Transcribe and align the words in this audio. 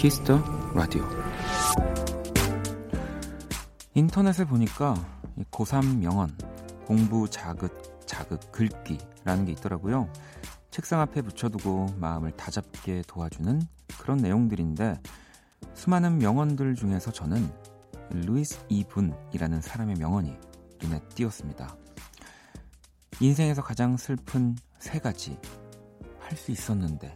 Kiss 0.00 0.24
the 0.24 0.42
Radio 0.74 1.06
인터넷에 3.92 4.46
보니까 4.46 4.94
고3 5.50 5.98
명언 5.98 6.34
공부 6.86 7.28
자극 7.28 8.06
자극 8.06 8.50
글귀라는 8.50 9.44
게 9.44 9.52
있더라고요. 9.52 10.10
책상 10.70 11.02
앞에 11.02 11.20
붙여두고 11.20 11.96
마음을 11.98 12.30
다잡게 12.30 13.02
도와주는 13.06 13.60
그런 13.98 14.16
내용들인데 14.16 15.02
수많은 15.74 16.16
명언들 16.16 16.76
중에서 16.76 17.12
저는 17.12 17.52
루이스 18.08 18.58
이분이라는 18.70 19.60
사람의 19.60 19.96
명언이 19.96 20.34
눈에 20.82 21.00
띄었습니다. 21.14 21.76
인생에서 23.20 23.62
가장 23.62 23.98
슬픈 23.98 24.56
세 24.78 24.98
가지 24.98 25.38
할 26.20 26.38
수 26.38 26.52
있었는데 26.52 27.14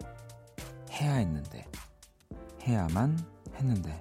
해야 0.91 1.15
했는데 1.15 1.67
해야만 2.67 3.19
했는데 3.57 4.01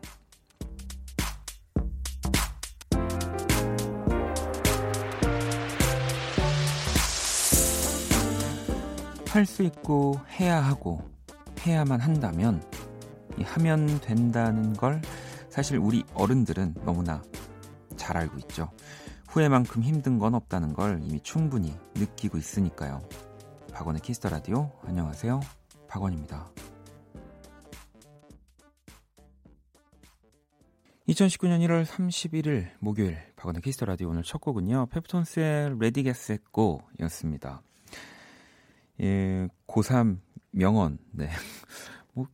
할 9.29 9.45
수 9.47 9.63
있고 9.63 10.19
해야 10.39 10.63
하고 10.63 11.01
해야만 11.65 11.99
한다면 11.99 12.61
하면 13.41 13.99
된다는 13.99 14.73
걸 14.73 15.01
사실 15.49 15.77
우리 15.79 16.03
어른들은 16.13 16.75
너무나 16.85 17.23
잘 17.97 18.15
알고 18.17 18.37
있죠. 18.39 18.69
후회만큼 19.29 19.81
힘든 19.81 20.19
건 20.19 20.35
없다는 20.35 20.73
걸 20.73 20.99
이미 21.01 21.19
충분히 21.21 21.75
느끼고 21.95 22.37
있으니까요. 22.37 23.01
박원의 23.73 24.01
Kiss 24.01 24.17
the 24.17 24.29
Radio 24.29 24.71
안녕하세요. 24.85 25.39
박원입니다. 25.87 26.52
2019년 31.07 31.59
1월 31.67 31.85
31일 31.85 32.69
목요일 32.79 33.17
박원의 33.35 33.61
Kiss 33.61 33.75
the 33.75 33.85
Radio 33.85 34.09
오늘 34.09 34.23
첫 34.23 34.39
곡은요. 34.39 34.85
페퍼톤스의 34.87 35.77
Ready 35.79 36.03
Get 36.03 36.20
Set 36.20 36.37
Go 36.51 36.81
였습니다. 37.01 37.61
예, 39.01 39.49
고3 39.67 40.19
명언. 40.51 40.97
네. 41.11 41.29
뭐 42.13 42.27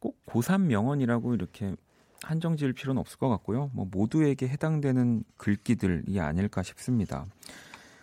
꼭 0.00 0.18
고3 0.26 0.62
명언이라고 0.62 1.34
이렇게 1.34 1.76
한정 2.22 2.56
지을 2.56 2.72
필요는 2.72 2.98
없을 2.98 3.16
것 3.18 3.28
같고요. 3.28 3.70
뭐 3.72 3.86
모두에게 3.88 4.48
해당되는 4.48 5.22
글귀들이 5.36 6.18
아닐까 6.18 6.62
싶습니다. 6.64 7.26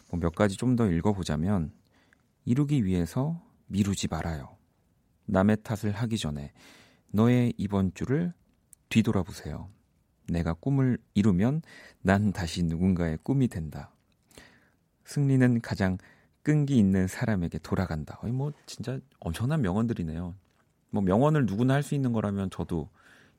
뭐 0.10 0.20
몇 0.22 0.34
가지 0.36 0.56
좀 0.56 0.78
더 0.78 0.90
읽어 0.90 1.12
보자면 1.12 1.74
이루기 2.46 2.86
위해서 2.86 3.42
미루지 3.68 4.08
말아요. 4.08 4.56
남의 5.26 5.58
탓을 5.64 5.92
하기 5.92 6.18
전에 6.18 6.54
너의 7.10 7.54
이번 7.58 7.94
주를 7.94 8.34
뒤돌아보세요. 8.88 9.70
내가 10.28 10.54
꿈을 10.54 10.98
이루면 11.14 11.62
난 12.02 12.32
다시 12.32 12.64
누군가의 12.64 13.18
꿈이 13.24 13.48
된다. 13.48 13.92
승리는 15.06 15.62
가장 15.62 15.98
끈기 16.44 16.78
있는 16.78 17.08
사람에게 17.08 17.60
돌아간다. 17.60 18.20
어이 18.24 18.32
뭐 18.32 18.52
진짜 18.66 19.00
엄청난 19.20 19.62
명언들이네요. 19.62 20.36
뭐 20.92 21.02
명언을 21.02 21.46
누구나 21.46 21.74
할 21.76 21.84
수 21.84 21.96
있는 21.96 22.14
거라면 22.14 22.50
저도 22.50 22.90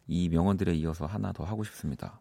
이 0.07 0.29
명언들에 0.29 0.75
이어서 0.75 1.07
하나 1.07 1.33
더 1.33 1.45
하고 1.45 1.65
싶습니다. 1.65 2.21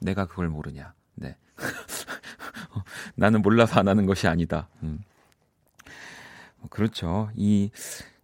내가 0.00 0.26
그걸 0.26 0.48
모르냐. 0.48 0.94
네. 1.14 1.36
나는 3.14 3.42
몰라서 3.42 3.78
안 3.80 3.88
하는 3.88 4.06
것이 4.06 4.26
아니다. 4.26 4.68
음. 4.82 5.00
뭐 6.58 6.68
그렇죠. 6.70 7.30
이 7.34 7.70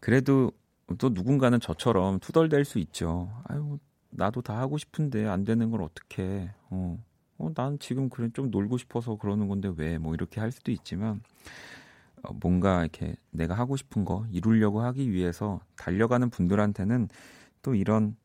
그래도 0.01 0.53
또 0.99 1.11
누군가는 1.11 1.61
저처럼 1.61 2.19
투덜댈 2.21 2.65
수 2.65 2.79
있죠. 2.79 3.31
아유, 3.45 3.79
나도 4.11 4.43
다 4.43 4.59
하고 4.59 4.79
싶은데 4.79 5.27
안 5.27 5.45
되는 5.45 5.71
걸 5.71 5.83
어떻게? 5.83 6.51
어. 6.71 7.03
어, 7.39 7.53
난 7.55 7.79
지금 7.79 8.09
그래 8.09 8.29
좀 8.35 8.51
놀고 8.51 8.79
싶어서 8.79 9.17
그러는 9.17 9.49
건데 9.49 9.73
왜? 9.77 9.99
뭐 9.99 10.15
이렇게 10.15 10.41
할 10.41 10.51
수도 10.51 10.73
있지만 10.73 11.23
어, 12.23 12.33
뭔가 12.35 12.81
이렇게 12.81 13.15
내가 13.31 13.55
하고 13.55 13.77
싶은 13.77 14.05
거 14.05 14.27
이루려고 14.33 14.83
하기 14.83 15.13
위해서 15.13 15.61
달려가는 15.77 16.31
분들한테는 16.31 17.09
또 17.63 17.75
이런 17.75 18.17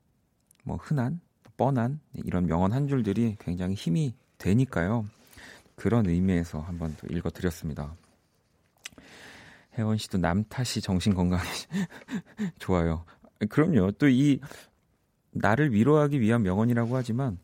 뭐 0.63 0.77
흔한 0.77 1.21
뻔한 1.57 1.99
이런 2.13 2.47
명언 2.47 2.73
한 2.73 2.87
줄들이 2.87 3.35
굉장히 3.39 3.75
힘이 3.75 4.15
되니까요. 4.39 5.05
그런 5.75 6.07
의미에서 6.07 6.59
한번 6.59 6.95
또 6.97 7.07
읽어드렸습니다. 7.13 7.95
혜원 9.77 9.97
씨도 9.97 10.17
남 10.19 10.43
탓이 10.45 10.81
정신 10.81 11.13
건강이 11.13 11.41
좋아요. 12.59 13.05
그럼요. 13.49 13.91
또 13.91 14.07
이 14.07 14.39
나를 15.33 15.73
위로하기 15.73 16.19
위한 16.21 16.43
명언이라고 16.43 16.95
하지만 16.95 17.37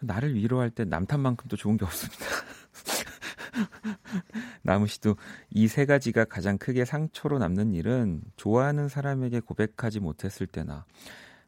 나를 0.00 0.34
위로할 0.34 0.70
때남 0.70 1.06
탓만큼 1.06 1.48
또 1.48 1.56
좋은 1.56 1.76
게 1.76 1.84
없습니다. 1.84 2.24
나무 4.62 4.86
씨도 4.86 5.16
이 5.50 5.66
세 5.68 5.84
가지가 5.86 6.24
가장 6.24 6.58
크게 6.58 6.84
상처로 6.84 7.38
남는 7.38 7.74
일은 7.74 8.22
좋아하는 8.36 8.88
사람에게 8.88 9.40
고백하지 9.40 10.00
못했을 10.00 10.46
때나 10.46 10.84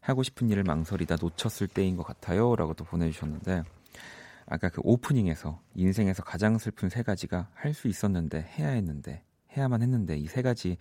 하고 0.00 0.22
싶은 0.22 0.50
일을 0.50 0.65
망설이다 0.65 1.16
놓쳤을 1.21 1.69
때인 1.69 1.97
것 1.97 2.05
같아요. 2.05 2.55
라고 2.56 2.75
또 2.75 2.84
보내주셨는데, 2.84 3.65
아까 4.47 4.69
그 4.69 4.82
오프닝에서 4.84 5.61
인생에서 5.75 6.22
가장 6.22 6.59
슬픈 6.59 6.91
세 6.91 7.03
가지가 7.03 7.49
할 7.55 7.72
수 7.72 7.88
있었는데, 7.88 8.43
해야 8.59 8.69
했는데, 8.69 9.22
해야만 9.56 9.81
했는데, 9.81 10.19
이 10.19 10.26
세 10.26 10.43
가지, 10.43 10.76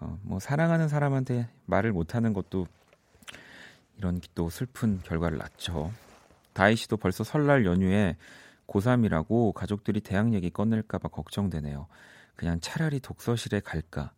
어, 0.00 0.18
뭐, 0.22 0.40
사랑하는 0.40 0.88
사람한테 0.88 1.48
말을 1.66 1.92
못하는 1.92 2.32
것도 2.32 2.66
이런 3.98 4.20
또 4.34 4.48
슬픈 4.48 5.00
결과를 5.02 5.38
낳죠. 5.38 5.92
다희 6.52 6.76
씨도 6.76 6.96
벌써 6.96 7.24
설날 7.24 7.66
연휴에 7.66 8.16
고3이라고 8.66 9.52
가족들이 9.52 10.00
대학 10.00 10.32
얘기 10.34 10.50
꺼낼까봐 10.50 11.08
걱정되네요. 11.08 11.86
그냥 12.36 12.60
차라리 12.60 13.00
독서실에 13.00 13.60
갈까 13.60 14.12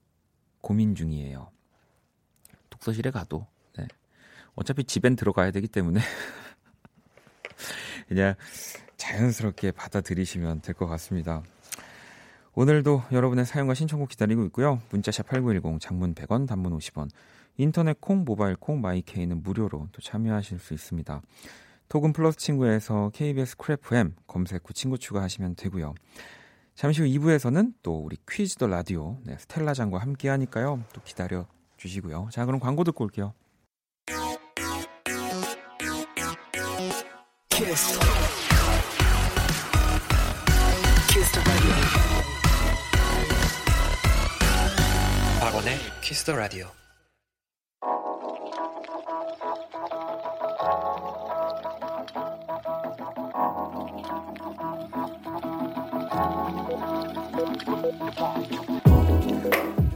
고민 0.61 0.95
중이에요. 0.95 1.51
독서실에 2.69 3.11
가도 3.11 3.47
어차피 4.55 4.85
집엔 4.85 5.17
들어가야 5.17 5.53
되기 5.53 5.69
때문에 5.69 6.01
그냥 8.09 8.35
자연스럽게 8.97 9.73
받아들이시면 9.73 10.61
될 10.61 10.75
것 10.75 10.87
같습니다. 10.87 11.43
오늘도 12.61 13.05
여러분의 13.11 13.47
사연과 13.47 13.73
신청곡 13.73 14.11
기다리고 14.11 14.45
있고요. 14.45 14.83
문자샵 14.91 15.29
8910 15.29 15.81
장문 15.81 16.15
100원 16.15 16.47
단문 16.47 16.77
50원 16.77 17.09
인터넷 17.57 17.99
콩 18.03 18.23
모바일 18.27 18.55
콩 18.55 18.83
my 18.83 19.00
K는 19.00 19.43
무료로 19.43 19.89
또 19.91 20.03
참여하실 20.03 20.59
수 20.59 20.75
있습니다. 20.75 21.23
톡은 21.89 22.13
플러스 22.13 22.37
친구에서 22.37 23.13
KBS 23.15 23.57
Cool 23.57 23.96
FM 23.96 24.15
검색 24.27 24.69
후 24.69 24.75
친구 24.75 24.99
추가하시면 24.99 25.55
되고요. 25.55 25.95
잠시 26.75 27.01
후 27.01 27.09
2부에서는 27.09 27.73
또 27.83 28.05
우리 28.05 28.19
퀴즈 28.29 28.57
더 28.57 28.67
라디오 28.67 29.17
네, 29.25 29.39
스텔라장과 29.39 29.97
함께 29.97 30.29
하니까요. 30.29 30.85
또 30.93 31.01
기다려 31.03 31.47
주시고요. 31.79 32.29
자, 32.31 32.45
그럼 32.45 32.61
광고 32.61 32.85
듣고 32.85 33.05
올게요. 33.05 33.33
The 41.33 41.43
radio. 41.43 42.40
박원의 45.41 45.75
the 46.03 46.37
Radio. 46.37 46.67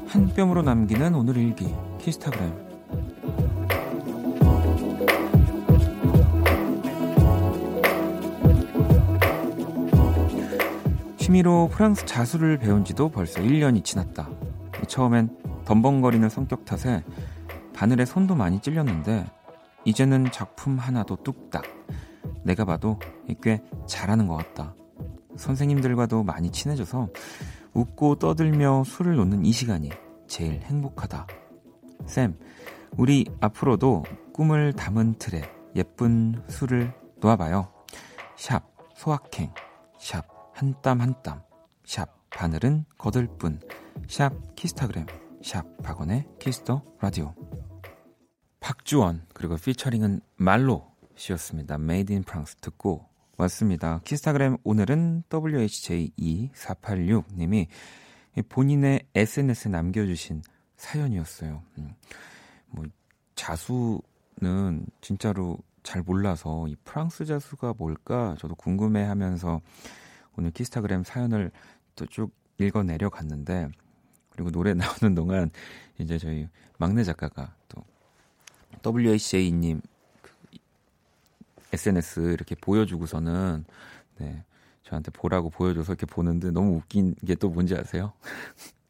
한 0.08 0.32
뼘으로 0.34 0.62
남기는 0.62 1.14
오늘 1.14 1.36
일기 1.36 1.74
키스타그램 2.00 2.54
취미로 11.18 11.68
프랑스 11.70 12.06
자수를 12.06 12.58
배운 12.58 12.82
지도 12.82 13.10
벌써 13.10 13.42
1년이 13.42 13.84
지났다. 13.84 14.43
처음엔 14.86 15.36
덤벙거리는 15.64 16.28
성격 16.28 16.64
탓에 16.64 17.02
바늘에 17.74 18.04
손도 18.04 18.34
많이 18.34 18.60
찔렸는데 18.60 19.26
이제는 19.84 20.30
작품 20.32 20.78
하나도 20.78 21.16
뚝딱. 21.16 21.64
내가 22.42 22.64
봐도 22.64 22.98
꽤 23.42 23.62
잘하는 23.86 24.28
것 24.28 24.36
같다. 24.36 24.74
선생님들과도 25.36 26.22
많이 26.22 26.50
친해져서 26.50 27.08
웃고 27.72 28.16
떠들며 28.16 28.84
수를 28.84 29.16
놓는 29.16 29.44
이 29.44 29.52
시간이 29.52 29.90
제일 30.28 30.60
행복하다. 30.62 31.26
쌤, 32.06 32.38
우리 32.96 33.26
앞으로도 33.40 34.04
꿈을 34.32 34.72
담은 34.72 35.14
틀에 35.18 35.42
예쁜 35.74 36.42
수를 36.48 36.92
놓아봐요. 37.20 37.68
샵, 38.36 38.62
소확행, 38.94 39.52
샵, 39.98 40.24
한 40.54 40.74
땀 40.82 41.00
한땀 41.00 41.42
샵 41.84 42.08
바늘은 42.30 42.84
거들 42.96 43.26
뿐 43.38 43.60
샵 44.08 44.32
키스타그램 44.56 45.06
샵 45.42 45.64
박원의 45.82 46.26
Kiss 46.38 46.63
the 46.63 46.82
Radio 47.00 47.34
박주원 48.60 49.26
그리고 49.34 49.56
피처링은 49.56 50.20
말로 50.36 50.94
씨였습니다. 51.16 51.74
Made 51.76 52.14
in 52.14 52.24
France 52.26 52.56
듣고 52.60 53.08
왔습니다. 53.36 54.00
키스타그램 54.04 54.56
오늘은 54.64 55.24
WHJ2486님이 55.28 57.66
본인의 58.48 59.06
SNS에 59.14 59.70
남겨주신 59.70 60.42
사연이었어요. 60.76 61.62
음, 61.78 61.94
뭐 62.68 62.84
자수는 63.34 64.86
진짜로 65.00 65.58
잘 65.82 66.02
몰라서 66.02 66.66
이 66.68 66.76
프랑스 66.84 67.24
자수가 67.24 67.74
뭘까 67.76 68.36
저도 68.38 68.54
궁금해하면서 68.54 69.60
오늘 70.36 70.50
키스타그램 70.50 71.04
사연을 71.04 71.50
또 71.96 72.06
쭉 72.06 72.32
읽어 72.58 72.82
내려 72.82 73.10
갔는데 73.10 73.68
그리고 74.34 74.50
노래 74.50 74.74
나오는 74.74 75.14
동안 75.14 75.50
이제 75.98 76.18
저희 76.18 76.48
막내 76.78 77.04
작가가 77.04 77.54
또 77.68 77.84
WHJ님 78.84 79.80
그 80.22 80.30
SNS 81.72 82.20
이렇게 82.32 82.54
보여주고서는 82.54 83.64
네 84.18 84.44
저한테 84.82 85.10
보라고 85.12 85.50
보여줘서 85.50 85.92
이렇게 85.92 86.06
보는데 86.06 86.50
너무 86.50 86.76
웃긴 86.76 87.14
게 87.26 87.34
또 87.36 87.48
뭔지 87.48 87.74
아세요? 87.74 88.12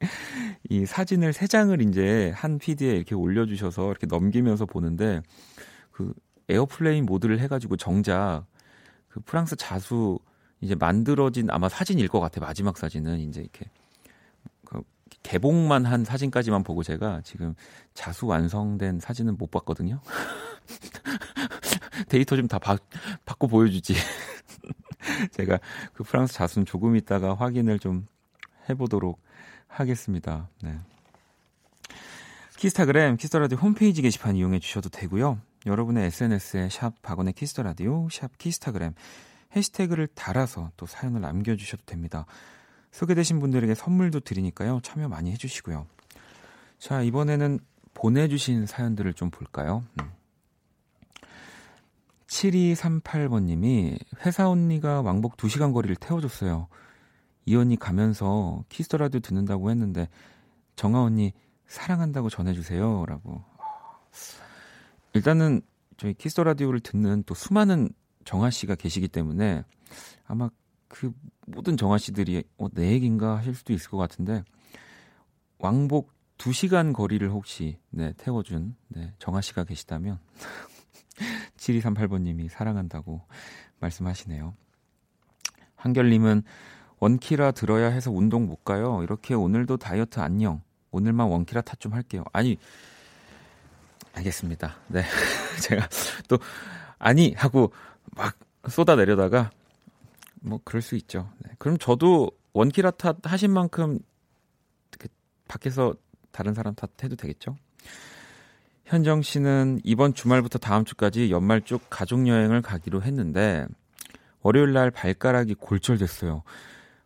이 0.68 0.84
사진을 0.86 1.32
세 1.32 1.46
장을 1.46 1.80
이제 1.82 2.32
한 2.34 2.58
feed에 2.58 2.96
이렇게 2.96 3.14
올려주셔서 3.14 3.90
이렇게 3.90 4.06
넘기면서 4.06 4.66
보는데 4.66 5.22
그 5.92 6.12
airplane 6.48 7.06
mode를 7.06 7.38
해가지고 7.40 7.76
정작 7.76 8.44
그 9.08 9.20
프랑스 9.20 9.56
자수 9.56 10.18
이제 10.60 10.74
만들어진 10.74 11.48
아마 11.50 11.68
사진일 11.68 12.08
것 12.08 12.20
같아 12.20 12.40
마지막 12.40 12.76
사진은 12.76 13.20
이제 13.20 13.40
이렇게 13.40 13.70
그 14.64 14.82
개봉만 15.24 15.86
한 15.86 16.04
사진까지만 16.04 16.62
보고 16.62 16.84
제가 16.84 17.22
지금 17.24 17.54
자수 17.94 18.26
완성된 18.26 19.00
사진은 19.00 19.36
못 19.36 19.50
봤거든요. 19.50 20.00
데이터 22.08 22.36
좀 22.36 22.46
다 22.46 22.58
받고 22.58 23.48
보여주지. 23.48 23.94
제가 25.32 25.58
그 25.94 26.04
프랑스 26.04 26.34
자수는 26.34 26.66
조금 26.66 26.94
있다가 26.94 27.34
확인을 27.34 27.78
좀 27.78 28.06
해보도록 28.68 29.20
하겠습니다. 29.66 30.48
네. 30.62 30.78
키스타그램 32.56 33.16
Kiss 33.16 33.30
the 33.30 33.41
Radio 33.41 33.58
홈페이지 33.58 34.02
게시판 34.02 34.36
이용해 34.36 34.60
주셔도 34.60 34.88
되고요. 34.88 35.40
여러분의 35.66 36.06
SNS에 36.06 36.68
샵 36.70 37.00
박원의 37.02 37.32
Kiss 37.32 37.57
the 37.57 37.77
Radio 37.77 38.08
샵 38.10 38.36
키스타그램 38.38 38.94
해시태그를 39.56 40.08
달아서 40.08 40.70
또 40.76 40.86
사연을 40.86 41.22
남겨주셔도 41.22 41.82
됩니다. 41.86 42.26
소개되신 42.94 43.40
분들에게 43.40 43.74
선물도 43.74 44.20
드리니까요. 44.20 44.78
참여 44.82 45.08
많이 45.08 45.32
해주시고요. 45.32 45.84
자, 46.78 47.02
이번에는 47.02 47.58
보내주신 47.92 48.66
사연들을 48.66 49.14
좀 49.14 49.30
볼까요? 49.30 49.84
음. 50.00 50.12
7238번님이 52.28 53.98
회사 54.24 54.48
언니가 54.48 55.02
왕복 55.02 55.36
2시간 55.36 55.72
거리를 55.74 55.96
태워줬어요. 55.96 56.68
이 57.46 57.56
언니 57.56 57.76
가면서 57.76 58.64
Kiss 58.68 58.84
the 58.84 58.96
Radio 58.98 59.20
듣는다고 59.20 59.70
했는데 59.70 60.08
정아 60.76 61.02
언니 61.02 61.32
사랑한다고 61.66 62.30
전해주세요. 62.30 63.06
라고. 63.06 63.42
일단은 65.14 65.62
저희 65.96 66.14
Kiss 66.14 66.31
the 66.31 66.44
Radio를 66.44 66.78
듣는 66.78 67.24
또 67.24 67.34
수많은 67.34 67.88
정아 68.24 68.50
씨가 68.50 68.76
계시기 68.76 69.08
때문에 69.08 69.64
아마 70.26 70.48
그 70.94 71.12
모든 71.48 71.76
정아 71.76 71.98
씨들이 71.98 72.44
어, 72.56 72.68
내 72.70 72.92
얘기인가 72.92 73.36
하실 73.36 73.52
수도 73.52 73.72
있을 73.72 73.90
것 73.90 73.96
같은데 73.96 74.44
왕복 75.58 76.12
2시간 76.38 76.92
거리를 76.92 77.28
혹시 77.30 77.78
네, 77.90 78.12
태워준 78.16 78.76
네, 78.88 79.12
정아 79.18 79.40
씨가 79.40 79.64
계시다면 79.64 80.20
7238번님이 81.58 82.48
사랑한다고 82.48 83.22
말씀하시네요. 83.80 84.54
한결님은 85.74 86.44
원키라 87.00 87.50
들어야 87.52 87.88
해서 87.88 88.12
운동 88.12 88.46
못 88.46 88.64
가요. 88.64 89.02
이렇게 89.02 89.34
오늘도 89.34 89.76
다이어트 89.78 90.20
안녕. 90.20 90.62
오늘만 90.92 91.28
원키라 91.28 91.62
탓 91.62 91.80
좀 91.80 91.92
할게요. 91.92 92.24
아니, 92.32 92.56
알겠습니다. 94.14 94.76
네. 94.88 95.02
제가 95.60 95.88
또, 96.28 96.38
아니! 96.98 97.34
하고 97.34 97.72
막 98.16 98.38
쏟아내려다가, 98.68 99.50
뭐, 100.44 100.60
그럴 100.64 100.82
수 100.82 100.94
있죠. 100.96 101.30
네. 101.38 101.50
그럼 101.58 101.78
저도 101.78 102.30
원키라 102.52 102.92
탓 102.92 103.16
하신 103.22 103.50
만큼, 103.52 103.98
밖에서 105.48 105.94
다른 106.30 106.54
사람 106.54 106.74
탓해도 106.74 107.16
되겠죠? 107.16 107.56
현정 108.84 109.22
씨는 109.22 109.80
이번 109.82 110.14
주말부터 110.14 110.58
다음 110.58 110.84
주까지 110.84 111.30
연말 111.30 111.62
쭉 111.62 111.80
가족 111.88 112.26
여행을 112.26 112.60
가기로 112.60 113.02
했는데 113.02 113.66
월요일 114.42 114.72
날 114.72 114.90
발가락이 114.90 115.54
골절됐어요. 115.54 116.42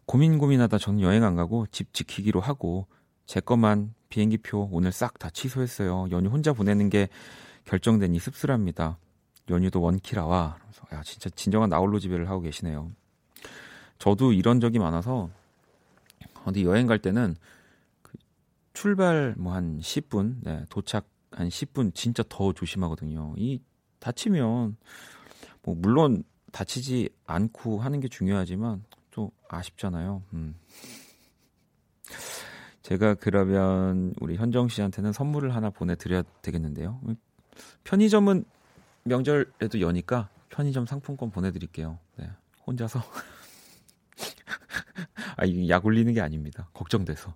고민 0.05 0.39
고민하다 0.39 0.79
저는 0.79 1.01
여행 1.01 1.23
안 1.23 1.37
가고 1.37 1.67
집 1.71 1.93
지키기로 1.93 2.41
하고 2.41 2.87
제 3.27 3.41
것만 3.41 3.95
비행기표 4.09 4.71
오늘 4.73 4.91
싹 4.91 5.19
다 5.19 5.31
취소했어요. 5.31 6.09
연휴 6.11 6.31
혼자 6.31 6.53
보내는 6.53 6.89
게 6.89 7.09
결정되니 7.65 8.19
씁쓸합니다. 8.19 8.99
연휴도 9.51 9.81
원키라와 9.81 10.59
야 10.95 11.03
진짜 11.03 11.31
진정한 11.31 11.69
나홀로 11.69 11.99
지배를 11.99 12.29
하고 12.29 12.41
계시네요. 12.41 12.91
저도 13.99 14.33
이런 14.33 14.61
적이 14.61 14.79
많아서 14.79 15.31
어디 16.45 16.65
여행 16.65 16.87
갈 16.87 16.99
때는 16.99 17.37
그 18.03 18.13
출발 18.73 19.35
뭐 19.37 19.53
한 19.53 19.79
10분, 19.81 20.37
네, 20.43 20.65
도착 20.69 21.07
한 21.33 21.49
10분 21.49 21.95
진짜 21.95 22.23
더 22.29 22.53
조심하거든요. 22.53 23.35
이 23.37 23.61
다치면 23.99 24.77
뭐 25.63 25.75
물론 25.77 26.23
다치지 26.53 27.11
않고 27.27 27.81
하는 27.81 28.01
게 28.01 28.09
중요하지만 28.09 28.85
또 29.11 29.31
아쉽잖아요. 29.49 30.23
음. 30.33 30.55
제가 32.83 33.15
그러면 33.15 34.15
우리 34.21 34.37
현정 34.37 34.69
씨한테는 34.69 35.13
선물을 35.13 35.55
하나 35.55 35.69
보내드려야 35.69 36.23
되겠는데요. 36.41 37.01
편의점은 37.85 38.45
명절에도 39.05 39.81
여니까 39.83 40.31
편의점 40.49 40.87
상품권 40.87 41.31
보내드릴게요. 41.31 41.99
네, 42.17 42.31
혼자서 42.67 43.03
아 45.39 45.69
약 45.69 45.87
올리는 45.87 46.13
게 46.13 46.21
아닙니다. 46.21 46.69
걱정돼서. 46.75 47.35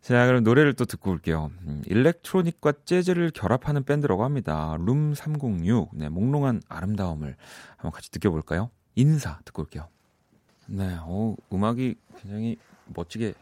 자, 0.00 0.26
그럼 0.26 0.42
노래를 0.44 0.74
또 0.74 0.84
듣고 0.84 1.10
올게요. 1.10 1.50
음, 1.66 1.82
일렉트로닉과 1.86 2.72
재즈를 2.84 3.30
결합하는 3.30 3.84
밴드라고 3.84 4.24
합니다. 4.24 4.76
룸 4.80 5.14
306. 5.14 5.90
네, 5.94 6.08
몽롱한 6.08 6.62
아름다움을 6.68 7.36
한번 7.76 7.92
같이 7.92 8.10
느껴볼까요? 8.12 8.70
인사 8.94 9.38
듣고 9.44 9.62
올게요. 9.62 9.88
네, 10.66 10.96
오, 11.06 11.36
음악이 11.52 11.96
굉장히 12.20 12.56
멋지게 12.86 13.34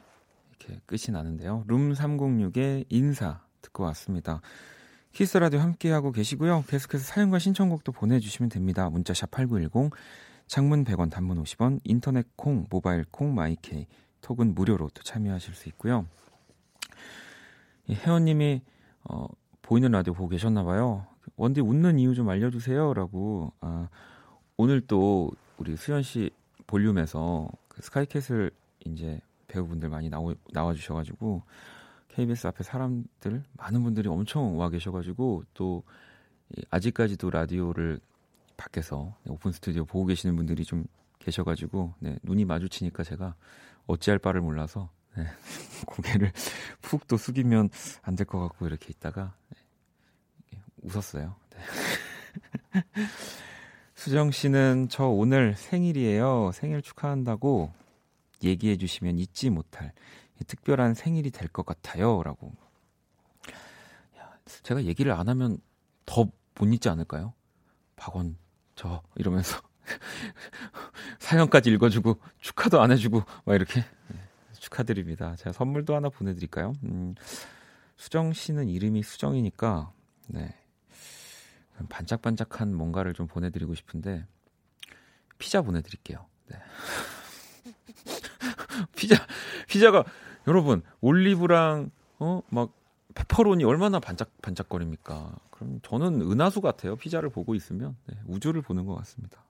이렇게 0.58 0.80
끝이 0.87 1.12
나는데요. 1.12 1.64
룸 1.66 1.92
306의 1.92 2.87
인사 2.88 3.40
듣고 3.62 3.85
왔습니다. 3.85 4.40
Kiss 5.12 5.38
the 5.38 5.47
Radio 5.47 5.61
함께하고 5.61 6.12
계시고요. 6.12 6.64
계속해서 6.68 7.04
사연과 7.04 7.38
신청곡도 7.38 7.92
보내주시면 7.92 8.49
됩니다. 8.50 8.90
문자샵 8.90 9.30
8910, 9.30 9.90
장문 10.46 10.84
100원, 10.84 11.10
단문 11.10 11.42
50원, 11.42 11.80
인터넷 11.84 12.26
콩, 12.36 12.66
모바일 12.70 13.04
콩, 13.10 13.34
My 13.35 13.61
K, 13.61 13.87
톡은 14.20 14.54
무료로 14.54 14.90
또 14.94 15.02
참여하실 15.02 15.54
수 15.54 15.68
있고요. 15.70 16.06
혜원님이 17.90 18.62
어, 19.04 19.26
보이는 19.62 19.90
라디오 19.90 20.14
보고 20.14 20.28
계셨나 20.28 20.64
봐요. 20.64 21.06
원디 21.36 21.60
웃는 21.60 21.98
이유 21.98 22.14
좀 22.14 22.28
알려주세요라고. 22.28 23.52
아, 23.60 23.88
오늘 24.56 24.80
또 24.80 25.30
우리 25.58 25.76
수현 25.76 26.02
씨 26.02 26.30
볼륨에서 26.66 27.48
그 27.68 27.82
스카이캐슬 27.82 28.50
이제 28.84 29.20
배우분들 29.48 29.88
많이 29.88 30.08
나오, 30.08 30.34
나와주셔가지고 30.52 31.42
KBS 32.08 32.46
앞에 32.48 32.64
사람들 32.64 33.42
많은 33.52 33.82
분들이 33.82 34.08
엄청 34.08 34.58
와 34.58 34.70
계셔가지고 34.70 35.44
또 35.54 35.82
아직까지도 36.70 37.30
라디오를 37.30 38.00
밖에서 38.56 39.16
오픈 39.28 39.52
스튜디오 39.52 39.84
보고 39.84 40.06
계시는 40.06 40.36
분들이 40.36 40.64
좀 40.64 40.84
계셔가지고 41.18 41.94
네, 42.00 42.18
눈이 42.22 42.44
마주치니까 42.44 43.02
제가 43.04 43.34
어찌할 43.86 44.18
바를 44.18 44.40
몰라서 44.40 44.90
네. 45.16 45.26
고개를 45.86 46.32
푹 46.82 47.06
또 47.08 47.16
숙이면 47.16 47.70
안 48.02 48.16
될 48.16 48.26
것 48.26 48.38
같고 48.40 48.66
이렇게 48.66 48.86
있다가 48.90 49.34
네. 49.50 50.58
웃었어요. 50.82 51.36
네. 51.50 52.82
수정 53.94 54.30
씨는 54.30 54.88
저 54.90 55.06
오늘 55.06 55.54
생일이에요. 55.56 56.50
생일 56.52 56.82
축하한다고 56.82 57.72
얘기해 58.44 58.76
주시면 58.76 59.18
잊지 59.18 59.50
못할 59.50 59.92
특별한 60.46 60.94
생일이 60.94 61.30
될 61.30 61.48
것 61.48 61.64
같아요.라고. 61.64 62.52
제가 64.62 64.84
얘기를 64.84 65.12
안 65.12 65.28
하면 65.28 65.58
더 66.04 66.26
못 66.58 66.72
잊지 66.72 66.88
않을까요? 66.88 67.34
박원 67.96 68.38
저 68.76 69.02
이러면서 69.16 69.61
사연까지 71.18 71.71
읽어주고 71.71 72.18
축하도 72.40 72.80
안 72.80 72.92
해주고 72.92 73.23
막 73.45 73.54
이렇게. 73.54 73.85
네. 74.09 74.26
축하드립니다. 74.66 75.37
제가 75.37 75.52
선물도 75.52 75.95
하나 75.95 76.09
보내드릴까요? 76.09 76.73
음, 76.85 77.14
수정 77.97 78.33
씨는 78.33 78.68
이름이 78.68 79.02
수정이니까, 79.02 79.92
네. 80.28 80.54
반짝반짝한 81.88 82.75
뭔가를 82.75 83.14
좀 83.14 83.26
보내드리고 83.26 83.75
싶은데, 83.75 84.26
피자 85.38 85.62
보내드릴게요. 85.62 86.26
네. 86.49 86.56
피자, 88.97 89.16
피자가, 89.68 90.04
여러분, 90.47 90.83
올리브랑, 91.00 91.90
어, 92.18 92.42
막, 92.49 92.73
페퍼로니 93.14 93.64
얼마나 93.64 93.99
반짝, 93.99 94.30
반짝거립니까? 94.42 95.35
그럼 95.56 95.80
저는 95.82 96.20
은하수 96.20 96.60
같아요. 96.60 96.96
피자를 96.96 97.30
보고 97.30 97.54
있으면. 97.54 97.96
네, 98.06 98.16
우주를 98.26 98.62
보는 98.62 98.84
것 98.84 98.94
같습니다. 98.96 99.42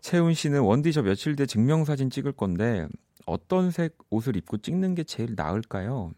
채훈 0.00 0.34
씨는 0.34 0.60
원디 0.60 0.92
저 0.92 1.02
며칠 1.02 1.36
뒤에 1.36 1.46
증명사진 1.46 2.10
찍을 2.10 2.32
건데, 2.32 2.88
어떤 3.26 3.70
색 3.70 3.98
옷을 4.08 4.36
입고 4.36 4.58
찍는 4.58 4.94
게 4.94 5.04
제일 5.04 5.34
나을까요? 5.36 6.12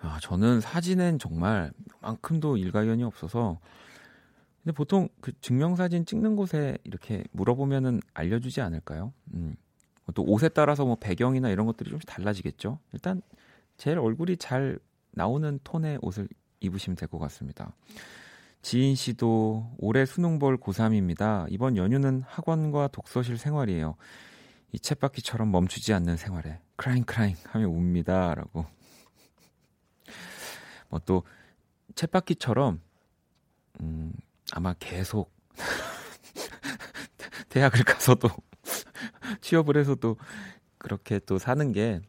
아, 0.00 0.18
저는 0.22 0.60
사진엔 0.60 1.18
정말 1.18 1.72
만큼도 2.00 2.56
일가견이 2.56 3.02
없어서 3.02 3.58
근데 4.62 4.74
보통 4.74 5.08
그 5.20 5.32
증명사진 5.40 6.06
찍는 6.06 6.36
곳에 6.36 6.78
이렇게 6.84 7.24
물어보면은 7.32 8.00
알려주지 8.14 8.60
않을까요? 8.60 9.12
음. 9.34 9.56
또 10.14 10.22
옷에 10.22 10.48
따라서 10.48 10.84
뭐 10.84 10.96
배경이나 10.96 11.48
이런 11.48 11.66
것들이 11.66 11.90
좀 11.90 11.98
달라지겠죠. 12.00 12.78
일단 12.92 13.20
제일 13.76 13.98
얼굴이 13.98 14.36
잘 14.36 14.78
나오는 15.10 15.58
톤의 15.64 15.98
옷을 16.02 16.28
입으시면 16.64 16.96
될 16.96 17.08
것 17.08 17.18
같습니다. 17.18 17.72
지인 18.62 18.94
씨도 18.94 19.74
올해 19.78 20.06
수능 20.06 20.38
볼 20.38 20.56
고3입니다. 20.58 21.46
이번 21.50 21.76
연휴는 21.76 22.22
학원과 22.26 22.88
독서실 22.88 23.36
생활이에요. 23.38 23.96
이 24.72 24.78
챗바퀴처럼 24.78 25.48
멈추지 25.50 25.92
않는 25.92 26.16
생활에 26.16 26.60
크라잉 26.76 27.04
크라잉 27.04 27.36
하며 27.44 27.68
웁니다라고. 27.68 28.66
뭐 30.88 31.00
또 31.04 31.22
챗바퀴처럼 31.94 32.78
음 33.80 34.12
아마 34.52 34.74
계속 34.78 35.32
대학을 37.50 37.84
가서도 37.84 38.28
취업을 39.42 39.76
해서도 39.76 40.16
그렇게 40.78 41.18
또 41.20 41.38
사는 41.38 41.72
게 41.72 42.00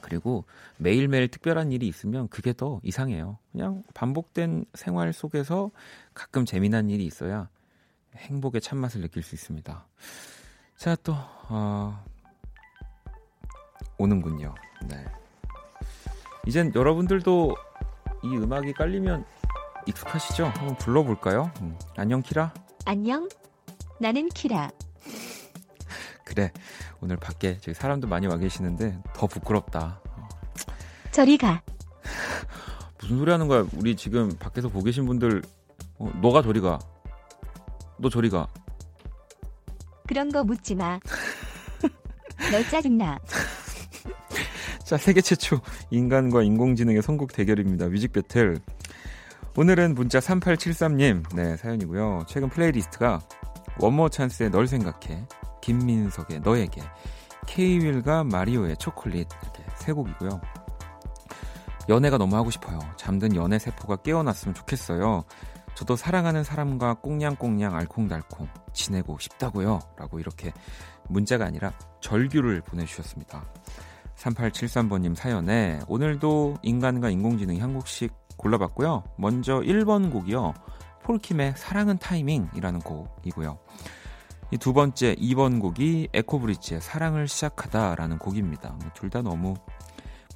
그리고 0.00 0.44
매일매일 0.78 1.28
특별한 1.28 1.72
일이 1.72 1.88
있으면 1.88 2.28
그게 2.28 2.52
더 2.52 2.80
이상해요. 2.82 3.38
그냥 3.52 3.82
반복된 3.94 4.66
생활 4.74 5.12
속에서 5.12 5.70
가끔 6.14 6.44
재미난 6.44 6.90
일이 6.90 7.04
있어야 7.04 7.48
행복의 8.16 8.60
참맛을 8.60 9.00
느낄 9.00 9.22
수 9.22 9.34
있습니다. 9.34 9.86
자, 10.76 10.96
또, 11.02 11.14
어, 11.48 12.04
오는군요. 13.98 14.54
네. 14.88 15.04
이젠 16.46 16.72
여러분들도 16.74 17.54
이 18.22 18.36
음악이 18.36 18.72
깔리면 18.74 19.24
익숙하시죠? 19.86 20.46
한번 20.46 20.76
불러볼까요? 20.76 21.50
음. 21.60 21.78
안녕, 21.96 22.22
키라? 22.22 22.52
안녕, 22.84 23.28
나는 24.00 24.28
키라. 24.28 24.70
그래, 26.36 26.52
오늘 27.00 27.16
밖에 27.16 27.56
저기 27.60 27.72
사람도 27.72 28.08
많이 28.08 28.26
와 28.26 28.36
계시는데 28.36 28.98
더 29.14 29.26
부끄럽다. 29.26 30.02
저리 31.10 31.38
가. 31.38 31.62
무슨 33.00 33.16
소리 33.16 33.30
하는 33.30 33.48
거야? 33.48 33.66
우리 33.74 33.96
지금 33.96 34.28
밖에서 34.36 34.68
보고 34.68 34.84
계신 34.84 35.06
분들, 35.06 35.40
어, 35.98 36.12
너가 36.20 36.42
저리 36.42 36.60
가. 36.60 36.78
너 37.96 38.10
저리 38.10 38.28
가. 38.28 38.46
그런 40.06 40.30
거 40.30 40.44
묻지 40.44 40.74
마. 40.74 41.00
너 42.52 42.62
짜증나. 42.70 43.18
자, 44.84 44.98
세계 44.98 45.22
최초 45.22 45.62
인간과 45.90 46.42
인공지능의 46.42 47.00
선곡 47.00 47.32
대결입니다. 47.32 47.88
Music 47.88 48.12
Battle. 48.12 48.58
오늘은 49.56 49.94
문자 49.94 50.18
3873님, 50.18 51.34
네, 51.34 51.56
사연이고요. 51.56 52.26
최근 52.28 52.50
playlist가 52.50 53.22
원모 53.78 54.10
찬스의 54.10 54.50
널 54.50 54.66
생각해, 54.66 55.24
김민석의 55.66 56.40
너에게, 56.40 56.80
케이윌과 57.48 58.22
마리오의 58.22 58.76
초콜릿, 58.76 59.26
이렇게 59.42 59.64
세 59.74 59.92
곡이고요. 59.92 60.40
연애가 61.88 62.18
너무 62.18 62.36
하고 62.36 62.50
싶어요. 62.50 62.78
잠든 62.96 63.34
연애 63.34 63.58
세포가 63.58 63.96
깨어났으면 63.96 64.54
좋겠어요. 64.54 65.24
저도 65.74 65.96
사랑하는 65.96 66.44
사람과 66.44 66.94
꽁냥꽁냥 66.94 67.74
알콩달콩 67.74 68.48
지내고 68.72 69.18
싶다고요. 69.18 69.80
라고 69.96 70.20
이렇게 70.20 70.52
문자가 71.08 71.46
아니라 71.46 71.72
절규를 72.00 72.60
보내주셨습니다. 72.60 73.44
3873번님 74.16 75.16
사연에 75.16 75.80
오늘도 75.88 76.58
인간과 76.62 77.10
인공지능이 77.10 77.58
한 77.58 77.74
곡씩 77.74 78.12
골라봤고요. 78.36 79.02
먼저 79.18 79.60
1번 79.60 80.12
곡이요. 80.12 80.54
폴킴의 81.02 81.54
사랑은 81.56 81.98
타이밍이라는 81.98 82.80
곡이고요. 82.80 83.58
이 84.52 84.58
두 84.58 84.72
번째 84.72 85.14
2번 85.16 85.60
곡이 85.60 86.08
에코브리지의 86.12 86.80
사랑을 86.80 87.26
시작하다라는 87.26 88.18
곡입니다. 88.18 88.76
뭐 88.80 88.90
둘다 88.94 89.22
너무 89.22 89.54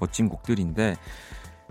멋진 0.00 0.28
곡들인데 0.28 0.96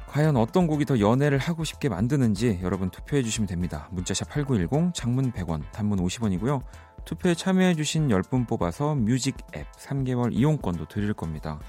과연 0.07 0.37
어떤 0.37 0.65
곡이 0.65 0.85
더 0.85 0.99
연애를 0.99 1.37
하고 1.37 1.63
싶게 1.63 1.89
만드는지 1.89 2.59
여러분 2.63 2.89
투표해 2.89 3.23
주시면 3.23 3.47
됩니다. 3.47 3.89
문자샵 3.91 4.29
8910 4.29 4.93
장문 4.93 5.31
100원 5.31 5.69
단문 5.71 5.99
50원이고요. 5.99 6.63
투표에 7.05 7.35
참여해 7.35 7.75
주신 7.75 8.07
10분 8.07 8.47
뽑아서 8.47 8.95
뮤직 8.95 9.35
앱 9.55 9.71
3개월 9.73 10.33
이용권도 10.33 10.87
드릴 10.87 11.13
겁니다. 11.13 11.59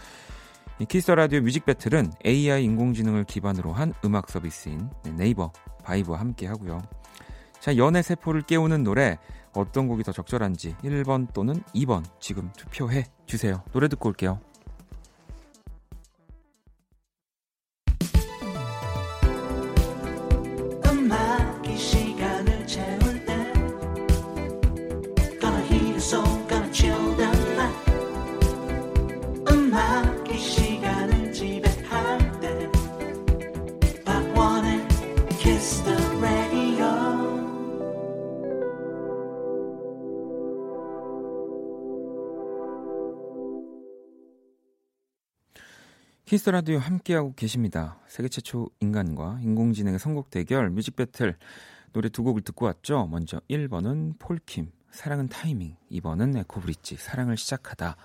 Kiss 0.89 1.11
the 1.11 1.22
Radio 1.22 1.41
Music 1.43 1.67
Battle은 1.67 2.13
AI 2.25 2.65
인공지능을 2.65 3.25
기반으로 3.25 3.73
한 3.73 3.93
음악 4.05 4.31
서비스인 4.31 4.89
네이버 5.17 5.53
바이브와 5.85 6.21
함께 6.21 6.47
하고요. 6.47 6.81
자, 7.61 7.77
연애 7.77 8.01
세포를 8.01 8.43
깨우는 8.43 8.85
노래 8.85 9.19
어떤 9.53 9.87
곡이 9.87 10.03
더 10.03 10.13
적절한지 10.13 10.77
1번 10.83 11.33
또는 11.35 11.63
2번 11.75 12.05
지금 12.19 12.51
투표해 12.57 13.05
주세요. 13.27 13.63
노래 13.73 13.89
듣고 13.89 14.09
올게요. 14.09 14.41
Kiss 46.31 46.49
the 46.49 46.60
Radio 46.60 46.79
함께하고 46.79 47.35
계십니다. 47.35 47.99
세계 48.07 48.29
최초 48.29 48.71
인간과 48.79 49.41
인공지능의 49.43 49.99
선곡 49.99 50.31
대결 50.31 50.71
Music 50.71 50.95
Battle 50.95 51.37
노래 51.93 52.09
두 52.09 52.23
곡을 52.23 52.43
듣고 52.43 52.67
왔죠. 52.67 53.09
먼저 53.11 53.41
1번은 53.51 54.17
폴킴 54.21 54.71
사랑은 54.93 55.27
타이밍, 55.27 55.75
2번은 55.91 56.39
에코브리지 56.39 56.99
사랑을 56.99 57.37
시작하다 57.37 57.97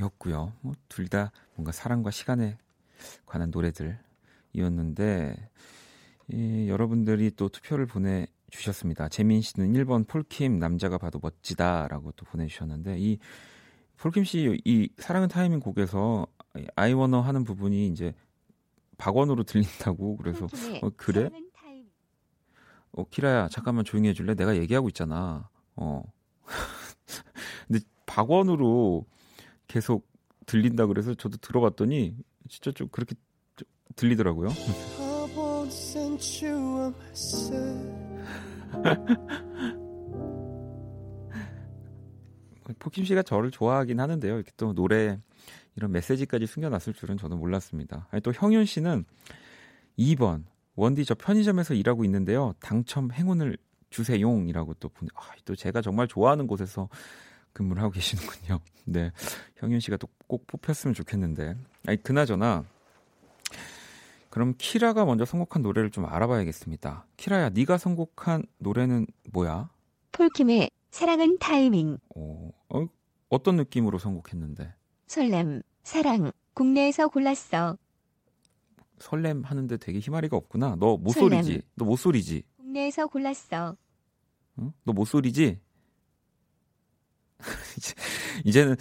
였고요. 0.00 0.52
뭐 0.60 0.74
둘 0.90 1.08
다 1.08 1.32
뭔가 1.54 1.72
사랑과 1.72 2.10
시간에 2.10 2.58
관한 3.24 3.50
노래들이었는데 3.50 5.34
이, 6.28 6.68
여러분들이 6.68 7.30
또 7.36 7.48
투표를 7.48 7.86
보내 7.86 8.26
주셨습니다. 8.50 9.08
재민 9.08 9.40
씨는 9.40 9.72
1번 9.72 10.06
폴킴 10.06 10.58
남자가 10.58 10.98
봐도 10.98 11.18
멋지다라고 11.22 12.12
또 12.12 12.26
보내 12.26 12.46
주셨는데 12.46 12.98
이 12.98 13.18
폴킴 13.96 14.24
씨 14.24 14.60
이 14.66 14.90
사랑은 14.98 15.28
타이밍 15.28 15.58
곡에서 15.60 16.26
아이워너 16.74 17.20
하는 17.20 17.44
부분이 17.44 17.88
이제 17.88 18.14
박원으로 18.98 19.44
들린다고 19.44 20.16
그래서 20.16 20.46
어, 20.82 20.90
그래? 20.96 21.30
어 22.92 23.04
키라야 23.04 23.48
잠깐만 23.48 23.84
조용히 23.84 24.08
해줄래? 24.08 24.34
내가 24.34 24.56
얘기하고 24.56 24.88
있잖아. 24.88 25.48
어. 25.76 26.02
근데 27.68 27.80
박원으로 28.06 29.06
계속 29.68 30.08
들린다 30.46 30.86
그래서 30.86 31.14
저도 31.14 31.36
들어봤더니 31.38 32.16
진짜 32.48 32.72
좀 32.72 32.88
그렇게 32.88 33.14
좀 33.56 33.68
들리더라고요. 33.94 34.48
포킴 42.78 43.04
씨가 43.04 43.22
저를 43.22 43.50
좋아하긴 43.50 44.00
하는데요. 44.00 44.34
이렇게 44.34 44.50
또 44.56 44.72
노래 44.72 45.20
이런 45.76 45.92
메시지까지 45.92 46.46
숨겨놨을 46.46 46.94
줄은 46.94 47.16
저는 47.16 47.38
몰랐습니다. 47.38 48.08
아니, 48.10 48.20
또 48.22 48.32
형윤 48.32 48.64
씨는 48.66 49.04
2번 49.98 50.44
원디 50.74 51.04
저 51.04 51.14
편의점에서 51.14 51.74
일하고 51.74 52.04
있는데요. 52.04 52.54
당첨 52.60 53.10
행운을 53.12 53.56
주세용이라고 53.90 54.74
또 54.74 54.88
보내. 54.88 55.08
아, 55.14 55.30
또 55.44 55.54
제가 55.56 55.82
정말 55.82 56.06
좋아하는 56.08 56.46
곳에서 56.46 56.88
근무를 57.52 57.82
하고 57.82 57.92
계시는군요. 57.92 58.60
네. 58.86 59.10
형윤 59.56 59.80
씨가 59.80 59.96
또 59.96 60.08
꼭 60.30 60.46
뽑혔으면 60.46 60.94
좋겠는데. 60.94 61.56
아니, 61.88 62.02
그나저나. 62.04 62.64
그럼 64.30 64.54
키라가 64.56 65.04
먼저 65.04 65.24
선곡한 65.24 65.60
노래를 65.62 65.90
좀 65.90 66.06
알아봐야겠습니다. 66.06 67.04
키라야, 67.16 67.48
네가 67.50 67.78
선곡한 67.78 68.44
노래는 68.58 69.08
뭐야? 69.32 69.70
폴킴의 70.12 70.70
사랑은 70.92 71.38
타이밍. 71.40 71.98
어, 72.14 72.50
어, 72.68 72.86
어떤 73.28 73.56
느낌으로 73.56 73.98
선곡했는데? 73.98 74.72
설렘, 75.14 75.60
사랑, 75.82 76.30
국내에서 76.54 77.08
골랐어. 77.08 77.76
설렘 79.00 79.42
하는데 79.42 79.76
되게 79.78 79.98
희마리가 79.98 80.36
없구나. 80.36 80.76
너 80.78 80.96
모쏠이지? 80.98 81.62
너 81.74 81.84
모쏠이지? 81.84 82.44
국내에서 82.58 83.08
골랐어. 83.08 83.76
응? 84.60 84.72
너 84.84 84.92
모쏠이지? 84.92 85.58
이제- 87.76 87.94
이제는 88.44 88.76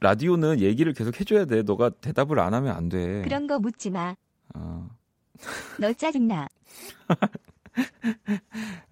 라디오는 0.00 0.60
얘기를 0.60 0.92
계속 0.92 1.18
해줘야 1.18 1.46
돼. 1.46 1.62
너가 1.62 1.88
대답을 1.88 2.40
안 2.40 2.52
하면 2.52 2.76
안 2.76 2.90
돼. 2.90 3.22
그런 3.22 3.46
거 3.46 3.58
묻지 3.58 3.88
마. 3.88 4.14
어, 4.54 4.90
너 5.80 5.90
짜증나. 5.94 6.46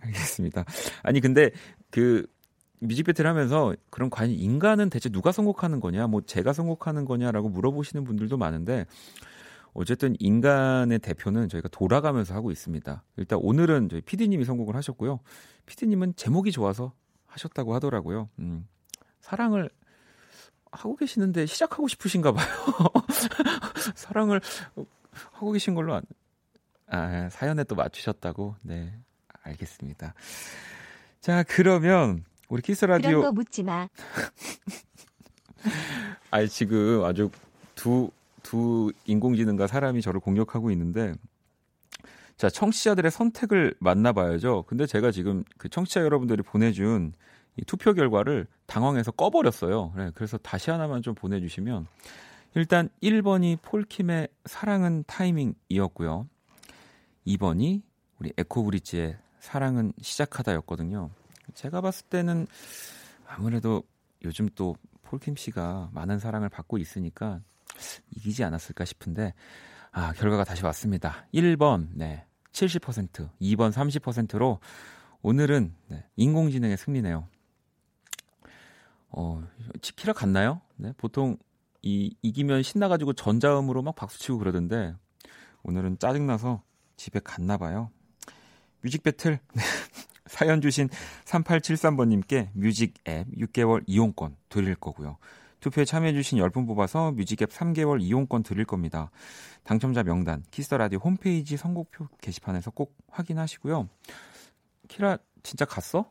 알겠습니다. 0.01 0.65
아니 1.03 1.21
근데 1.21 1.51
그 1.91 2.27
뮤직 2.81 3.05
배틀 3.05 3.27
하면서 3.27 3.75
그럼 3.91 4.11
과연 4.11 4.31
인간은 4.31 4.91
대체 4.91 5.09
누가 5.09 5.33
선곡하는 5.33 5.81
거냐, 5.81 6.07
뭐 6.07 6.21
제가 6.21 6.53
선곡하는 6.53 7.05
거냐라고 7.05 7.49
물어보시는 7.49 8.05
분들도 8.05 8.37
많은데 8.37 8.87
어쨌든 9.73 10.17
인간의 10.19 10.99
대표는 11.01 11.49
저희가 11.49 11.69
돌아가면서 11.69 12.35
하고 12.35 12.51
있습니다. 12.51 13.03
일단 13.19 13.39
오늘은 13.43 13.91
저희 13.91 14.01
PD님이 14.01 14.45
선곡을 14.45 14.75
하셨고요. 14.75 15.21
PD님은 15.67 16.15
제목이 16.17 16.51
좋아서 16.51 16.93
하셨다고 17.27 17.75
하더라고요. 17.75 18.31
음, 18.39 18.67
사랑을 19.21 19.69
하고 20.73 20.97
계시는데 20.97 21.47
시작하고 21.47 21.89
싶으신가 21.89 22.33
봐요. 22.33 22.47
사랑을 23.95 24.41
하고 25.33 25.53
계신 25.53 25.75
걸로 25.75 25.95
안, 25.95 26.03
아, 26.89 27.29
사연에 27.31 27.65
또 27.65 27.75
맞추셨다고? 27.75 28.57
네, 28.63 28.99
알겠습니다. 29.43 30.15
자, 31.21 31.43
그러면 31.43 32.25
우리 32.49 32.63
키스 32.63 32.87
그런 32.87 33.01
라디오 33.01 33.23
거 33.23 33.33
묻지 33.33 33.63
마. 33.63 33.89
아니 36.31 36.49
지금 36.49 37.05
아주 37.05 37.31
두, 37.75 38.11
두 38.43 38.93
인공지능과 39.07 39.67
사람이 39.67 40.01
저를 40.01 40.21
공격하고 40.21 40.71
있는데 40.71 41.15
자, 42.37 42.51
청취자들의 42.51 43.11
선택을 43.11 43.75
만나봐야죠. 43.81 44.65
근데 44.67 44.87
제가 44.87 45.11
지금 45.11 45.43
그 45.57 45.69
청취자 45.69 46.03
여러분들이 46.03 46.43
보내준 46.43 47.13
이 47.57 47.65
투표 47.65 47.95
결과를 47.95 48.47
당황해서 48.67 49.11
꺼버렸어요. 49.11 49.95
네, 49.97 50.11
그래서 50.15 50.37
다시 50.37 50.71
하나만 50.71 51.01
좀 51.01 51.15
보내주시면 51.15 51.87
일단 52.55 52.91
1번이 53.03 53.59
폴킴의 53.63 54.29
사랑은 54.45 55.05
타이밍이었고요. 55.07 56.29
2번이 57.27 57.83
우리 58.19 58.33
에코브리지의 58.37 59.17
사랑은 59.41 59.93
시작하다였거든요. 60.01 61.11
제가 61.55 61.81
봤을 61.81 62.07
때는 62.07 62.47
아무래도 63.27 63.83
요즘 64.25 64.49
또 64.55 64.77
폴킴 65.03 65.37
씨가 65.37 65.91
많은 65.93 66.19
사랑을 66.19 66.49
받고 66.49 66.79
있으니까 66.79 67.41
이기지 68.11 68.45
않았을까 68.45 68.85
싶은데 68.85 69.35
아, 69.93 70.13
결과가 70.13 70.45
다시 70.45 70.65
왔습니다. 70.65 71.27
1번, 71.33 71.89
네, 71.95 72.27
70%, 72.53 73.31
2번 73.41 73.73
30%로 73.73 74.61
오늘은 75.23 75.75
네, 75.89 76.05
인공지능의 76.17 76.77
승리네요. 76.77 77.27
어, 79.09 79.43
치키라 79.81 80.13
갔나요? 80.13 80.61
네, 80.77 80.93
보통 80.97 81.39
이, 81.83 82.15
이기면 82.23 82.63
신나가지고 82.63 83.13
전자음으로 83.15 83.83
막 83.83 83.95
박수치고 83.95 84.39
그러던데 84.39 84.95
오늘은 85.63 85.99
짜증나서 85.99 86.63
집에 86.97 87.21
갔나 87.21 87.57
봐요. 87.57 87.91
Music 88.83 89.03
Battle 89.03 89.39
네, 89.55 89.63
사연 90.27 90.61
주신 90.61 90.89
3873번님께 91.25 92.51
뮤직 92.55 92.95
앱 93.09 93.27
6개월 93.37 93.83
이용권 93.87 94.37
드릴 94.49 94.75
거고요. 94.75 95.19
투표에 95.61 95.85
참여해주신 95.85 96.39
10분 96.39 96.67
뽑아서 96.67 97.13
뮤직앱 97.13 97.51
3개월 97.51 98.01
이용권 98.01 98.43
드릴 98.43 98.65
겁니다. 98.65 99.11
당첨자 99.65 100.03
명단 100.03 100.45
키스터라디오 100.51 101.01
홈페이지 101.01 101.57
선곡표 101.57 102.09
게시판에서 102.21 102.71
꼭 102.71 102.97
확인하시고요. 103.11 103.89
키라 104.89 105.19
진짜 105.43 105.65
갔어? 105.65 106.11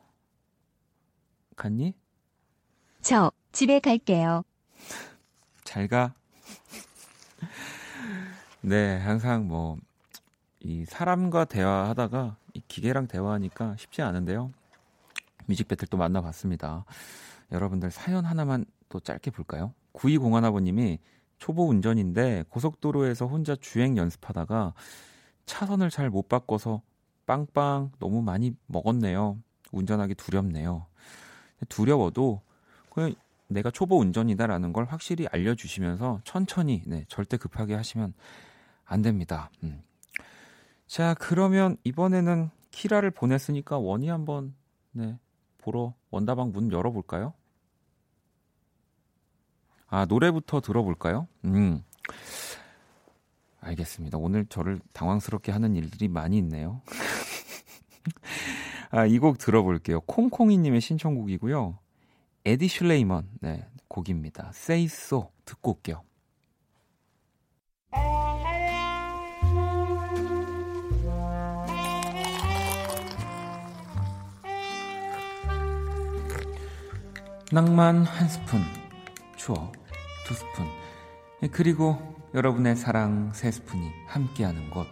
갔니? 1.56 1.94
저 3.00 3.32
집에 3.52 3.80
갈게요. 3.80 4.42
잘 5.64 5.88
가. 5.88 6.14
네, 8.60 8.98
항상 8.98 9.46
뭐, 9.46 9.78
이 10.60 10.84
사람과 10.84 11.44
대화하다가 11.44 12.36
이 12.45 12.45
기계랑 12.68 13.06
대화하니까 13.08 13.76
쉽지 13.78 14.02
않은데요. 14.02 14.52
뮤직 15.46 15.68
배틀 15.68 15.88
또 15.88 15.96
만나봤습니다. 15.96 16.84
여러분들 17.52 17.90
사연 17.90 18.24
하나만 18.24 18.64
또 18.88 19.00
짧게 19.00 19.30
볼까요? 19.30 19.72
9201아버님이 19.94 20.98
초보 21.38 21.68
운전인데 21.68 22.44
고속도로에서 22.48 23.26
혼자 23.26 23.54
주행 23.56 23.96
연습하다가 23.96 24.74
차선을 25.46 25.90
잘 25.90 26.10
못 26.10 26.28
바꿔서 26.28 26.82
빵빵 27.26 27.92
너무 27.98 28.22
많이 28.22 28.54
먹었네요. 28.66 29.38
운전하기 29.72 30.14
두렵네요. 30.14 30.86
두려워도 31.68 32.40
그냥 32.90 33.14
내가 33.48 33.70
초보 33.70 33.98
운전이다라는 33.98 34.72
걸 34.72 34.84
확실히 34.86 35.26
알려주시면서 35.30 36.20
천천히 36.24 36.82
네, 36.86 37.04
절대 37.08 37.36
급하게 37.36 37.74
하시면 37.74 38.14
안 38.84 39.02
됩니다. 39.02 39.50
음. 39.62 39.82
자 40.86 41.14
그러면 41.14 41.76
이번에는 41.84 42.50
키라를 42.70 43.10
보냈으니까 43.10 43.78
원희 43.78 44.08
한번 44.08 44.54
네, 44.92 45.18
보러 45.58 45.94
원다방 46.10 46.52
문 46.52 46.70
열어볼까요? 46.72 47.34
아 49.88 50.04
노래부터 50.06 50.60
들어볼까요? 50.60 51.26
음 51.44 51.82
알겠습니다. 53.60 54.18
오늘 54.18 54.46
저를 54.46 54.80
당황스럽게 54.92 55.50
하는 55.52 55.74
일들이 55.74 56.08
많이 56.08 56.38
있네요. 56.38 56.82
아, 58.90 59.04
이 59.06 59.18
곡 59.18 59.38
들어볼게요. 59.38 60.00
콩콩이님의 60.02 60.80
신청곡이고요. 60.80 61.78
에디 62.44 62.68
슐레이먼 62.68 63.28
네, 63.40 63.66
곡입니다. 63.88 64.50
Say 64.54 64.84
So 64.84 65.32
듣고 65.44 65.72
올게요. 65.72 66.02
낭만 77.52 78.02
한 78.04 78.28
스푼, 78.28 78.60
추억 79.36 79.72
두 80.26 80.34
스푼, 80.34 80.66
그리고 81.52 82.16
여러분의 82.34 82.74
사랑 82.76 83.32
세 83.34 83.50
스푼이 83.50 83.88
함께하는 84.08 84.70
곳. 84.70 84.86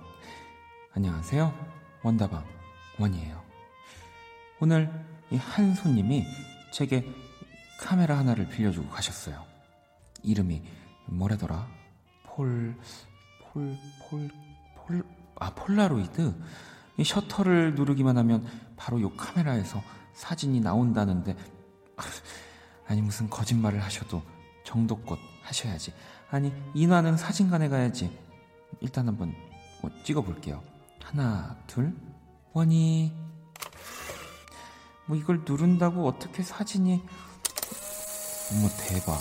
안녕하세요. 0.92 1.52
원다방 2.02 2.44
원이에요. 2.98 3.42
오늘 4.60 4.88
이 5.30 5.36
한 5.36 5.74
손님이 5.74 6.24
제게 6.70 7.04
카메라 7.80 8.18
하나를 8.18 8.48
빌려주고 8.48 8.88
가셨어요. 8.88 9.44
이름이 10.22 10.62
뭐라더라? 11.06 11.66
폴, 12.24 12.76
폴, 13.42 13.76
폴, 14.08 14.30
폴, 14.76 15.02
아, 15.40 15.50
폴라로이드? 15.54 16.34
이 16.98 17.04
셔터를 17.04 17.74
누르기만 17.74 18.16
하면 18.18 18.46
바로 18.76 19.00
요 19.00 19.10
카메라에서 19.16 19.82
사진이 20.12 20.60
나온다는데, 20.60 21.36
아니, 22.86 23.00
무슨 23.00 23.28
거짓말을 23.28 23.82
하셔도 23.82 24.22
정도껏 24.64 25.18
하셔야지. 25.42 25.92
아니, 26.30 26.52
인화는 26.74 27.16
사진관에 27.16 27.68
가야지. 27.68 28.16
일단 28.80 29.08
한번 29.08 29.34
뭐 29.80 29.90
찍어볼게요. 30.04 30.62
하나, 31.02 31.56
둘, 31.66 31.94
원이. 32.52 33.24
뭐 35.06 35.16
이걸 35.16 35.42
누른다고 35.46 36.06
어떻게 36.06 36.42
사진이 36.42 37.02
어머 38.52 38.68
대박 38.78 39.18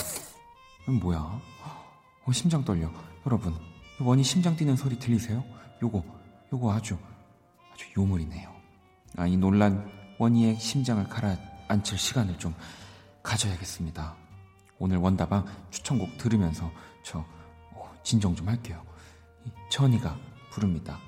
이건 0.84 1.00
뭐야 1.00 1.20
어, 1.20 2.32
심장 2.32 2.64
떨려 2.64 2.90
여러분 3.26 3.54
원이 4.00 4.24
심장 4.24 4.56
뛰는 4.56 4.76
소리 4.76 4.98
들리세요? 4.98 5.44
요거 5.82 6.04
요거 6.54 6.74
아주 6.74 6.98
아주 7.74 7.86
요물이네요 7.98 8.50
아이 9.18 9.36
놀란 9.36 9.90
원이의 10.20 10.58
심장을 10.60 11.04
가라 11.10 11.38
앉힐 11.74 11.98
시간을 11.98 12.38
좀 12.38 12.54
가져야겠습니다. 13.24 14.16
오늘 14.78 14.98
원다방 14.98 15.46
추천곡 15.72 16.20
들으면서 16.20 16.72
저 17.04 17.26
어, 17.72 17.92
진정 18.04 18.36
좀 18.36 18.48
할게요. 18.48 18.84
이 19.46 19.50
Journey가 19.72 20.16
부릅니다. 20.52 21.00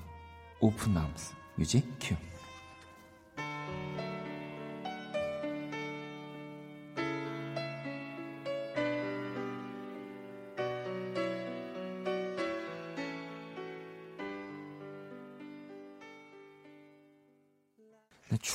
Open 0.60 0.96
Arms 0.96 1.34
뮤직 1.54 1.86
큐 2.00 2.16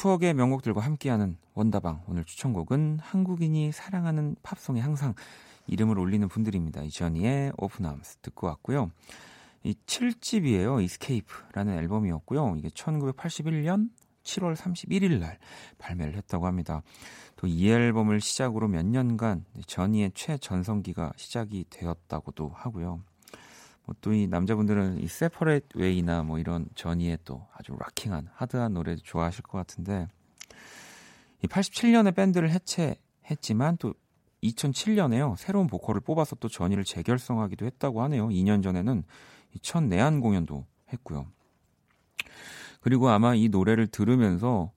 추억의 0.02 0.34
명곡들과 0.34 0.82
함께하는 0.82 1.38
원다방 1.54 2.02
오늘 2.08 2.24
추천곡은 2.24 2.98
한국인이 3.04 3.72
사랑하는 3.72 4.36
팝송에 4.42 4.82
항상 4.82 5.14
이름을 5.68 6.00
올리는 6.00 6.28
분들입니다. 6.28 6.82
이 6.82 6.89
Journey의 6.89 7.54
Open 7.56 7.87
Arms 7.87 8.18
듣고 8.24 8.48
왔고요. 8.48 8.90
이 9.62 9.76
7집이에요. 9.86 10.84
Escape라는 10.84 11.78
앨범이었고요. 11.78 12.56
이게 12.58 12.70
1981년 12.70 13.92
7월 14.24 14.56
31일 14.56 15.20
날 15.20 15.38
발매를 15.78 16.16
했다고 16.16 16.48
합니다. 16.48 16.82
또 17.36 17.46
이 17.48 17.70
앨범을 17.70 18.22
시작으로 18.22 18.68
몇 18.70 18.84
년간 18.84 19.46
Journey의 19.68 20.14
최전성기가 20.16 21.12
시작이 21.16 21.66
되었다고도 21.70 22.50
하고요. 22.56 23.04
뭐 23.86 23.96
또 24.02 24.14
이 24.14 24.28
남자분들은 24.28 25.00
이 25.02 25.08
Separate 25.08 25.78
Ways나 25.78 26.24
뭐 26.24 26.40
이런 26.40 26.68
Journey의 26.76 27.20
또 27.26 27.48
아주 27.54 27.76
rocking한 27.80 28.30
hard한 28.34 28.74
노래 28.74 28.96
좋아하실 28.96 29.44
것 29.44 29.58
같은데 29.58 30.08
이 31.44 31.48
87년에 31.48 32.16
밴드를 32.16 32.52
해체했지만 32.52 33.78
또 33.78 33.94
2007년에요. 34.44 35.36
새로운 35.38 35.68
보컬을 35.68 36.02
뽑아서 36.02 36.36
또 36.38 36.48
Journey를 36.50 36.84
재결성하기도 36.84 37.66
했다고 37.66 38.02
하네요. 38.04 38.28
2년 38.30 38.64
전에는 38.64 39.04
첫 39.62 39.84
내한 39.84 40.20
공연도 40.20 40.66
했고요. 40.94 41.28
그리고 42.82 43.10
아마 43.10 43.36
이 43.36 43.50
노래를 43.50 43.88
들으면서 43.88 44.72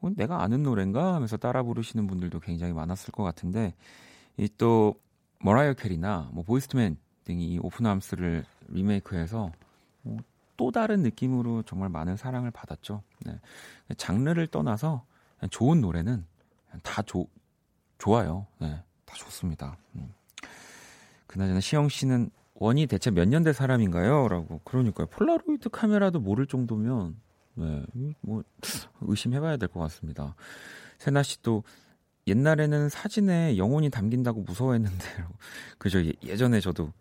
어, 0.00 0.10
내가 0.14 0.42
아는 0.42 0.62
노래인가 0.62 1.14
하면서 1.14 1.36
따라 1.38 1.62
부르시는 1.62 2.06
분들도 2.06 2.40
굉장히 2.40 2.72
많았을 2.74 3.12
것 3.12 3.22
같은데 3.22 3.74
이 4.38 4.48
또 4.58 4.94
머라이어 5.40 5.74
캐리나 5.74 6.30
뭐 6.32 6.44
Boyz 6.44 6.68
II 6.68 6.80
Men 6.80 6.98
등이 7.26 7.54
이 7.54 7.58
Open 7.58 7.87
Arms를 7.87 8.44
리메이크해서 8.68 9.52
뭐또 10.02 10.70
다른 10.72 11.02
느낌으로 11.02 11.62
정말 11.64 11.88
많은 11.90 12.16
사랑을 12.16 12.50
받았죠. 12.50 13.02
네. 13.26 13.38
장르를 13.96 14.46
떠나서 14.46 15.04
좋은 15.50 15.80
노래는 15.80 16.24
다 16.82 17.02
조, 17.02 17.26
좋아요. 17.98 18.46
네. 18.58 18.80
다 19.04 19.14
좋습니다. 19.16 19.76
음. 19.96 20.12
그나저나 21.26 21.60
시영 21.60 21.88
씨는 21.88 22.30
원이 22.54 22.86
대체 22.86 23.10
몇 23.10 23.28
년대 23.28 23.52
사람인가요? 23.52 24.28
라고. 24.28 24.60
그러니까요. 24.64 25.08
폴라로이드 25.08 25.68
카메라도 25.68 26.20
모를 26.20 26.46
정도면, 26.46 27.16
네, 27.54 27.84
뭐, 28.22 28.42
의심해봐야 29.02 29.56
될 29.58 29.68
것 29.68 29.80
같습니다. 29.80 30.34
세나 30.98 31.22
씨도 31.22 31.64
옛날에는 32.26 32.88
사진에 32.88 33.58
영혼이 33.58 33.90
담긴다고 33.90 34.42
무서워했는데, 34.42 34.96
그죠. 35.78 36.02
예전에 36.24 36.60
저도 36.60 36.92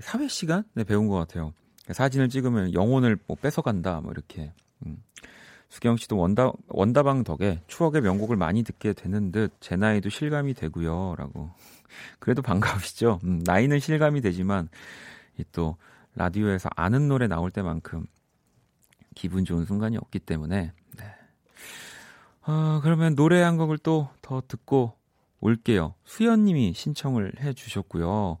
사회 0.00 0.28
시간에 0.28 0.62
네, 0.74 0.84
배운 0.84 1.08
것 1.08 1.16
같아요. 1.16 1.52
사진을 1.90 2.28
찍으면 2.28 2.74
영혼을 2.74 3.18
뭐 3.26 3.36
뺏어간다, 3.36 4.00
뭐 4.00 4.12
이렇게. 4.12 4.52
음. 4.86 5.02
수경 5.68 5.96
씨도 5.96 6.18
원다, 6.18 6.52
원다방 6.68 7.24
덕에 7.24 7.62
추억의 7.66 8.02
명곡을 8.02 8.36
많이 8.36 8.62
듣게 8.62 8.92
되는 8.92 9.32
듯 9.32 9.52
제 9.60 9.76
나이도 9.76 10.10
실감이 10.10 10.54
되고요. 10.54 11.14
라고. 11.16 11.50
그래도 12.20 12.42
반가우시죠? 12.42 13.20
음, 13.24 13.40
나이는 13.44 13.78
실감이 13.80 14.20
되지만 14.20 14.68
또 15.52 15.76
라디오에서 16.14 16.68
아는 16.76 17.08
노래 17.08 17.26
나올 17.26 17.50
때만큼 17.50 18.06
기분 19.14 19.44
좋은 19.44 19.64
순간이 19.64 19.96
없기 19.96 20.18
때문에 20.20 20.72
네. 20.98 21.04
어, 22.46 22.80
그러면 22.82 23.14
노래 23.14 23.40
한 23.40 23.56
곡을 23.56 23.78
또 23.78 24.08
더 24.32 24.42
듣고 24.48 24.94
올게요. 25.40 25.94
수연님이 26.04 26.72
신청을 26.72 27.34
해주셨고요. 27.40 28.38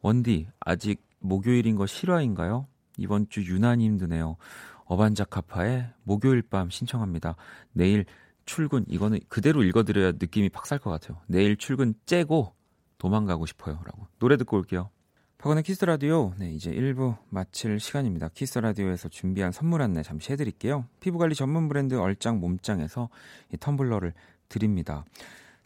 원디 0.00 0.48
아직 0.60 1.02
목요일인 1.20 1.76
거 1.76 1.86
실화인가요? 1.86 2.66
이번 2.96 3.28
주 3.28 3.42
유난히 3.44 3.84
힘드네요. 3.84 4.36
어반자카파의 4.84 5.88
목요일 6.02 6.42
밤 6.42 6.70
신청합니다. 6.70 7.36
내일 7.72 8.06
출근 8.44 8.84
이거는 8.88 9.20
그대로 9.28 9.62
읽어드려야 9.62 10.12
느낌이 10.12 10.48
팍살것 10.48 11.00
같아요. 11.00 11.20
내일 11.26 11.56
출근 11.56 11.94
째고 12.06 12.54
도망가고 12.96 13.46
싶어요라고 13.46 14.06
노래 14.18 14.36
듣고 14.36 14.56
올게요. 14.56 14.90
박원의 15.38 15.62
Kiss 15.62 15.84
the 15.84 16.02
Radio 16.02 16.32
네 16.38 16.50
이제 16.50 16.72
1부 16.72 17.16
마칠 17.28 17.78
시간입니다. 17.78 18.28
Kiss 18.28 18.58
the 18.58 18.71
Radio에서 18.71 19.08
준비한 19.08 19.52
선물 19.52 19.82
안내 19.82 20.02
잠시 20.02 20.32
해드릴게요. 20.32 20.86
피부 20.98 21.18
관리 21.18 21.34
전문 21.34 21.68
브랜드 21.68 21.94
얼짱 21.94 22.40
몸짱에서 22.40 23.08
이 23.52 23.56
텀블러를 23.56 24.14
드립니다. 24.48 25.04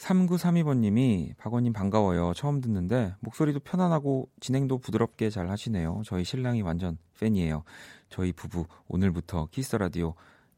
3932번님이 0.02 1.36
박원님 1.36 1.72
반가워요. 1.72 2.32
처음 2.34 2.60
듣는데 2.60 3.14
목소리도 3.20 3.60
편안하고 3.60 4.28
진행도 4.40 4.78
부드럽게 4.78 5.30
잘 5.30 5.48
하시네요. 5.48 6.02
저희 6.04 6.24
신랑이 6.24 6.62
완전 6.62 6.98
팬이에요. 7.20 7.62
저희 8.08 8.32
부부 8.32 8.66
오늘부터 8.88 9.48
Kiss 9.50 9.76
the 9.76 9.90
Radio 9.90 10.14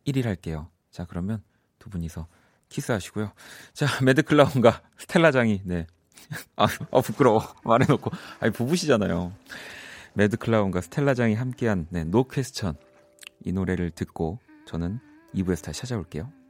1일 0.06 0.24
할게요. 0.24 0.68
자 0.90 1.04
그러면 1.04 1.42
두 1.78 1.90
분이서 1.90 2.26
키스하시고요. 2.70 3.32
자 3.74 3.86
매드 4.02 4.22
클라운과 4.22 4.82
스텔라장이 4.98 5.62
네. 5.64 5.86
아, 6.56 6.66
아 6.90 7.00
부끄러워 7.00 7.42
말해놓고 7.64 8.10
아니 8.40 8.52
부부시잖아요. 8.52 9.32
매드 10.14 10.38
클라운과 10.38 10.80
스텔라장이 10.80 11.34
함께한 11.34 11.88
네, 11.90 12.04
No 12.04 12.24
Question 12.24 12.76
이 13.44 13.52
노래를 13.52 13.90
듣고 13.90 14.38
저는 14.66 15.00
2부에서 15.34 15.64
다시 15.64 15.80
찾아올게요. 15.80 16.43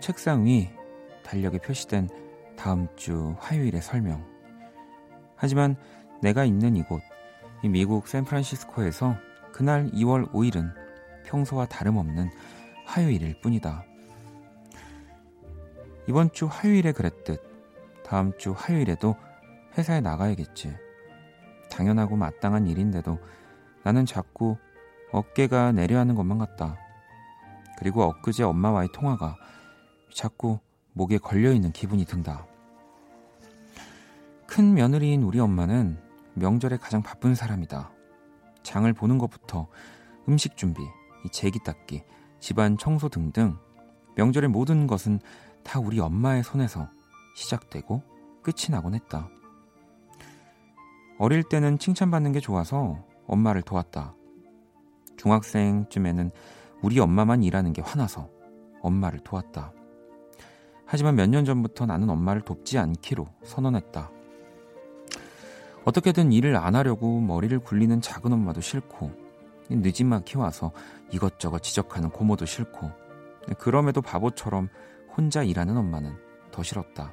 책상 0.00 0.44
위 0.44 0.70
달력에 1.22 1.58
표시된 1.58 2.08
다음 2.56 2.88
주 2.96 3.34
화요일의 3.38 3.80
설명 3.82 4.24
하지만 5.36 5.76
내가 6.22 6.44
있는 6.44 6.76
이곳 6.76 7.00
미국 7.64 8.08
샌프란시스코에서 8.08 9.16
그날 9.52 9.90
2월 9.90 10.30
5일은 10.32 10.72
평소와 11.24 11.66
다름없는 11.66 12.30
화요일일 12.86 13.40
뿐이다. 13.40 13.84
이번 16.08 16.32
주 16.32 16.46
화요일에 16.46 16.92
그랬듯 16.92 17.40
다음 18.04 18.36
주 18.38 18.52
화요일에도 18.56 19.14
회사에 19.78 20.00
나가야겠지. 20.00 20.74
당연하고 21.70 22.16
마땅한 22.16 22.66
일인데도 22.66 23.18
나는 23.84 24.06
자꾸 24.06 24.56
어깨가 25.12 25.72
내려하는 25.72 26.14
것만 26.14 26.38
같다. 26.38 26.76
그리고 27.78 28.02
엊그제 28.02 28.42
엄마와의 28.42 28.88
통화가 28.92 29.36
자꾸 30.12 30.58
목에 30.92 31.18
걸려있는 31.18 31.72
기분이 31.72 32.04
든다. 32.04 32.46
큰 34.46 34.74
며느리인 34.74 35.22
우리 35.22 35.38
엄마는 35.38 35.98
명절에 36.34 36.76
가장 36.76 37.02
바쁜 37.02 37.34
사람이다. 37.34 37.92
장을 38.62 38.92
보는 38.92 39.18
것부터 39.18 39.68
음식 40.28 40.56
준비, 40.56 40.82
제기 41.32 41.58
닦기, 41.64 42.02
집안 42.40 42.76
청소 42.76 43.08
등등 43.08 43.56
명절의 44.16 44.50
모든 44.50 44.86
것은 44.86 45.20
다 45.62 45.78
우리 45.78 46.00
엄마의 46.00 46.42
손에서 46.42 46.88
시작되고 47.36 48.02
끝이 48.42 48.70
나곤 48.70 48.94
했다. 48.94 49.28
어릴 51.18 51.42
때는 51.42 51.78
칭찬받는 51.78 52.32
게 52.32 52.40
좋아서 52.40 53.04
엄마를 53.26 53.62
도왔다. 53.62 54.14
중학생쯤에는 55.16 56.30
우리 56.82 56.98
엄마만 56.98 57.42
일하는 57.42 57.72
게 57.72 57.82
화나서 57.82 58.30
엄마를 58.82 59.20
도왔다. 59.20 59.72
하지만 60.90 61.14
몇 61.14 61.28
년 61.28 61.44
전부터 61.44 61.86
나는 61.86 62.10
엄마를 62.10 62.42
돕지 62.42 62.76
않기로 62.76 63.28
선언했다. 63.44 64.10
어떻게든 65.84 66.32
일을 66.32 66.56
안 66.56 66.74
하려고 66.74 67.20
머리를 67.20 67.56
굴리는 67.60 68.00
작은 68.00 68.32
엄마도 68.32 68.60
싫고, 68.60 69.12
늦지막히 69.70 70.36
와서 70.36 70.72
이것저것 71.12 71.62
지적하는 71.62 72.10
고모도 72.10 72.44
싫고, 72.44 72.90
그럼에도 73.58 74.02
바보처럼 74.02 74.68
혼자 75.16 75.44
일하는 75.44 75.76
엄마는 75.76 76.12
더 76.50 76.64
싫었다. 76.64 77.12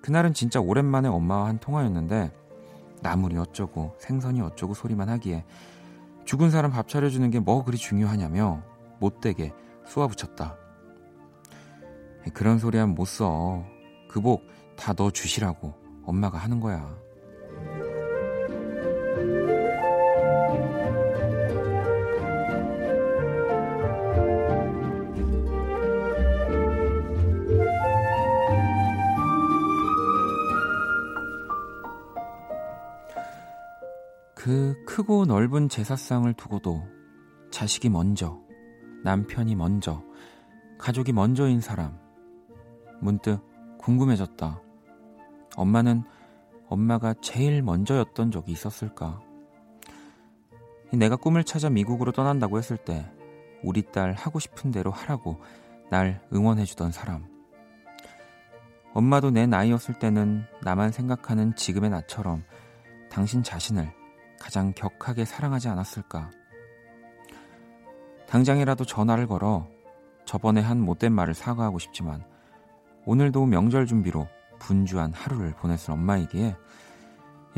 그날은 0.00 0.34
진짜 0.34 0.60
오랜만에 0.60 1.08
엄마와 1.08 1.48
한 1.48 1.58
통화였는데 1.58 2.30
나물이 3.02 3.36
어쩌고 3.38 3.96
생선이 3.98 4.40
어쩌고 4.40 4.74
소리만 4.74 5.08
하기에 5.08 5.44
죽은 6.24 6.50
사람 6.50 6.70
밥 6.70 6.86
차려주는 6.86 7.28
게 7.30 7.40
뭐 7.40 7.64
그리 7.64 7.76
중요하냐며 7.76 8.62
못되게 9.00 9.52
쏘아붙였다. 9.86 10.67
그런 12.30 12.58
소리 12.58 12.78
하면 12.78 12.94
못 12.94 13.04
써. 13.06 13.64
그 14.08 14.20
복 14.20 14.46
다 14.78 14.94
너 14.94 15.10
주시라고 15.10 15.74
엄마가 16.04 16.38
하는 16.38 16.60
거야. 16.60 16.96
그 34.34 34.74
크고 34.86 35.26
넓은 35.26 35.68
제사상을 35.68 36.32
두고도 36.34 36.82
자식이 37.50 37.88
먼저, 37.88 38.38
남편이 39.04 39.56
먼저, 39.56 40.02
가족이 40.78 41.12
먼저인 41.12 41.60
사람. 41.60 41.98
문득 43.00 43.40
궁금해졌다. 43.78 44.60
엄마는 45.56 46.04
엄마가 46.68 47.14
제일 47.20 47.62
먼저였던 47.62 48.30
적이 48.30 48.52
있었을까? 48.52 49.20
내가 50.92 51.16
꿈을 51.16 51.44
찾아 51.44 51.68
미국으로 51.70 52.12
떠난다고 52.12 52.58
했을 52.58 52.76
때 52.76 53.10
우리 53.62 53.82
딸 53.82 54.12
하고 54.12 54.38
싶은 54.38 54.70
대로 54.70 54.90
하라고 54.90 55.40
날 55.90 56.22
응원해주던 56.32 56.92
사람. 56.92 57.26
엄마도 58.94 59.30
내 59.30 59.46
나이였을 59.46 59.98
때는 59.98 60.44
나만 60.62 60.92
생각하는 60.92 61.54
지금의 61.54 61.90
나처럼 61.90 62.42
당신 63.10 63.42
자신을 63.42 63.92
가장 64.40 64.72
격하게 64.72 65.24
사랑하지 65.24 65.68
않았을까? 65.68 66.30
당장이라도 68.28 68.84
전화를 68.84 69.26
걸어 69.26 69.66
저번에 70.24 70.60
한 70.60 70.80
못된 70.80 71.12
말을 71.12 71.34
사과하고 71.34 71.78
싶지만 71.78 72.24
오늘도 73.08 73.46
명절 73.46 73.86
준비로 73.86 74.28
분주한 74.58 75.14
하루를 75.14 75.52
보냈을 75.52 75.92
엄마이기에 75.92 76.54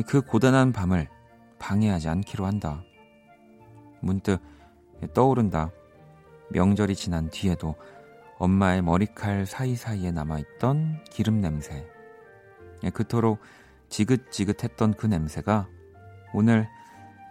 그 0.07 0.21
고단한 0.21 0.71
밤을 0.71 1.09
방해하지 1.59 2.09
않기로 2.09 2.47
한다. 2.47 2.85
문득 3.99 4.41
떠오른다. 5.13 5.73
명절이 6.51 6.95
지난 6.95 7.31
뒤에도 7.31 7.75
엄마의 8.39 8.81
머리칼 8.83 9.45
사이사이에 9.45 10.13
남아있던 10.13 11.03
기름 11.11 11.41
냄새. 11.41 11.85
그토록 12.95 13.41
지긋지긋했던 13.89 14.95
그 14.95 15.09
냄새가 15.09 15.67
오늘 16.33 16.69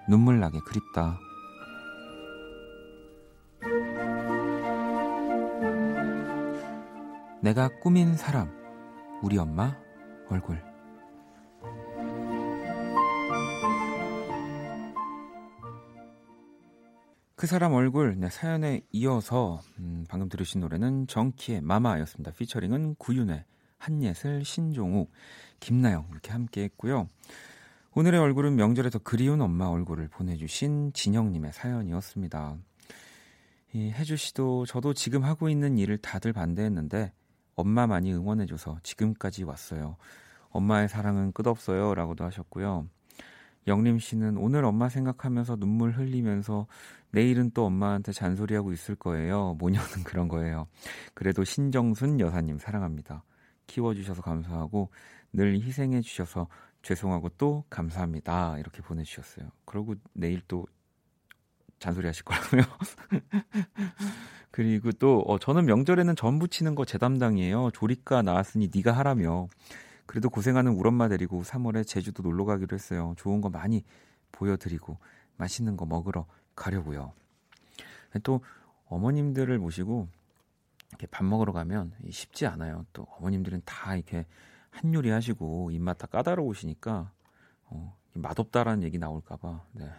눈물 0.09 0.41
나게 0.41 0.59
그립다. 0.65 1.17
내가 7.41 7.69
꾸민 7.79 8.17
사람, 8.17 8.51
우리 9.23 9.37
엄마 9.37 9.77
얼굴. 10.27 10.61
그 17.35 17.47
사람 17.47 17.71
얼굴 17.71 18.19
네, 18.19 18.29
사연에 18.29 18.81
이어서 18.91 19.61
음, 19.77 20.03
방금 20.09 20.27
들으신 20.27 20.59
노래는 20.59 21.07
정키의 21.07 21.61
마마였습니다. 21.61 22.31
피처링은 22.33 22.95
구윤회, 22.95 23.45
한예슬, 23.77 24.43
신종욱, 24.43 25.09
김나영 25.61 26.07
이렇게 26.11 26.33
함께 26.33 26.63
했고요. 26.63 27.07
오늘의 27.95 28.19
얼굴은 28.19 28.57
명절에 28.57 28.89
더 28.89 28.99
그리운 28.99 29.39
엄마 29.39 29.67
얼굴을 29.67 30.09
보내주신 30.09 30.91
진영님의 30.91 31.53
사연이었습니다. 31.53 32.57
이 33.71 33.91
혜주 33.91 34.17
씨도 34.17 34.65
저도 34.65 34.93
지금 34.93 35.23
하고 35.23 35.47
있는 35.47 35.77
일을 35.77 35.99
다들 35.99 36.33
반대했는데 36.33 37.13
엄마 37.59 37.87
많이 37.87 38.13
응원해줘서 38.13 38.79
지금까지 38.83 39.43
왔어요. 39.43 39.97
엄마의 40.49 40.87
사랑은 40.87 41.33
끝없어요. 41.33 41.93
라고도 41.93 42.23
하셨고요. 42.23 42.87
영림 43.67 43.99
씨는 43.99 44.37
오늘 44.37 44.63
엄마 44.63 44.87
생각하면서 44.87 45.57
눈물 45.57 45.91
흘리면서 45.91 46.67
내일은 47.11 47.51
또 47.53 47.65
엄마한테 47.65 48.13
잔소리하고 48.13 48.71
있을 48.71 48.95
거예요. 48.95 49.55
모녀는 49.59 50.03
그런 50.05 50.29
거예요. 50.29 50.67
그래도 51.13 51.43
신정순 51.43 52.21
여사님 52.21 52.59
사랑합니다. 52.59 53.23
키워주셔서 53.67 54.21
감사하고 54.21 54.89
늘 55.33 55.53
희생해주셔서 55.59 56.47
죄송하고 56.81 57.27
또 57.37 57.65
감사합니다. 57.69 58.57
이렇게 58.57 58.81
보내주셨어요. 58.81 59.49
그러고 59.65 59.95
내일 60.13 60.41
또 60.47 60.65
잔소리 61.79 62.07
하실 62.07 62.23
거라고요. 62.25 62.61
그리고 64.51 64.91
또 64.91 65.21
어, 65.21 65.37
저는 65.39 65.65
명절에는 65.65 66.15
전 66.15 66.39
부 66.39 66.47
치는 66.47 66.75
거 66.75 66.85
제 66.85 66.97
담당이에요. 66.97 67.71
조리과 67.73 68.21
나왔으니 68.21 68.69
네가 68.73 68.91
하라며. 68.93 69.47
그래도 70.05 70.29
고생하는 70.29 70.71
우리 70.73 70.87
엄마 70.87 71.07
데리고 71.07 71.43
3월에 71.43 71.85
제주도 71.85 72.23
놀러 72.23 72.45
가기로 72.45 72.73
했어요. 72.73 73.13
좋은 73.17 73.41
거 73.41 73.49
많이 73.49 73.83
보여드리고 74.31 74.97
맛있는 75.37 75.77
거 75.77 75.85
먹으러 75.85 76.25
가려고요. 76.55 77.13
또 78.23 78.41
어머님들을 78.87 79.57
모시고 79.59 80.07
이렇게 80.89 81.05
밥 81.07 81.23
먹으러 81.25 81.53
가면 81.53 81.93
쉽지 82.09 82.47
않아요. 82.47 82.85
또 82.91 83.03
어머님들은 83.17 83.61
다 83.65 83.95
이렇게 83.95 84.25
한 84.71 84.93
요리 84.93 85.09
하시고 85.11 85.69
입맛 85.71 85.99
다 85.99 86.07
까다로우시니까 86.07 87.11
어, 87.65 87.95
맛없다라는 88.13 88.81
얘기 88.83 88.97
나올까봐. 88.97 89.63
네. 89.73 89.91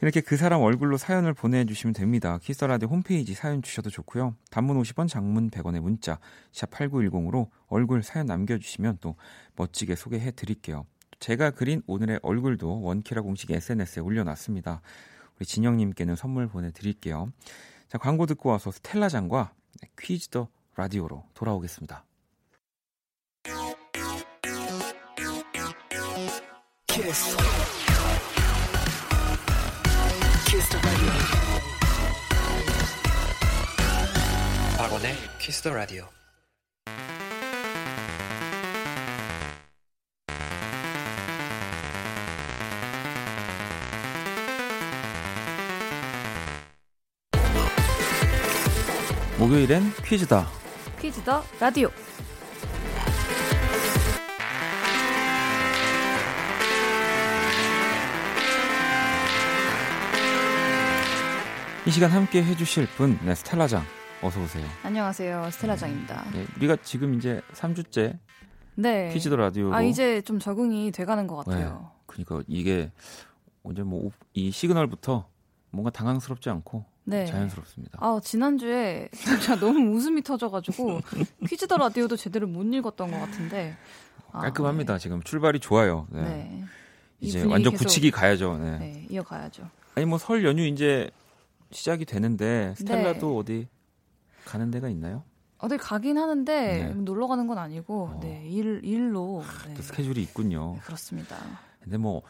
이렇게 0.00 0.20
그 0.20 0.36
사람 0.36 0.62
얼굴로 0.62 0.96
사연을 0.96 1.34
보내주시면 1.34 1.92
됩니다. 1.92 2.38
키스터라디오 2.38 2.88
홈페이지 2.88 3.34
사연 3.34 3.62
주셔도 3.62 3.90
좋고요. 3.90 4.36
단문 4.50 4.80
50원, 4.80 5.08
장문 5.08 5.50
100원의 5.50 5.80
문자 5.80 6.20
샵 6.52 6.70
8910으로 6.70 7.48
얼굴 7.66 8.02
사연 8.02 8.26
남겨주시면 8.26 8.98
또 9.00 9.16
멋지게 9.56 9.96
소개해 9.96 10.30
드릴게요. 10.32 10.86
제가 11.18 11.50
그린 11.50 11.82
오늘의 11.86 12.20
얼굴도 12.22 12.82
원키라 12.82 13.22
공식 13.22 13.50
SNS에 13.50 14.00
올려놨습니다. 14.00 14.80
우리 15.36 15.46
진영님께는 15.46 16.14
선물 16.14 16.46
보내드릴게요. 16.46 17.32
자 17.88 17.98
광고 17.98 18.26
듣고 18.26 18.50
와서 18.50 18.70
스텔라장과 18.70 19.52
퀴즈 19.98 20.28
더 20.28 20.48
라디오로 20.76 21.24
돌아오겠습니다. 21.34 22.04
키스. 26.86 27.87
박원의 34.76 35.14
키스 35.38 35.62
더 35.62 35.72
라디오. 35.72 36.06
목요일엔 49.38 49.92
퀴즈다. 50.04 50.48
퀴즈 51.00 51.22
더 51.22 51.42
라디오. 51.60 51.90
이 61.88 61.90
시간 61.90 62.10
함께 62.10 62.44
해주실 62.44 62.86
분, 62.96 63.18
네, 63.24 63.34
스텔라장. 63.34 63.82
어서 64.22 64.42
오세요. 64.42 64.66
안녕하세요, 64.82 65.48
스텔라장입니다. 65.50 66.30
네, 66.32 66.46
우리가 66.58 66.76
지금 66.82 67.14
이제 67.14 67.40
3주째 67.54 68.18
네. 68.74 69.10
퀴즈더 69.12 69.36
라디오. 69.36 69.72
아 69.72 69.82
이제 69.82 70.20
좀 70.20 70.38
적응이 70.38 70.90
돼가는 70.92 71.26
것 71.26 71.36
같아요. 71.36 71.90
네, 71.92 72.02
그러니까 72.06 72.42
이게 72.46 72.92
언제 73.62 73.82
뭐 73.82 74.10
이 74.34 74.50
시그널부터 74.50 75.26
뭔가 75.70 75.90
당황스럽지 75.90 76.50
않고 76.50 76.84
네. 77.04 77.24
자연스럽습니다. 77.26 77.98
아 78.02 78.20
지난주에 78.22 79.08
진짜 79.14 79.56
너무 79.58 79.96
웃음이 79.96 80.22
터져가지고 80.22 81.00
퀴즈더 81.48 81.76
라디오도 81.78 82.16
제대로 82.16 82.46
못 82.46 82.62
읽었던 82.64 83.10
것 83.10 83.18
같은데 83.18 83.76
아, 84.30 84.40
깔끔합니다. 84.40 84.94
네. 84.94 84.98
지금 84.98 85.22
출발이 85.22 85.58
좋아요. 85.60 86.06
네. 86.10 86.22
네. 86.22 86.64
이제 87.20 87.44
완전 87.44 87.72
굳히기 87.72 88.10
가야죠. 88.10 88.58
네. 88.58 88.78
네. 88.78 89.06
이어가야죠. 89.10 89.70
아니 89.94 90.04
뭐 90.06 90.18
설 90.18 90.44
연휴 90.44 90.64
이제 90.64 91.10
시작이 91.70 92.04
되는데 92.04 92.74
스텔라도 92.76 93.28
네. 93.32 93.38
어디 93.38 93.68
가는 94.44 94.70
데가 94.70 94.88
있나요? 94.88 95.24
어디 95.58 95.76
가긴 95.76 96.18
하는데 96.18 96.52
네. 96.54 96.94
놀러 96.94 97.26
가는 97.26 97.46
건 97.46 97.58
아니고 97.58 98.04
어. 98.14 98.20
네, 98.22 98.46
일 98.48 98.80
일로 98.84 99.42
네. 99.66 99.74
또 99.74 99.82
스케줄이 99.82 100.22
있군요. 100.22 100.74
네, 100.76 100.80
그렇습니다. 100.82 101.36
근데 101.80 101.96
뭐 101.98 102.22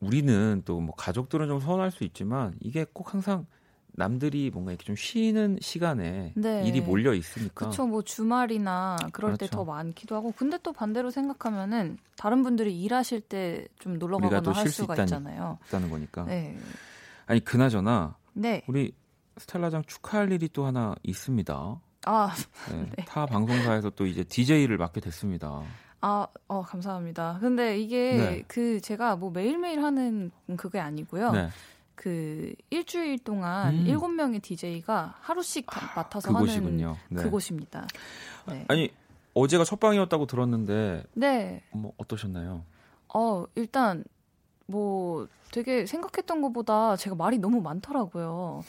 우리는 0.00 0.62
또 0.64 0.80
뭐 0.80 0.94
가족들은 0.94 1.48
좀 1.48 1.60
서운할 1.60 1.90
수 1.90 2.04
있지만 2.04 2.54
이게 2.60 2.86
꼭 2.92 3.12
항상 3.12 3.46
남들이 3.92 4.50
뭔가 4.52 4.70
이렇게 4.70 4.84
좀 4.84 4.94
쉬는 4.94 5.58
시간에 5.60 6.32
네. 6.36 6.62
일이 6.64 6.80
몰려 6.80 7.14
있으니까 7.14 7.68
그쵸, 7.70 7.84
뭐 7.86 8.02
주말이나 8.02 8.96
그럴 9.12 9.32
때 9.32 9.46
그렇죠. 9.46 9.56
더 9.56 9.64
많기도 9.64 10.14
하고. 10.14 10.32
근데 10.36 10.56
또 10.62 10.72
반대로 10.72 11.10
생각하면은 11.10 11.98
다른 12.16 12.42
분들이 12.44 12.80
일하실 12.80 13.22
때 13.22 13.66
좀 13.80 13.98
놀러 13.98 14.18
가거나 14.18 14.40
또할 14.42 14.68
수가 14.68 14.94
있다니. 14.94 15.06
있잖아요. 15.08 15.58
있다는 15.66 15.90
거니까. 15.90 16.24
네. 16.26 16.56
아니 17.26 17.40
그나저나 17.40 18.16
네. 18.32 18.62
우리 18.66 18.92
스텔라장 19.36 19.84
축하할 19.84 20.32
일이 20.32 20.48
또 20.48 20.66
하나 20.66 20.94
있습니다. 21.02 21.80
아, 22.06 22.34
네, 22.70 22.90
네. 22.96 23.04
타 23.04 23.26
방송사에서 23.26 23.90
또 23.90 24.06
이제 24.06 24.24
DJ를 24.24 24.76
맡게 24.78 25.00
됐습니다. 25.00 25.62
아, 26.00 26.26
어, 26.46 26.62
감사합니다. 26.62 27.38
근데 27.40 27.78
이게 27.78 28.16
네. 28.16 28.44
그 28.46 28.80
제가 28.80 29.16
뭐 29.16 29.30
매일매일 29.30 29.82
하는 29.82 30.30
그게 30.56 30.78
아니고요. 30.78 31.32
네. 31.32 31.48
그 31.94 32.54
일주일 32.70 33.18
동안 33.18 33.74
음. 33.74 33.86
일곱 33.86 34.08
명의 34.08 34.38
DJ가 34.38 35.16
하루씩 35.20 35.66
다 35.66 35.92
맡아서 35.96 36.32
그곳이군요. 36.32 36.86
하는 36.86 36.98
네. 37.08 37.22
그곳입니다. 37.24 37.88
네. 38.46 38.64
아니 38.68 38.90
어제가 39.34 39.64
첫 39.64 39.80
방이었다고 39.80 40.26
들었는데 40.26 41.02
네. 41.14 41.62
뭐 41.72 41.92
어떠셨나요? 41.96 42.64
어, 43.12 43.44
일단 43.56 44.04
뭐 44.68 45.26
되게 45.50 45.86
생각했던 45.86 46.42
것보다 46.42 46.94
제가 46.96 47.16
말이 47.16 47.38
너무 47.38 47.60
많더라고요. 47.60 48.62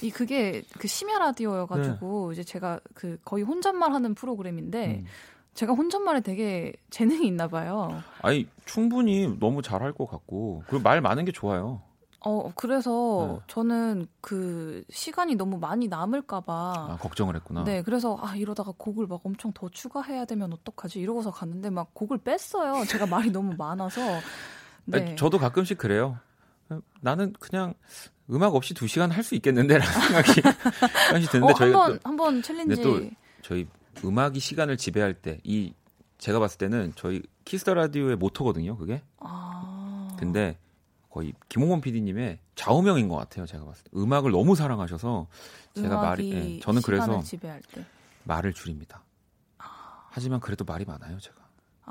이 0.00 0.10
그게 0.10 0.62
그 0.78 0.86
심야 0.88 1.18
라디오여가지고 1.18 2.32
이제 2.32 2.44
제가 2.44 2.80
그 2.94 3.18
거의 3.24 3.44
혼잣말 3.44 3.92
하는 3.92 4.14
프로그램인데 4.14 4.86
네. 4.86 4.94
음. 5.00 5.06
제가 5.54 5.72
혼잣말에 5.72 6.20
되게 6.20 6.72
재능이 6.90 7.26
있나 7.26 7.48
봐요. 7.48 8.00
아니 8.22 8.46
충분히 8.64 9.36
너무 9.40 9.60
잘할 9.60 9.92
것 9.92 10.08
같고 10.08 10.62
그리고 10.68 10.82
말 10.84 11.00
많은 11.00 11.24
게 11.24 11.32
좋아요. 11.32 11.82
어, 12.22 12.52
그래서 12.54 13.38
네. 13.40 13.44
저는 13.48 14.06
그 14.20 14.84
시간이 14.90 15.34
너무 15.34 15.58
많이 15.58 15.88
남을까봐. 15.88 16.52
아, 16.90 16.96
걱정을 17.00 17.34
했구나. 17.34 17.64
네, 17.64 17.82
그래서 17.82 18.16
아 18.20 18.36
이러다가 18.36 18.72
곡을 18.76 19.08
막 19.08 19.20
엄청 19.24 19.52
더 19.52 19.68
추가해야 19.68 20.26
되면 20.26 20.52
어떡하지 20.52 21.00
이러고서 21.00 21.32
갔는데 21.32 21.70
막 21.70 21.92
곡을 21.94 22.18
뺐어요. 22.18 22.84
제가 22.84 23.06
말이 23.06 23.30
너무 23.30 23.54
많아서. 23.58 24.00
네. 24.90 24.98
아니, 24.98 25.16
저도 25.16 25.38
가끔씩 25.38 25.78
그래요. 25.78 26.18
나는 27.00 27.32
그냥 27.40 27.74
음악 28.30 28.54
없이 28.54 28.74
두 28.74 28.86
시간 28.86 29.10
할 29.10 29.24
수 29.24 29.34
있겠는데라는 29.34 29.92
생각이 29.92 31.26
드는데 31.26 31.52
어, 31.52 31.54
저희가 31.56 31.98
한번 32.04 32.42
challenge. 32.42 32.80
또 32.82 33.00
저희 33.42 33.66
음악이 34.04 34.38
시간을 34.40 34.76
지배할 34.76 35.14
때 35.14 35.40
이 35.44 35.74
제가 36.18 36.38
봤을 36.38 36.58
때는 36.58 36.92
저희 36.96 37.22
Kiss 37.44 37.60
the 37.60 37.72
Radio의 37.74 38.16
모토거든요. 38.16 38.76
그게. 38.76 39.02
아. 39.18 40.08
근데 40.18 40.58
거의 41.08 41.32
김홍원 41.48 41.80
PD님의 41.80 42.38
좌우명인 42.54 43.08
것 43.08 43.16
같아요. 43.16 43.46
제가 43.46 43.64
봤을 43.64 43.82
때 43.84 43.90
음악을 43.96 44.30
너무 44.30 44.54
사랑하셔서 44.54 45.26
제가 45.74 46.00
말이 46.00 46.32
예, 46.32 46.60
저는 46.60 46.82
그래서 46.82 47.04
시간을 47.06 47.24
지배할 47.24 47.62
때. 47.72 47.84
말을 48.24 48.52
줄입니다. 48.52 49.02
아. 49.58 50.06
하지만 50.10 50.38
그래도 50.40 50.64
말이 50.64 50.84
많아요, 50.84 51.18
제가. 51.18 51.39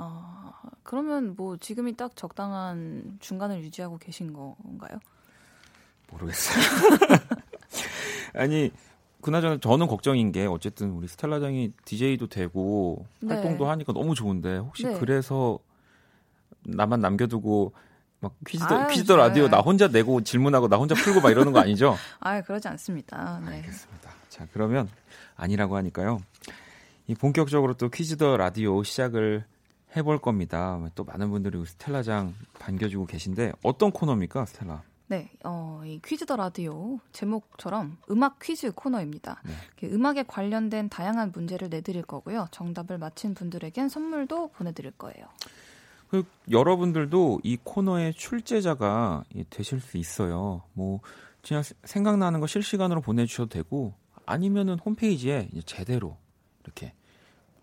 아, 0.02 0.54
그러면 0.84 1.36
뭐 1.36 1.58
지금이 1.58 1.98
딱 1.98 2.16
적당한 2.16 3.18
중간을 3.20 3.62
유지하고 3.64 3.98
계신 3.98 4.32
건가요? 4.32 5.00
모르겠어요. 6.10 6.64
아니 8.34 8.72
그나저나 9.22 9.58
저는 9.60 9.88
걱정인 9.88 10.32
게 10.32 10.46
어쨌든 10.46 10.92
우리 10.92 11.08
스텔라장이 11.08 11.74
DJ도 11.84 12.28
되고 12.28 13.06
네. 13.20 13.34
활동도 13.34 13.70
하니까 13.70 13.92
너무 13.92 14.16
좋은데 14.16 14.58
혹시 14.58 14.84
네. 14.84 14.98
그래서 14.98 15.60
나만 16.64 17.02
남겨두고 17.02 17.74
막 18.22 18.34
퀴즈도 18.48 18.76
아유, 18.76 18.88
퀴즈도 18.88 19.18
라디오 19.18 19.44
네. 19.44 19.50
나 19.50 19.60
혼자 19.60 19.88
내고 19.88 20.22
질문하고 20.22 20.70
나 20.70 20.78
혼자 20.78 20.96
풀고 20.96 21.22
막 21.22 21.32
이러는 21.32 21.52
거 21.52 21.60
아니죠? 21.60 21.96
아, 22.20 22.42
그러지 22.42 22.68
않습니다. 22.70 23.42
네. 23.46 23.58
알겠습니다. 23.58 24.12
자 24.30 24.48
그러면 24.54 24.90
아니라고 25.36 25.76
하니까요. 25.76 26.22
이 27.08 27.16
본격적으로 27.16 27.74
또 27.74 27.90
퀴즈 27.90 28.18
더 28.18 28.38
라디오 28.38 28.84
시작을 28.84 29.44
해볼 29.96 30.20
겁니다. 30.20 30.80
또 30.96 31.04
많은 31.04 31.30
분들이 31.32 31.64
스텔라장 31.66 32.34
반겨주고 32.60 33.06
계신데 33.08 33.54
어떤 33.64 33.92
코너입니까, 33.92 34.46
스텔라? 34.46 34.84
네, 35.08 35.32
어, 35.44 35.82
이 35.86 36.00
퀴즈 36.06 36.26
더 36.28 36.36
라디오 36.36 37.00
제목처럼 37.12 37.98
음악 38.12 38.38
퀴즈 38.40 38.72
코너입니다. 38.72 39.42
네. 39.44 39.52
이렇게 39.80 39.96
음악에 39.96 40.24
관련된 40.28 40.90
다양한 40.90 41.32
문제를 41.34 41.70
내드릴 41.70 42.04
거고요. 42.04 42.48
정답을 42.52 43.00
맞힌 43.00 43.34
분들에겐 43.34 43.90
선물도 43.90 44.50
보내드릴 44.50 44.92
거예요. 44.92 45.26
그 46.10 46.24
여러분들도 46.52 47.40
이 47.44 47.58
코너의 47.64 48.14
출제자가 48.14 49.24
이 49.34 49.44
되실 49.50 49.80
수 49.80 49.98
있어요. 49.98 50.62
뭐 50.74 51.00
그냥 51.42 51.64
세- 51.64 51.74
생각나는 51.84 52.40
거 52.40 52.46
실시간으로 52.46 53.02
보내주셔도 53.02 53.50
되고 53.50 53.96
아니면은 54.28 54.78
홈페이지에 54.78 55.50
제대로 55.66 56.18
이렇게 56.64 56.94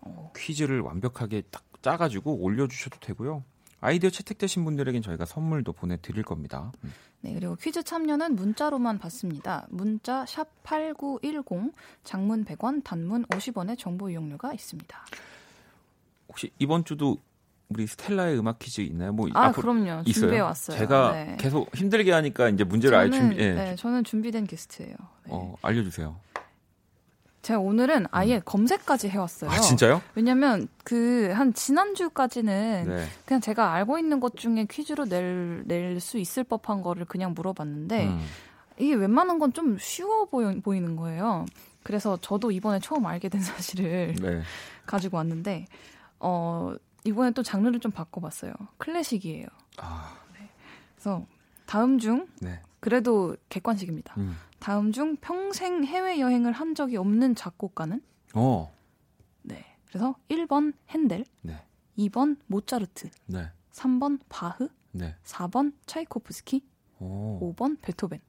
어, 0.01 0.31
퀴즈를 0.35 0.81
완벽하게 0.81 1.43
딱 1.49 1.63
짜가지고 1.87 2.39
올려주셔도 2.41 2.99
되고요. 2.99 3.43
아이디어 3.79 4.09
채택되신 4.09 4.65
분들에겐 4.65 5.01
저희가 5.01 5.25
선물도 5.25 5.71
보내드릴 5.71 6.23
겁니다. 6.23 6.73
음. 6.83 6.91
네, 7.21 7.33
그리고 7.33 7.55
퀴즈 7.55 7.81
참여는 7.81 8.35
문자로만 8.35 8.99
받습니다. 8.99 9.67
문자 9.69 10.25
샵 10.25 10.47
8910, 10.63 11.71
장문 12.03 12.43
100원, 12.43 12.83
단문 12.83 13.25
50원의 13.27 13.77
정보 13.77 14.09
이용료가 14.09 14.53
있습니다. 14.53 15.05
혹시 16.27 16.51
이번 16.59 16.83
주도 16.83 17.17
우리 17.69 17.87
스텔라의 17.87 18.37
음악 18.37 18.59
퀴즈 18.59 18.81
있나요? 18.81 19.13
뭐 19.13 19.29
아, 19.33 19.51
그럼요. 19.51 20.01
있어요? 20.05 20.13
준비해 20.13 20.39
왔어요. 20.41 20.77
제가 20.77 21.11
네. 21.13 21.37
계속 21.39 21.73
힘들게 21.75 22.11
하니까 22.11 22.49
이제 22.49 22.63
문제를 22.63 22.97
아예 22.97 23.09
저는, 23.09 23.29
준비, 23.29 23.43
예. 23.43 23.53
네, 23.53 23.75
저는 23.75 24.03
준비된 24.03 24.45
게스트예요. 24.45 24.95
네. 25.23 25.29
어, 25.29 25.55
알려주세요. 25.61 26.17
제가 27.47 27.59
오늘은 27.61 28.07
아예 28.11 28.41
검색까지 28.43 29.07
해왔어요. 29.07 29.49
아 29.49 29.61
진짜요? 29.61 30.01
왜냐면 30.15 30.67
그 30.83 31.31
한 31.33 31.53
지난주까지는 31.53 32.85
네. 32.89 33.05
그냥 33.25 33.39
제가 33.39 33.71
알고 33.73 33.97
있는 33.99 34.19
것 34.19 34.35
중에 34.35 34.65
퀴즈로 34.69 35.05
낼 35.05 35.63
낼 35.65 36.01
수 36.01 36.17
있을 36.17 36.43
법한 36.43 36.81
거를 36.81 37.05
그냥 37.05 37.33
물어봤는데 37.33 38.07
음. 38.07 38.19
이게 38.77 38.93
웬만한 38.95 39.39
건 39.39 39.53
좀 39.53 39.77
쉬워 39.79 40.25
보이, 40.25 40.59
보이는 40.59 40.97
거예요. 40.97 41.45
그래서 41.83 42.17
저도 42.21 42.51
이번에 42.51 42.79
처음 42.79 43.05
알게 43.05 43.29
된 43.29 43.39
사실을 43.41 44.13
네. 44.21 44.41
가지고 44.85 45.15
왔는데 45.17 45.67
어 46.19 46.73
이번에 47.05 47.31
또 47.31 47.43
장르를 47.43 47.79
좀 47.79 47.91
바꿔봤어요. 47.93 48.51
클래식이에요. 48.77 49.47
아, 49.77 50.17
그래서 50.97 51.25
다음 51.65 51.97
중 51.97 52.27
네. 52.41 52.59
그래도 52.81 53.37
객관식입니다. 53.47 54.15
음. 54.17 54.35
다음 54.59 54.91
중 54.91 55.15
평생 55.17 55.83
해외 55.83 56.19
여행을 56.19 56.51
한 56.51 56.75
적이 56.75 56.97
없는 56.97 57.35
작곡가는 57.35 58.01
어. 58.33 58.73
네. 59.43 59.65
그래서 59.87 60.15
1번 60.29 60.73
핸델, 60.89 61.25
네. 61.41 61.63
2번 61.97 62.37
모차르트, 62.47 63.09
네. 63.27 63.49
3번 63.71 64.19
바흐, 64.29 64.67
네. 64.91 65.15
4번 65.23 65.73
차이코프스키, 65.85 66.63
오. 66.99 67.53
5번 67.55 67.77
베토벤. 67.81 68.19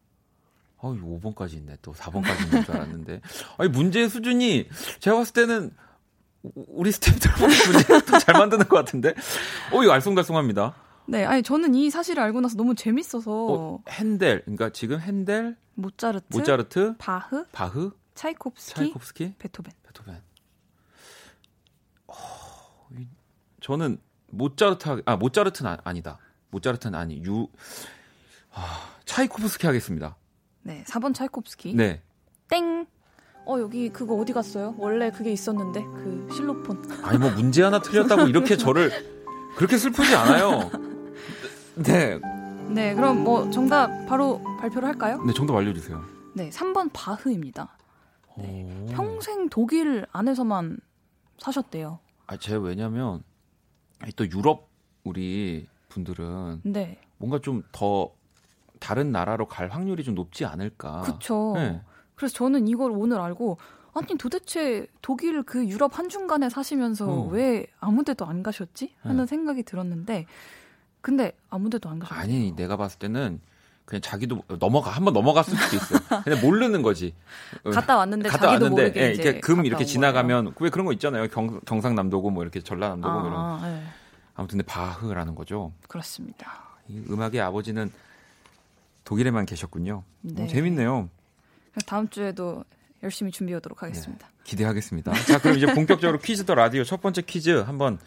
어, 0.81 0.93
5번까지 0.95 1.55
있네. 1.55 1.77
또 1.83 1.93
4번까지 1.93 2.45
있는 2.45 2.63
줄 2.65 2.77
알았는데. 2.77 3.21
아니, 3.57 3.69
문제 3.71 4.09
수준이 4.09 4.69
제가 5.01 5.17
봤을 5.17 5.33
때는 5.33 5.75
우- 6.45 6.65
우리 6.69 6.93
스태프들보다 6.93 7.47
문제 7.97 8.19
잘 8.21 8.35
만드는 8.39 8.69
것 8.69 8.77
같은데. 8.77 9.11
어, 9.73 9.83
이거 9.83 9.93
알쏭달쏭합니다. 9.95 10.75
네, 11.09 11.25
아니 11.25 11.43
저는 11.43 11.75
이 11.75 11.91
사실을 11.91 12.23
알고 12.23 12.41
나서 12.43 12.57
너무 12.57 12.75
재밌어서 12.75 13.31
어, 13.51 13.83
핸델. 13.89 14.43
그러니까 14.43 14.71
지금 14.71 15.01
핸델, 15.01 15.57
모차르트, 15.75 16.27
모차르트, 16.37 16.95
바흐, 16.99 17.47
바흐, 17.51 17.93
차이코프스키, 18.15 18.75
차이콥스키, 18.75 19.35
베토벤. 19.39 19.73
베토벤. 19.85 20.21
어, 22.09 22.15
이- 22.99 23.07
저는 23.61 23.99
모차르트, 24.27 24.89
하- 24.89 25.01
아, 25.07 25.17
모차르트는 25.17 25.71
아, 25.71 25.79
아니다. 25.85 26.19
모차르트는 26.51 26.99
아니. 26.99 27.23
유, 27.25 27.49
아, 28.53 28.95
차이코프스키 29.07 29.67
하겠습니다. 29.67 30.17
네, 30.63 30.85
4번 30.87 31.15
차이코프스키. 31.15 31.75
네. 31.75 32.03
땡. 32.49 32.87
어 33.47 33.59
여기 33.61 33.89
그거 33.89 34.15
어디 34.17 34.35
갔어요? 34.35 34.75
원래 34.77 35.11
그게 35.11 35.33
있었는데 35.33 35.81
그 35.83 36.29
실로폰. 36.35 36.83
아니 37.03 37.17
뭐 37.17 37.31
문제 37.31 37.63
하나 37.63 37.81
틀렸다고 37.81 38.27
이렇게 38.29 38.59
저를 38.59 38.91
그렇게 39.57 39.79
슬프지 39.79 40.15
않아요. 40.15 40.71
네, 41.85 42.19
네, 42.69 42.95
그럼 42.95 43.23
뭐 43.23 43.51
정답 43.51 43.89
바로 44.07 44.43
발표를 44.61 44.89
할까요? 44.89 45.23
네 45.25 45.33
정답 45.33 45.55
알려주세요. 45.57 46.03
네, 46.35 46.51
3번 46.51 46.91
바흐입니다. 46.93 47.77
오. 48.37 48.87
평생 48.91 49.49
독일 49.49 50.07
안에서만 50.13 50.79
사셨대요. 51.39 51.99
아, 52.27 52.37
제가 52.37 52.61
왜냐면 52.61 53.23
또 54.17 54.29
유럽 54.31 54.69
우리 55.05 55.67
분들은 55.89 56.63
네, 56.65 57.01
뭔가 57.19 57.39
좀 57.41 57.63
더 57.73 58.13
다른 58.81 59.11
나라로 59.11 59.47
갈 59.47 59.69
확률이 59.69 60.05
좀 60.05 60.15
높지 60.15 60.45
않을까. 60.45 61.03
그쵸. 61.03 61.53
네. 61.57 61.81
그래서 62.15 62.35
저는 62.35 62.69
이걸 62.69 62.93
오늘 62.93 63.21
알고 63.21 63.59
아니 63.93 64.07
도대체 64.19 64.87
독일 65.03 65.43
그 65.43 65.67
유럽 65.67 65.99
한중간에 65.99 66.49
사시면서 66.49 67.09
어. 67.11 67.29
왜 67.29 67.67
아무 67.81 68.05
데도 68.05 68.25
안 68.25 68.43
가셨지? 68.45 68.95
하는 69.01 69.25
네. 69.25 69.27
생각이 69.27 69.65
들었는데 69.65 70.27
근데 71.01 71.33
아무데도 71.51 71.89
안 71.89 71.99
가셨어요. 71.99 72.21
아니 72.23 72.53
내가 72.57 72.77
봤을 72.77 72.99
때는 72.99 73.41
그냥 73.85 74.03
자기도 74.03 74.43
넘어가 74.59 74.91
한 74.91 75.05
번 75.05 75.15
넘어갔을 75.15 75.57
수도 75.57 75.77
있어요. 75.77 76.01
그냥 76.25 76.41
모르는 76.43 76.83
거지. 76.83 77.15
갔다 77.73 77.97
왔는데 77.97 78.29
갔다 78.29 78.49
자기도 78.49 78.65
왔는데 78.67 78.83
모르게 78.83 79.01
예, 79.03 79.13
이렇게 79.15 79.41
금 79.41 79.65
이렇게 79.65 79.85
온 79.85 79.87
지나가면 79.89 80.55
왜 80.61 80.69
그런 80.71 80.85
거 80.87 80.93
있잖아요. 80.93 81.29
경, 81.29 81.61
경상남도고 81.61 82.31
뭐 82.31 82.43
이렇게 82.43 82.61
전라남도고. 82.61 83.19
뭐 83.21 83.29
이런. 83.29 83.41
아, 83.41 83.61
네. 83.63 83.83
아무튼 84.35 84.59
근데 84.59 84.67
바흐라는 84.71 85.35
거죠. 85.35 85.73
그렇습니다. 85.89 86.65
이 86.89 87.03
음악의 87.11 87.41
아버지는 87.41 87.91
독일에만 89.05 89.47
계셨군요. 89.47 90.03
네. 90.21 90.45
어, 90.45 90.47
재밌네요. 90.47 91.09
다음 91.87 92.09
주에도 92.09 92.65
열심히 93.03 93.31
준비하도록 93.31 93.83
하겠습니다. 93.83 94.29
기대하겠습니다. 94.45 95.13
자, 95.25 95.39
그럼 95.39 95.57
이제 95.57 95.67
본격적으로 95.73 96.19
퀴즈 96.19 96.45
더 96.45 96.55
라디오 96.55 96.85
첫 96.85 97.01
번째 97.01 97.23
퀴즈 97.23 97.51
한번 97.51 97.99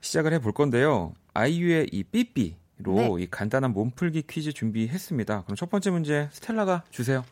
시작을 0.00 0.32
해볼 0.34 0.52
건데요. 0.52 1.14
아이유의 1.34 1.88
이 1.92 2.02
삐삐로 2.04 2.94
네. 2.94 3.22
이 3.22 3.26
간단한 3.30 3.72
몸풀기 3.72 4.22
퀴즈 4.22 4.52
준비했습니다. 4.52 5.44
그럼 5.44 5.56
첫 5.56 5.70
번째 5.70 5.90
문제 5.90 6.28
스텔라가 6.32 6.84
주세요. 6.90 7.24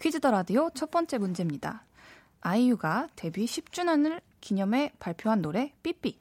퀴즈 0.00 0.20
더 0.20 0.30
라디오 0.30 0.70
첫 0.74 0.90
번째 0.90 1.18
문제입니다. 1.18 1.84
아이유가 2.40 3.08
데뷔 3.16 3.46
10주년을 3.46 4.20
기념해 4.40 4.92
발표한 4.98 5.40
노래 5.40 5.72
삐삐. 5.82 6.18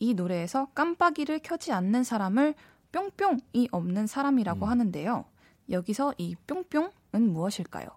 이 0.00 0.14
노래에서 0.14 0.68
깜빡이를 0.74 1.40
켜지 1.40 1.72
않는 1.72 2.04
사람을 2.04 2.54
뿅뿅이 2.92 3.68
없는 3.72 4.06
사람이라고 4.06 4.66
음. 4.66 4.70
하는데요. 4.70 5.24
여기서 5.70 6.14
이 6.18 6.34
뿅뿅은 6.46 6.90
무엇일까요? 7.12 7.88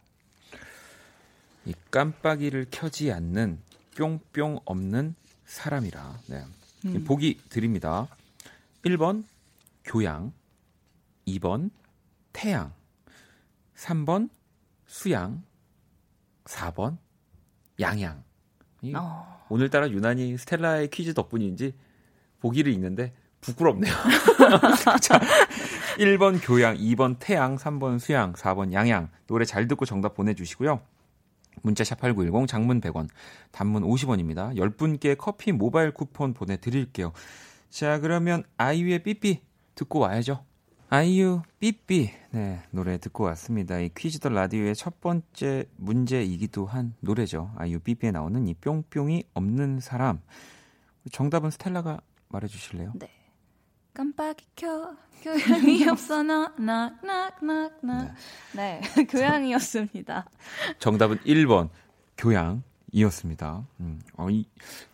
이 1.66 1.74
깜빡이를 1.92 2.68
켜지 2.72 3.12
않는 3.12 3.60
뿅뿅 3.96 4.60
없는 4.66 5.16
사람이라. 5.46 6.20
네. 6.28 6.44
이 6.86 6.88
음. 6.88 7.04
보기 7.04 7.40
드립니다. 7.50 8.08
1번 8.84 9.24
교양, 9.84 10.34
2번 11.28 11.70
태양, 12.34 12.74
3번 13.76 14.30
수양, 14.88 15.44
4번 16.46 16.98
양양. 17.80 18.24
이 18.82 18.94
어, 18.96 19.46
오늘따라 19.50 19.90
유난히 19.90 20.38
스텔라의 20.38 20.90
퀴즈 20.90 21.14
덕분인지 21.14 21.74
보기를 22.40 22.74
읽는데 22.74 23.14
부끄럽네요. 23.42 23.94
자, 25.02 25.20
1번 26.02 26.40
교양, 26.42 26.76
2번 26.78 27.18
태양, 27.20 27.58
3번 27.58 28.00
수양, 28.00 28.34
4번 28.34 28.74
양양. 28.74 29.10
노래 29.28 29.46
잘 29.46 29.68
듣고 29.68 29.86
정답 29.86 30.16
보내주시고요. 30.16 30.82
문자 31.62 31.84
샵8910 31.84 32.48
장문 32.48 32.82
100원, 32.82 33.08
단문 33.52 33.84
50원입니다. 33.84 34.56
10분께 34.56 35.16
커피 35.16 35.52
모바일 35.52 35.92
쿠폰 35.92 36.34
보내드릴게요. 36.34 37.12
자, 37.70 38.00
그러면 38.00 38.44
아이유의 38.58 39.04
삐삐 39.04 39.42
듣고 39.76 40.00
와야죠. 40.00 40.44
아이유 40.90 41.42
삐삐 41.60 42.12
네 42.32 42.60
노래 42.72 42.98
듣고 42.98 43.24
왔습니다. 43.26 43.80
이 43.80 43.90
퀴즈 43.96 44.20
더 44.20 44.28
라디오의 44.30 44.76
첫 44.76 45.00
번째 45.00 45.66
문제이기도 45.78 46.66
한 46.66 46.96
노래죠. 47.00 47.54
아이유 47.56 47.80
삐삐에 47.80 48.12
나오는 48.12 48.46
이 48.48 48.54
뿅뿅이 48.56 49.26
없는 49.34 49.80
사람. 49.80 50.20
정답은 51.12 51.52
스텔라가 51.52 52.02
말해 52.28 52.48
주실래요? 52.48 52.92
네. 52.96 53.21
깜빡이 53.94 54.46
켜. 54.56 54.96
교양이 55.22 55.86
없어 55.90 56.24
나나나나나 56.24 57.70
네 58.56 58.82
교양이었습니다. 59.10 60.26
정답은 60.80 61.18
1번. 61.20 61.70
교양이었습니다. 62.18 63.64
음, 63.80 64.02
어, 64.18 64.28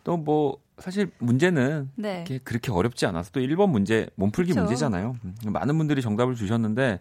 또뭐 0.04 0.58
사실 0.80 1.12
문제는 1.20 1.92
네. 1.96 2.24
그렇게 2.44 2.72
어렵지 2.72 3.06
않아서 3.06 3.32
또 3.32 3.40
1번 3.40 3.70
문제 3.70 4.10
몸풀기 4.16 4.52
그쵸. 4.52 4.62
문제잖아요. 4.62 5.18
음, 5.24 5.36
많은 5.46 5.78
분들이 5.78 6.02
정답을 6.02 6.36
주셨는데 6.36 7.00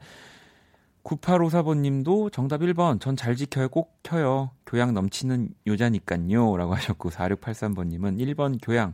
9854번 1.04 1.78
님도 1.78 2.30
정답 2.30 2.60
1번. 2.62 3.00
전 3.00 3.16
잘 3.16 3.36
지켜요. 3.36 3.68
꼭 3.68 3.98
켜요. 4.02 4.50
교양 4.66 4.92
넘치는 4.94 5.50
여자니깐요. 5.66 6.56
라고 6.56 6.74
하셨고 6.74 7.10
4683번 7.10 7.86
님은 7.88 8.16
1번 8.18 8.58
교양 8.62 8.92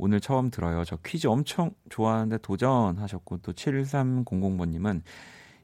오늘 0.00 0.20
처음 0.20 0.50
들어요 0.50 0.84
저 0.84 0.96
퀴즈 0.96 1.26
엄청 1.26 1.72
좋아하는데 1.88 2.38
도전하셨고 2.38 3.38
또 3.38 3.52
7300번 3.52 4.68
님은 4.68 5.02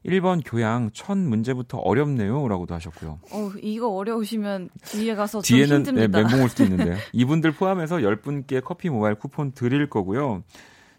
1번 0.05 0.43
교양 0.45 0.91
첫 0.93 1.19
문제부터 1.19 1.79
어렵네요 1.79 2.47
라고도 2.47 2.75
하셨고요 2.75 3.19
어 3.33 3.51
이거 3.63 3.89
어려우시면 3.89 4.71
뒤에 4.85 5.15
가서 5.15 5.43
좀 5.43 5.57
뒤에는 5.57 5.69
네, 5.69 5.91
힘듭니다. 5.91 6.19
멘붕 6.19 6.43
올 6.43 6.49
수도 6.49 6.65
있는데요. 6.65 6.97
이분들 7.13 7.53
포함해서 7.53 7.97
10분께 7.97 8.63
커피 8.63 8.89
모바일 8.89 9.17
쿠폰 9.17 9.53
드릴 9.53 9.89
거고요. 9.91 10.45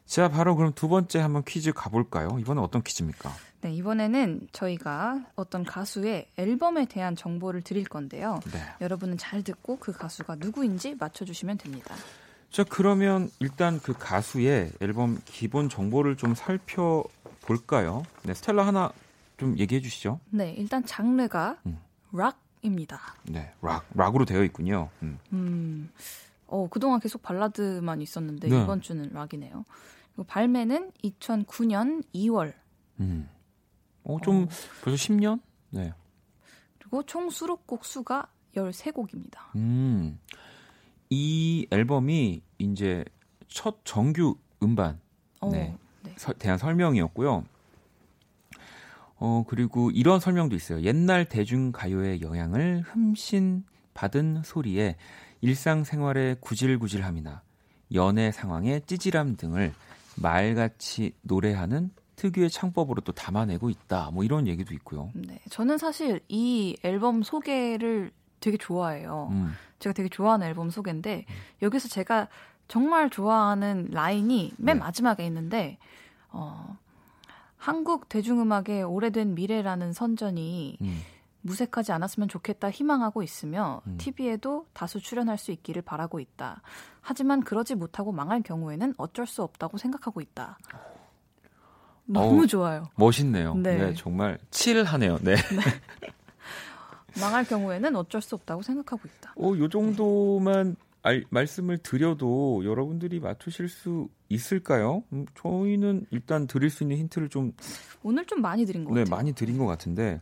자, 0.08 0.30
바로 0.30 0.56
그럼 0.56 0.72
두 0.74 0.88
번째 0.88 1.20
한번 1.20 1.44
퀴즈 1.44 1.74
가볼까요? 1.74 2.38
이번엔 2.40 2.64
어떤 2.64 2.82
퀴즈입니까? 2.82 3.30
네, 3.62 3.74
이번에는 3.74 4.48
저희가 4.54 5.26
어떤 5.36 5.66
가수의 5.66 6.28
앨범에 6.38 6.86
대한 6.86 7.16
정보를 7.16 7.62
드릴 7.62 7.84
건데요. 7.84 8.40
네. 8.54 8.60
여러분은 8.80 9.18
잘 9.18 9.44
듣고 9.44 9.78
그 9.78 9.92
가수가 9.92 10.36
누구인지 10.36 10.96
맞춰주시면 10.96 11.58
됩니다. 11.58 11.94
자, 12.52 12.64
그러면 12.64 13.30
일단 13.40 13.80
그 13.80 13.94
가수의 13.94 14.72
앨범 14.80 15.20
기본 15.26 15.70
정보를 15.70 16.18
좀 16.18 16.34
살펴볼까요? 16.34 18.04
네, 18.24 18.34
스텔라 18.34 18.66
하나 18.66 18.92
좀 19.38 19.58
얘기해 19.58 19.82
주시죠. 19.82 20.20
네, 20.30 20.54
일단 20.54 20.86
장르가 20.86 21.58
음. 21.66 21.80
락입니다. 22.12 23.00
네, 23.24 23.54
락, 23.62 23.86
락으로 23.94 24.26
되어 24.26 24.44
있군요. 24.44 24.90
음. 25.04 25.20
음, 25.34 25.92
어, 26.48 26.68
그동안 26.70 27.00
계속 27.00 27.22
발라드만 27.22 28.02
있었는데 28.02 28.48
네. 28.48 28.64
이번 28.64 28.82
주는 28.82 29.10
락이네요. 29.14 29.66
그리고 30.16 30.24
발매는 30.24 30.92
2009년 31.04 32.04
2월. 32.16 32.54
음. 33.00 33.30
어, 34.04 34.18
좀 34.24 34.44
어. 34.44 34.48
벌써 34.84 34.98
10년? 34.98 35.42
네. 35.70 35.94
그리고 36.80 37.04
총 37.04 37.30
수록곡 37.30 37.86
수가 37.86 38.28
13곡입니다. 38.56 39.56
음. 39.56 40.18
이 41.10 41.68
앨범이 41.72 42.42
이제 42.60 43.06
첫 43.48 43.78
정규 43.84 44.36
음반 44.62 45.00
어, 45.40 45.50
네. 45.52 45.76
네. 46.04 46.14
서- 46.18 46.34
대한 46.34 46.58
설명이었고요. 46.58 47.44
어, 49.20 49.44
그리고 49.48 49.90
이런 49.92 50.20
설명도 50.20 50.56
있어요. 50.56 50.82
옛날 50.82 51.26
대중 51.26 51.72
가요의 51.72 52.22
영향을 52.22 52.84
흠씬 52.86 53.64
받은 53.94 54.42
소리에 54.44 54.96
일상생활의 55.42 56.38
구질구질함이나 56.40 57.42
연애 57.94 58.32
상황의 58.32 58.82
찌질함 58.86 59.38
등을 59.38 59.74
말같이 60.16 61.14
노래하는 61.22 61.92
특유의 62.16 62.50
창법으로 62.50 63.02
또 63.02 63.12
담아내고 63.12 63.70
있다. 63.70 64.10
뭐 64.12 64.24
이런 64.24 64.48
얘기도 64.48 64.74
있고요. 64.74 65.12
네, 65.14 65.40
저는 65.50 65.78
사실 65.78 66.20
이 66.28 66.76
앨범 66.84 67.22
소개를 67.22 68.12
되게 68.40 68.58
좋아해요. 68.58 69.30
음, 69.32 69.54
제가 69.80 69.94
되게 69.94 70.10
좋아하는 70.10 70.48
앨범 70.48 70.70
소개인데 70.70 71.26
여기서 71.62 71.88
제가 71.88 72.28
정말 72.68 73.10
좋아하는 73.10 73.90
라인이 73.92 74.54
맨 74.58 74.76
네. 74.76 74.80
마지막에 74.80 75.26
있는데 75.26 75.78
어, 76.30 76.78
한국 77.58 78.10
대중음악의 78.10 78.84
오래된 78.84 79.36
미래라는 79.36 79.94
선전이 79.94 80.78
음. 80.82 81.02
무색하지 81.42 81.92
않았으면 81.94 82.28
좋겠다 82.28 82.70
희망하고 82.70 83.24
있으며 83.24 83.82
음. 83.88 83.98
TV에도 83.98 84.66
다수 84.74 85.00
출연할 85.00 85.38
수 85.38 85.52
있기를 85.52 85.82
바라고 85.82 86.20
있다. 86.20 86.62
하지만 87.02 87.42
그러지 87.42 87.76
못하고 87.76 88.12
망할 88.12 88.42
경우에는 88.42 88.96
어쩔 88.98 89.26
수 89.26 89.44
없다고 89.44 89.78
생각하고 89.78 90.20
있다. 90.20 90.58
너무 92.06 92.42
어우. 92.42 92.48
좋아요. 92.48 92.90
멋있네요. 92.96 93.56
네. 93.56 93.78
네. 93.78 93.94
정말 93.94 94.38
칠하네요. 94.52 95.20
네. 95.22 95.36
망할 97.20 97.44
경우에는 97.46 97.96
어쩔 97.96 98.22
수 98.22 98.36
없다고 98.36 98.62
생각하고 98.62 99.02
있다. 99.08 99.34
어, 99.38 99.54
요 99.58 99.68
정도만 99.70 100.76
알- 101.04 101.24
말씀을 101.30 101.78
드려도 101.78 102.64
여러분들이 102.66 103.20
맞추실 103.20 103.70
수 103.70 104.10
있을까요? 104.30 105.04
음, 105.14 105.26
저희는 105.36 106.06
일단 106.12 106.48
드릴 106.48 106.70
수 106.70 106.84
있는 106.84 106.98
힌트를 106.98 107.30
좀 107.30 107.54
오늘 108.04 108.26
좀 108.26 108.42
많이 108.42 108.66
드린 108.66 108.84
것 108.84 108.94
네, 108.94 109.02
같아요. 109.04 109.16
많이 109.16 109.34
드린 109.34 109.58
것 109.58 109.66
같은데 109.66 110.20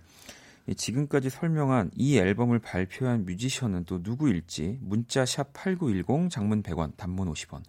이 0.67 0.75
지금까지 0.75 1.29
설명한 1.29 1.91
이 1.95 2.17
앨범을 2.17 2.59
발표한 2.59 3.25
뮤지션은 3.25 3.85
또 3.85 3.99
누구일지 4.01 4.79
문자 4.81 5.25
샵 5.25 5.53
8910 5.53 6.29
장문 6.29 6.63
100원 6.63 6.95
단문 6.97 7.31
50원 7.31 7.61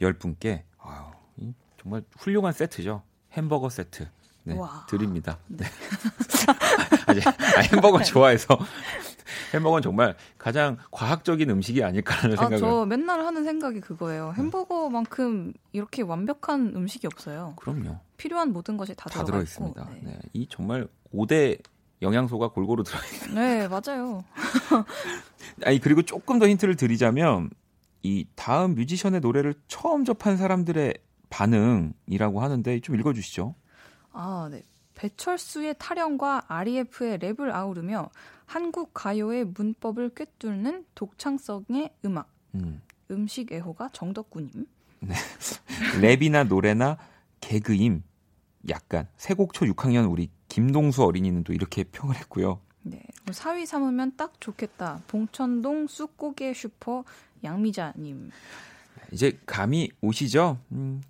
10분께 0.00 0.62
아유, 0.78 1.02
이 1.36 1.52
정말 1.80 2.02
훌륭한 2.16 2.52
세트죠. 2.52 3.02
햄버거 3.32 3.68
세트. 3.68 4.06
네, 4.44 4.56
와. 4.56 4.86
드립니다. 4.88 5.38
네. 5.48 5.64
아니, 7.06 7.20
아, 7.20 7.60
햄버거 7.72 8.02
좋아해서 8.02 8.58
햄버거는 9.54 9.82
정말 9.82 10.16
가장 10.38 10.76
과학적인 10.90 11.48
음식이 11.48 11.82
아닐까라는 11.82 12.38
아, 12.38 12.42
생각을 12.42 12.58
저 12.58 12.86
맨날 12.86 13.24
하는 13.24 13.44
생각이 13.44 13.80
그거예요. 13.80 14.34
햄버거만큼 14.36 15.52
이렇게 15.72 16.02
완벽한 16.02 16.72
음식이 16.74 17.06
없어요. 17.06 17.54
그럼요. 17.56 17.98
필요한 18.16 18.52
모든 18.52 18.76
것이 18.76 18.94
다, 18.94 19.08
다 19.08 19.24
들어. 19.24 19.40
있습니다. 19.42 19.88
네. 19.94 20.00
네. 20.02 20.18
이 20.32 20.46
정말 20.48 20.88
5대 21.12 21.58
영양소가 22.02 22.48
골고루 22.48 22.84
들어 22.84 22.98
있는 23.24 23.34
네, 23.34 23.68
맞아요. 23.68 24.24
아니 25.64 25.80
그리고 25.80 26.02
조금 26.02 26.38
더 26.38 26.46
힌트를 26.46 26.76
드리자면 26.76 27.50
이 28.02 28.26
다음 28.34 28.74
뮤지션의 28.74 29.20
노래를 29.20 29.54
처음 29.68 30.04
접한 30.04 30.36
사람들의 30.36 30.94
반응이라고 31.30 32.42
하는데 32.42 32.80
좀 32.80 32.96
읽어 32.96 33.12
주시죠. 33.14 33.54
아, 34.14 34.48
네. 34.50 34.62
배철수의 34.94 35.74
타령과 35.78 36.44
REF의 36.48 37.18
랩을 37.18 37.52
아우르며 37.52 38.10
한국 38.46 38.92
가요의 38.94 39.44
문법을 39.46 40.10
꿰뚫는 40.14 40.86
독창성의 40.94 41.90
음악. 42.04 42.30
음. 42.54 42.80
음식 43.10 43.52
애호가 43.52 43.90
정덕구님. 43.92 44.66
네. 45.00 45.14
랩이나 46.00 46.46
노래나 46.46 46.96
개그임. 47.40 48.02
약간 48.70 49.08
세곡초 49.16 49.66
6학년 49.66 50.10
우리 50.10 50.30
김동수 50.48 51.04
어린이는 51.04 51.44
또 51.44 51.52
이렇게 51.52 51.84
평을 51.84 52.16
했고요. 52.16 52.60
네. 52.82 53.02
사위 53.32 53.66
삼으면 53.66 54.16
딱 54.16 54.40
좋겠다. 54.40 55.02
봉천동 55.08 55.86
쑥고개 55.88 56.54
슈퍼 56.54 57.04
양미자님. 57.42 58.30
이제 59.12 59.38
감이 59.44 59.90
오시죠? 60.00 60.58
음, 60.72 61.02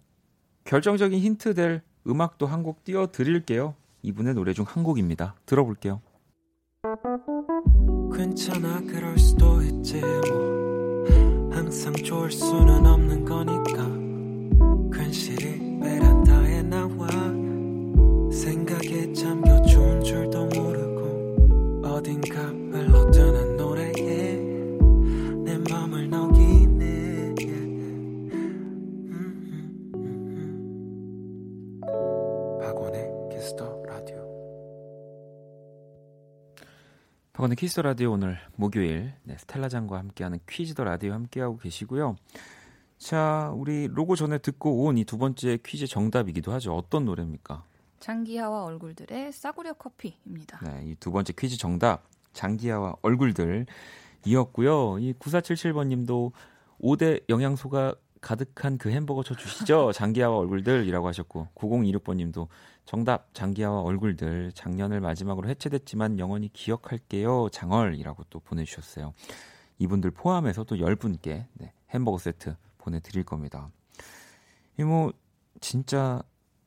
결정적인 0.65 1.19
힌트 1.19 1.55
될 1.55 1.83
음악도 2.07 2.47
한 2.47 2.63
곡 2.63 2.85
띄워드릴게요. 2.85 3.75
이분의 4.03 4.35
노래 4.35 4.53
중 4.53 4.65
한 4.67 4.83
곡입니다. 4.85 5.35
들어볼게요. 5.47 6.01
괜찮아 8.15 8.81
그럴 8.83 9.19
수도 9.19 9.61
있지 9.63 10.01
뭐 10.01 11.05
항상 11.51 11.93
좋을 11.95 12.31
수는 12.31 12.87
없는 12.87 13.25
거니까 13.25 14.99
괜시리 14.99 15.81
베란다에 15.81 16.63
나와 16.63 17.07
생각에 18.31 19.13
잠겨 19.13 19.61
좋은 19.63 20.03
줄도 20.03 20.47
모르고 20.47 21.83
어딘가 21.87 22.41
흘러드는 22.43 23.44
박원의 37.45 37.57
Kiss 37.57 37.72
the 37.72 37.83
Radio 37.83 38.13
오늘 38.13 38.39
목요일 38.57 39.13
네, 39.25 39.37
스텔라장과 39.37 39.99
함께하는 39.99 40.39
Quiz 40.49 40.73
the 40.73 40.83
Radio 40.85 41.13
함께하고 41.13 41.59
계시고요. 41.59 42.17
자, 42.97 43.53
우리 43.55 43.87
로고 43.87 44.17
전에 44.17 44.39
듣고 44.39 44.85
온 44.85 44.97
이 44.97 45.05
두 45.05 45.19
번째 45.19 45.59
퀴즈 45.63 45.87
정답이기도 45.87 46.53
하죠. 46.53 46.75
어떤 46.75 47.05
노래입니까? 47.05 47.63
장기하와 48.01 48.65
얼굴들의 48.65 49.33
싸구려 49.33 49.75
커피입니다. 49.75 50.61
네, 50.65 50.85
이 50.87 50.95
두 50.95 51.13
번째 51.13 51.35
퀴즈 51.37 51.59
정답 51.59 52.05
장기하와 52.33 52.97
얼굴들이었고요. 53.03 54.99
이 55.01 55.13
9477번 55.13 55.89
님도 55.89 56.33
5대 56.81 57.25
영양소가 57.29 57.95
가득한 58.25 58.79
그 58.79 58.91
햄버거 58.91 59.23
쳐 59.23 59.35
주시죠. 59.35 59.93
장기하와 59.95 60.39
얼굴들이라고 60.39 61.07
하셨고 61.07 61.49
9026번 61.55 62.17
님도 62.17 62.49
정답 62.87 63.33
장기하와 63.35 63.83
얼굴들 63.83 64.53
작년을 64.53 65.01
마지막으로 65.01 65.49
해체됐지만 65.51 66.19
영원히 66.19 66.51
기억할게요. 66.53 67.51
장얼이라고 67.51 68.25
또 68.31 68.41
보내 68.41 68.65
주셨어요. 68.65 69.13
이분들 69.79 70.13
포함해서 70.13 70.65
또 70.65 70.77
10분께 70.77 71.47
네, 71.53 71.73
햄버거 71.91 72.17
세트 72.17 72.57
보내 72.79 72.99
드릴 73.01 73.25
겁니다. 73.25 73.69
이뭐 74.79 75.13
진짜 75.61 76.23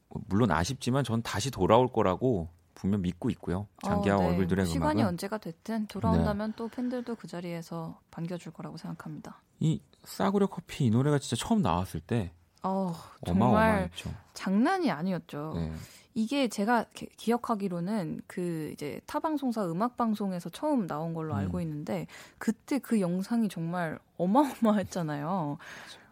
뭐 0.10 0.22
물론 0.28 0.52
아쉽지만 0.52 1.04
전 1.04 1.24
다시 1.24 1.50
돌아올 1.50 1.92
거라고 1.92 2.50
분명 2.76 3.02
믿고 3.02 3.32
있고요. 3.32 3.68
장기하 3.84 4.18
어, 4.18 4.20
네. 4.20 4.28
얼굴들의 4.28 4.68
시간이 4.68 4.78
음악은 4.78 4.92
시간이 4.94 5.08
언제가 5.08 5.38
됐든 5.40 5.88
돌아온다면 5.88 6.52
네. 6.52 6.56
또 6.56 6.68
팬들도 6.68 7.16
그 7.16 7.28
자리에서 7.28 8.00
반겨줄 8.12 8.54
거라고 8.54 8.78
생각합니다. 8.78 9.42
이 9.60 9.82
싸구려 10.08 10.48
커피 10.48 10.86
이 10.86 10.90
노래가 10.90 11.20
진짜 11.20 11.36
처음 11.36 11.62
나왔을 11.62 12.00
때 12.00 12.32
어, 12.64 12.94
정말 13.26 13.50
어마어마했죠. 13.50 14.14
장난이 14.34 14.90
아니었죠. 14.90 15.54
네. 15.56 15.74
이게 16.16 16.48
제가 16.48 16.86
기, 16.94 17.32
억하기로는 17.32 18.22
그 18.26 18.72
이제 18.74 19.00
타 19.06 19.20
방송사 19.20 19.70
음악 19.70 19.98
방송에서 19.98 20.50
처음 20.50 20.88
나온 20.88 21.14
걸로 21.14 21.34
음. 21.34 21.38
알고 21.38 21.62
있는데 21.62 22.08
그때 22.40 22.80
그 22.80 23.00
영상이 23.00 23.50
정말 23.50 24.00
어마어마했잖아요. 24.18 25.58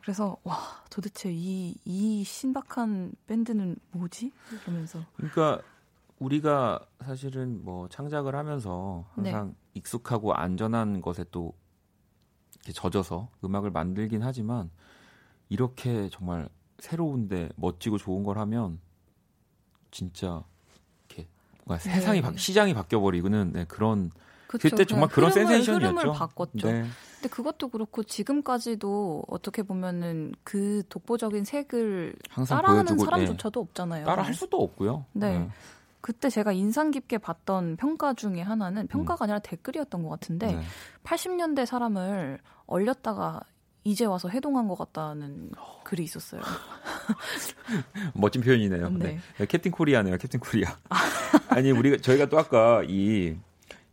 그래서 0.02 0.38
와 0.44 0.60
도대체 0.92 1.32
이이 1.32 2.24
신박한 2.24 3.14
밴드는 3.26 3.78
뭐지? 3.92 4.32
그러면서 4.62 5.00
그러니까 5.16 5.62
우리가 6.20 6.86
사실은 7.04 7.64
뭐 7.64 7.88
창작을 7.90 8.36
하면서 8.36 9.06
항상 9.16 9.48
네. 9.48 9.56
익숙하고 9.74 10.34
안전한 10.34 11.02
것에 11.02 11.26
또 11.32 11.54
이렇게 12.66 12.74
젖어서 12.74 13.30
음악을 13.44 13.70
만들긴 13.70 14.24
하지만 14.24 14.72
이렇게 15.50 16.10
정말 16.10 16.50
새로운데 16.80 17.50
멋지고 17.56 17.98
좋은 17.98 18.24
걸 18.24 18.40
하면 18.40 18.80
진짜 19.92 20.44
이렇게 21.08 21.28
뭔가 21.64 21.84
네. 21.84 21.94
세상이 21.94 22.22
바, 22.22 22.34
시장이 22.36 22.74
바뀌어 22.74 23.00
버리고는 23.00 23.54
네, 23.54 23.66
그런 23.66 24.12
그쵸, 24.48 24.70
그때 24.70 24.86
정말 24.86 25.10
그런 25.10 25.32
흐름을, 25.32 25.48
센세이션이었죠. 25.48 25.98
흐름을 26.00 26.18
바꿨죠. 26.18 26.68
네. 26.68 26.88
근데 27.16 27.30
그것도 27.30 27.70
그렇고 27.70 28.04
지금까지도 28.04 29.24
어떻게 29.28 29.64
보면은 29.64 30.34
그 30.44 30.84
독보적인 30.90 31.46
색을 31.46 32.16
따라하는 32.48 32.86
보여주고, 32.86 33.06
사람조차도 33.06 33.60
네. 33.60 33.64
없잖아요. 33.64 34.06
따라 34.06 34.24
할 34.24 34.34
수도 34.34 34.62
없고요. 34.62 35.06
네. 35.14 35.40
네. 35.40 35.50
그때 36.06 36.30
제가 36.30 36.52
인상 36.52 36.92
깊게 36.92 37.18
봤던 37.18 37.78
평가 37.78 38.14
중에 38.14 38.40
하나는 38.40 38.86
평가가 38.86 39.24
음. 39.24 39.26
아니라 39.26 39.40
댓글이었던 39.40 40.04
것 40.04 40.10
같은데 40.10 40.54
네. 40.54 40.62
80년대 41.04 41.66
사람을 41.66 42.38
얼렸다가 42.68 43.40
이제 43.84 44.06
와서 44.06 44.30
해동한 44.30 44.68
것 44.68 44.78
같다는 44.78 45.50
글이 45.84 46.04
있었어요. 46.04 46.42
멋진 48.14 48.44
표현이네요. 48.44 48.90
네. 48.90 49.18
네. 49.40 49.46
캡틴 49.48 49.72
코리아네요, 49.72 50.20
캡틴 50.20 50.42
코리아. 50.42 50.78
아니 51.50 51.72
우리가 51.72 51.98
저희가 51.98 52.28
또 52.28 52.38
아까 52.38 52.84
이 52.88 53.36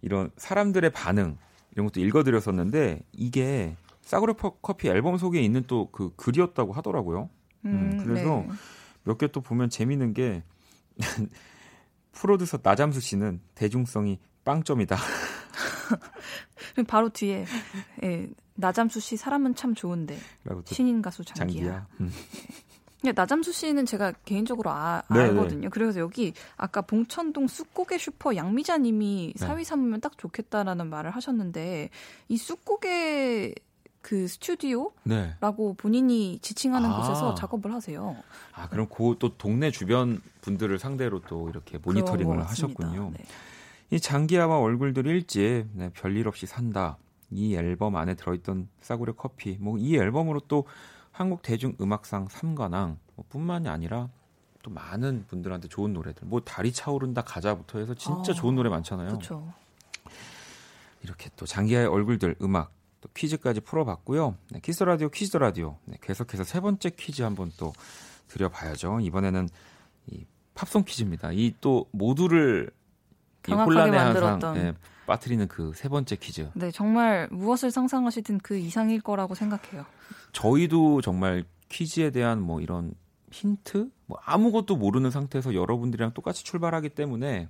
이런 0.03 0.31
사람들의 0.37 0.91
반응 0.91 1.39
이런 1.71 1.87
것도 1.87 2.01
읽어드렸었는데 2.01 3.01
이게 3.13 3.75
싸구려 4.03 4.35
커피 4.35 4.89
앨범 4.89 5.17
속에 5.17 5.41
있는 5.41 5.63
또 5.67 5.89
그 5.91 6.13
글이었다고 6.17 6.75
하더라고요. 6.75 7.31
음, 7.65 7.71
음, 7.95 8.05
그래서 8.05 8.45
네. 8.47 8.49
몇개 9.05 9.29
또 9.29 9.41
보면 9.41 9.71
재밌는 9.71 10.13
게 10.13 10.43
프로듀서 12.13 12.59
나잠수 12.63 13.01
씨는 13.01 13.41
대중성이 13.55 14.19
빵점이다. 14.45 14.97
바로 16.87 17.09
뒤에 17.09 17.47
예, 18.03 18.29
나잠수 18.55 19.01
씨 19.01 19.17
사람은 19.17 19.55
참 19.55 19.75
좋은데 19.75 20.19
신인 20.67 21.03
가수 21.03 21.25
장기야. 21.25 21.65
장기야. 21.65 21.87
음. 22.01 22.13
나잠수 23.15 23.53
씨는 23.53 23.85
제가 23.85 24.13
개인적으로 24.25 24.71
아, 24.71 25.03
네, 25.11 25.17
네. 25.17 25.23
알거든요. 25.25 25.71
그래서 25.71 25.99
여기 25.99 26.33
아까 26.57 26.83
봉천동 26.83 27.49
쑥고개 27.49 27.99
슈퍼 27.99 28.37
양미자님이 28.37 29.35
네. 29.37 29.45
사위 29.45 29.65
삼으면 29.65 30.01
딱 30.01 30.17
좋겠다라는 30.17 30.89
말을 30.89 31.11
하셨는데 31.11 31.91
이 32.29 32.37
쑥고개 32.37 33.53
그 34.03 34.27
스튜디오라고 34.29 34.93
네. 35.05 35.37
본인이 35.79 36.39
지칭하는 36.41 36.91
아. 36.91 36.97
곳에서 36.99 37.35
작업을 37.35 37.73
하세요. 37.73 38.17
아 38.53 38.69
그럼 38.69 38.89
그 38.89 39.17
또 39.19 39.37
동네 39.39 39.71
주변 39.71 40.21
분들을 40.43 40.79
상대로 40.79 41.21
또 41.21 41.49
이렇게 41.49 41.79
모니터링을 41.79 42.45
하셨군요. 42.47 43.13
네. 43.17 43.25
이 43.91 44.01
장기하와 44.01 44.59
얼굴들 44.59 45.07
일집 45.07 45.69
네, 45.75 45.91
별일 45.95 46.27
없이 46.29 46.47
산다. 46.47 46.99
이 47.31 47.55
앨범 47.55 47.97
안에 47.97 48.15
들어있던 48.15 48.69
싸구려 48.81 49.15
커피. 49.15 49.57
뭐 49.61 49.79
이 49.79 49.97
앨범으로 49.97 50.41
또 50.49 50.67
한국 51.13 51.43
대중 51.43 51.75
음악상 51.81 52.27
3관왕 52.29 52.97
뭐 53.15 53.25
뿐만이 53.29 53.69
아니라 53.69 54.09
또 54.63 54.71
많은 54.71 55.25
분들한테 55.29 55.69
좋은 55.69 55.93
노래들. 55.93 56.27
뭐 56.27 56.41
달이 56.41 56.73
차오른다 56.73 57.23
가자부터 57.23 57.79
해서 57.79 57.95
진짜 57.95 58.33
어, 58.33 58.35
좋은 58.35 58.55
노래 58.55 58.69
많잖아요. 58.71 59.19
그쵸. 59.19 59.53
이렇게 61.03 61.31
또 61.37 61.47
장기하와 61.47 61.87
얼굴들 61.87 62.37
음악 62.43 62.73
또 63.03 63.09
퀴즈까지 63.15 63.61
풀어봤고요. 63.61 64.37
네, 64.53 64.61
키스 64.63 64.83
라디오 64.85 65.09
퀴즈 65.11 65.37
라디오 65.37 65.77
네, 65.85 65.97
계속해서 66.01 66.45
세 66.45 66.61
번째 66.61 66.89
퀴즈 66.91 67.21
한번 67.23 67.53
또 67.59 67.73
드려봐야죠. 68.29 69.01
이번에는 69.01 69.49
이 70.07 70.25
팝송 70.55 70.85
퀴즈입니다. 70.85 71.33
이 71.33 71.53
또 71.61 71.87
모두를 71.91 72.71
이 73.49 73.53
혼란에 73.53 73.97
항상 73.99 74.57
예, 74.57 74.73
빠뜨리는 75.07 75.47
그 75.49 75.73
세 75.75 75.89
번째 75.89 76.17
퀴즈. 76.17 76.49
네, 76.55 76.71
정말 76.71 77.29
무엇을 77.33 77.71
상상하시든 77.73 78.39
그 78.39 78.57
이상일 78.57 79.01
거라고 79.01 79.35
생각해요. 79.35 79.85
저희도 80.33 81.01
정말 81.03 81.45
퀴즈에 81.69 82.11
대한 82.11 82.41
뭐 82.41 82.61
이런 82.61 82.95
힌트, 83.33 83.91
뭐 84.07 84.19
아무것도 84.25 84.77
모르는 84.77 85.11
상태에서 85.11 85.55
여러분들이랑 85.55 86.13
똑같이 86.13 86.45
출발하기 86.45 86.91
때문에 86.91 87.49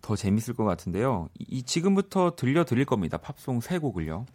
더 0.00 0.16
재밌을 0.16 0.54
것 0.54 0.64
같은데요. 0.64 1.28
이 1.38 1.62
지금부터 1.62 2.36
들려드릴 2.36 2.84
겁니다. 2.84 3.18
팝송 3.18 3.60
세 3.60 3.78
곡을요. 3.78 4.26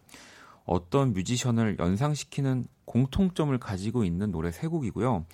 어떤 0.64 1.12
뮤지션을 1.12 1.78
연상시키는 1.78 2.66
공통점을 2.84 3.56
가지고 3.58 4.04
있는 4.04 4.30
노래 4.30 4.50
세 4.50 4.66
곡이고요. 4.66 5.26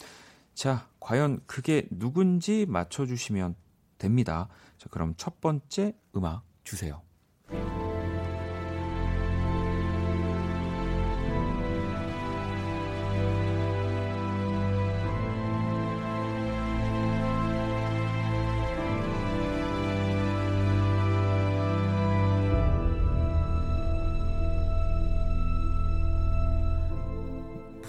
자, 0.54 0.88
과연 0.98 1.40
그게 1.46 1.86
누군지 1.90 2.66
맞춰주시면 2.66 3.54
됩니다. 3.98 4.48
자, 4.78 4.88
그럼 4.90 5.14
첫 5.16 5.40
번째 5.40 5.94
음악 6.16 6.42
주세요. 6.64 7.02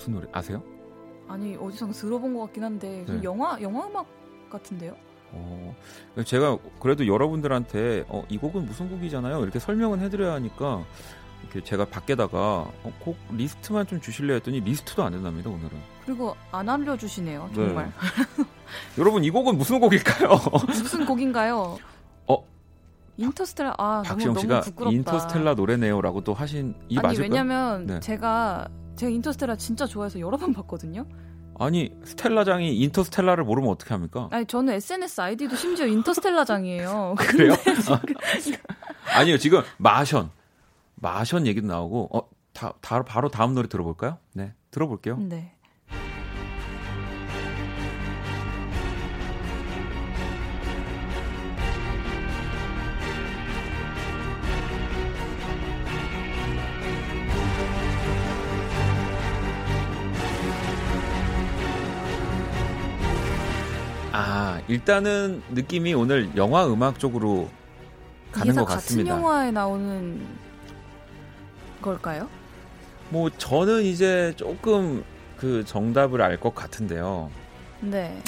무슨 0.01 0.13
노래 0.13 0.27
아세요? 0.31 0.63
아니 1.27 1.55
어디서 1.55 1.91
들어본 1.91 2.33
것 2.33 2.41
같긴 2.41 2.63
한데 2.63 3.03
그 3.05 3.11
네. 3.11 3.23
영화 3.23 3.61
영화 3.61 3.85
음악 3.85 4.07
같은데요? 4.49 4.95
어, 5.31 5.75
제가 6.25 6.57
그래도 6.79 7.05
여러분들한테 7.07 8.05
어, 8.09 8.23
이 8.27 8.37
곡은 8.37 8.65
무슨 8.65 8.89
곡이잖아요. 8.89 9.43
이렇게 9.43 9.59
설명은 9.59 9.99
해드려야 9.99 10.33
하니까 10.33 10.83
이렇게 11.43 11.63
제가 11.63 11.85
밖에다가 11.85 12.37
어, 12.39 12.93
곡 12.99 13.15
리스트만 13.31 13.85
좀 13.85 14.01
주실래 14.01 14.33
했더니 14.35 14.59
리스트도 14.61 15.03
안 15.03 15.11
된답니다 15.13 15.51
오늘은. 15.51 15.69
그리고 16.05 16.35
안 16.51 16.67
알려주시네요 16.67 17.51
정말 17.53 17.91
여러분 18.97 19.23
이 19.23 19.29
곡은 19.29 19.55
무슨 19.55 19.79
곡일까요? 19.79 20.29
무슨 20.67 21.05
곡인가요? 21.05 21.77
어? 22.27 22.47
인터스텔라 23.17 23.75
아 23.77 24.01
너무 24.03 24.07
박지영 24.07 24.33
너무 24.33 24.41
씨가 24.41 24.61
부끄럽다. 24.61 24.95
인터스텔라 24.95 25.53
노래네요라고 25.53 26.21
또 26.23 26.33
하신 26.33 26.73
이 26.89 26.97
아니 26.97 27.07
맞을까요? 27.07 27.21
왜냐면 27.29 27.85
네. 27.85 27.99
제가 27.99 28.67
제가 28.95 29.09
인터스텔라 29.09 29.55
진짜 29.55 29.85
좋아해서 29.85 30.19
여러 30.19 30.37
번 30.37 30.53
봤거든요. 30.53 31.05
아니 31.59 31.91
스텔라장이 32.03 32.75
인터스텔라를 32.77 33.43
모르면 33.43 33.69
어떻게 33.69 33.93
합니까? 33.93 34.27
아니 34.31 34.45
저는 34.45 34.73
SNS 34.73 35.21
아이디도 35.21 35.55
심지어 35.55 35.85
인터스텔라장이에요. 35.85 37.15
그래요? 37.19 37.53
아니요 39.15 39.37
지금 39.37 39.61
마션 39.77 40.31
마션 40.95 41.45
얘기도 41.47 41.67
나오고 41.67 42.09
어 42.17 42.29
다, 42.53 42.73
다 42.81 43.03
바로 43.03 43.29
다음 43.29 43.53
노래 43.53 43.67
들어볼까요? 43.67 44.17
네 44.33 44.53
들어볼게요. 44.71 45.17
네. 45.17 45.55
일단은 64.71 65.43
느낌이 65.49 65.93
오늘 65.93 66.31
영화 66.37 66.65
음악 66.65 66.97
쪽으로 66.97 67.49
가는 68.31 68.55
것 68.55 68.63
같은 68.63 68.75
같습니다. 68.77 69.09
영화에 69.17 69.51
나오는 69.51 70.25
걸까요? 71.81 72.29
뭐 73.09 73.29
저는 73.29 73.83
이제 73.83 74.33
조금 74.37 75.03
그 75.35 75.65
정답을 75.65 76.21
알 76.21 76.39
것 76.39 76.55
같은데요. 76.55 77.29
네. 77.81 78.23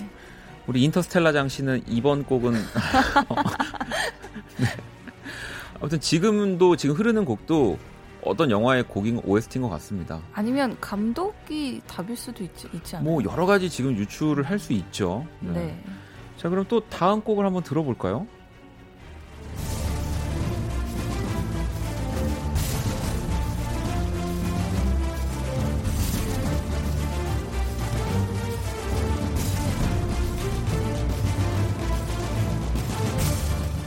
우리 0.68 0.84
인터스텔라 0.84 1.32
장 1.32 1.48
씨는 1.48 1.84
이번 1.88 2.26
곡은 2.26 2.52
네. 4.60 4.68
아무튼 5.80 6.02
지금도 6.02 6.76
지금 6.76 6.96
흐르는 6.96 7.24
곡도 7.24 7.78
어떤 8.26 8.52
영화의 8.52 8.84
곡인 8.84 9.22
OST인 9.24 9.62
것 9.62 9.70
같습니다. 9.70 10.20
아니면 10.34 10.76
감독이 10.82 11.82
답일 11.88 12.18
수도 12.18 12.44
있지, 12.44 12.68
있지 12.74 12.98
않나요? 12.98 13.10
뭐 13.10 13.24
여러 13.24 13.46
가지 13.46 13.70
지금 13.70 13.96
유추를 13.96 14.44
할 14.44 14.60
수 14.60 14.74
있죠. 14.74 15.26
네. 15.40 15.82
자 16.44 16.50
그럼 16.50 16.66
또 16.68 16.82
다음 16.90 17.22
곡을 17.22 17.46
한번 17.46 17.64
들어볼까요? 17.64 18.28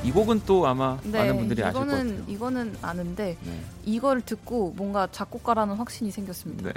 이 0.03 0.11
곡은 0.11 0.41
또 0.47 0.67
아마 0.67 0.99
네, 1.03 1.19
많은 1.19 1.37
분들이 1.37 1.63
아실 1.63 1.75
것 1.75 1.87
같아요. 1.87 2.25
이거는 2.27 2.75
아는데 2.81 3.37
네. 3.45 3.61
이걸 3.85 4.23
듣고 4.23 4.73
뭔가 4.79 5.07
작곡가라는 5.13 5.75
확신이 5.75 6.11
생겼습니다. 6.11 6.71
네. 6.71 6.75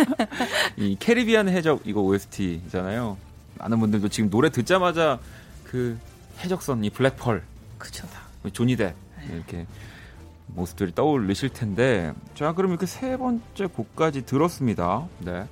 이 0.78 0.96
캐리비안 0.98 1.50
해적 1.50 1.82
이거 1.84 2.00
OST잖아요. 2.00 3.18
많은 3.58 3.80
분들도 3.80 4.08
지금 4.08 4.30
노래 4.30 4.50
듣자마자 4.50 5.18
그 5.64 5.98
해적선 6.40 6.84
이 6.84 6.90
블랙펄 6.90 7.42
그쵸. 7.78 8.06
조니 8.52 8.76
뎁 8.76 8.94
네. 9.18 9.34
이렇게 9.34 9.66
모습들이 10.46 10.94
떠올리실 10.94 11.50
텐데 11.50 12.12
자 12.34 12.52
그럼 12.52 12.72
이렇게 12.72 12.86
세 12.86 13.16
번째 13.16 13.66
곡까지 13.66 14.26
들었습니다. 14.26 15.08
네. 15.20 15.46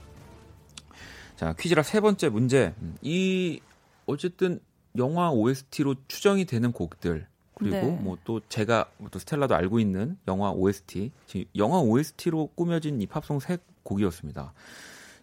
자 1.37 1.55
퀴즈라 1.59 1.83
세 1.83 2.01
번째 2.01 2.29
문제 2.29 2.75
음, 2.83 2.97
이 3.03 3.61
어쨌든 4.07 4.61
영화 4.97 5.31
OST로 5.31 5.95
추정이 6.09 6.45
되는 6.45 6.73
곡들 6.73 7.27
그리고 7.55 7.77
네. 7.77 7.99
뭐또 8.01 8.41
제가 8.49 8.87
또 9.11 9.19
스텔라도 9.19 9.55
알고 9.55 9.81
있는 9.81 10.19
영화 10.29 10.51
OST 10.51 11.13
지금 11.27 11.47
영화 11.57 11.79
OST로 11.79 12.49
꾸며진 12.55 13.01
이 13.01 13.07
팝송 13.07 13.41
세 13.41 13.59
곡이었습니다. 13.83 14.53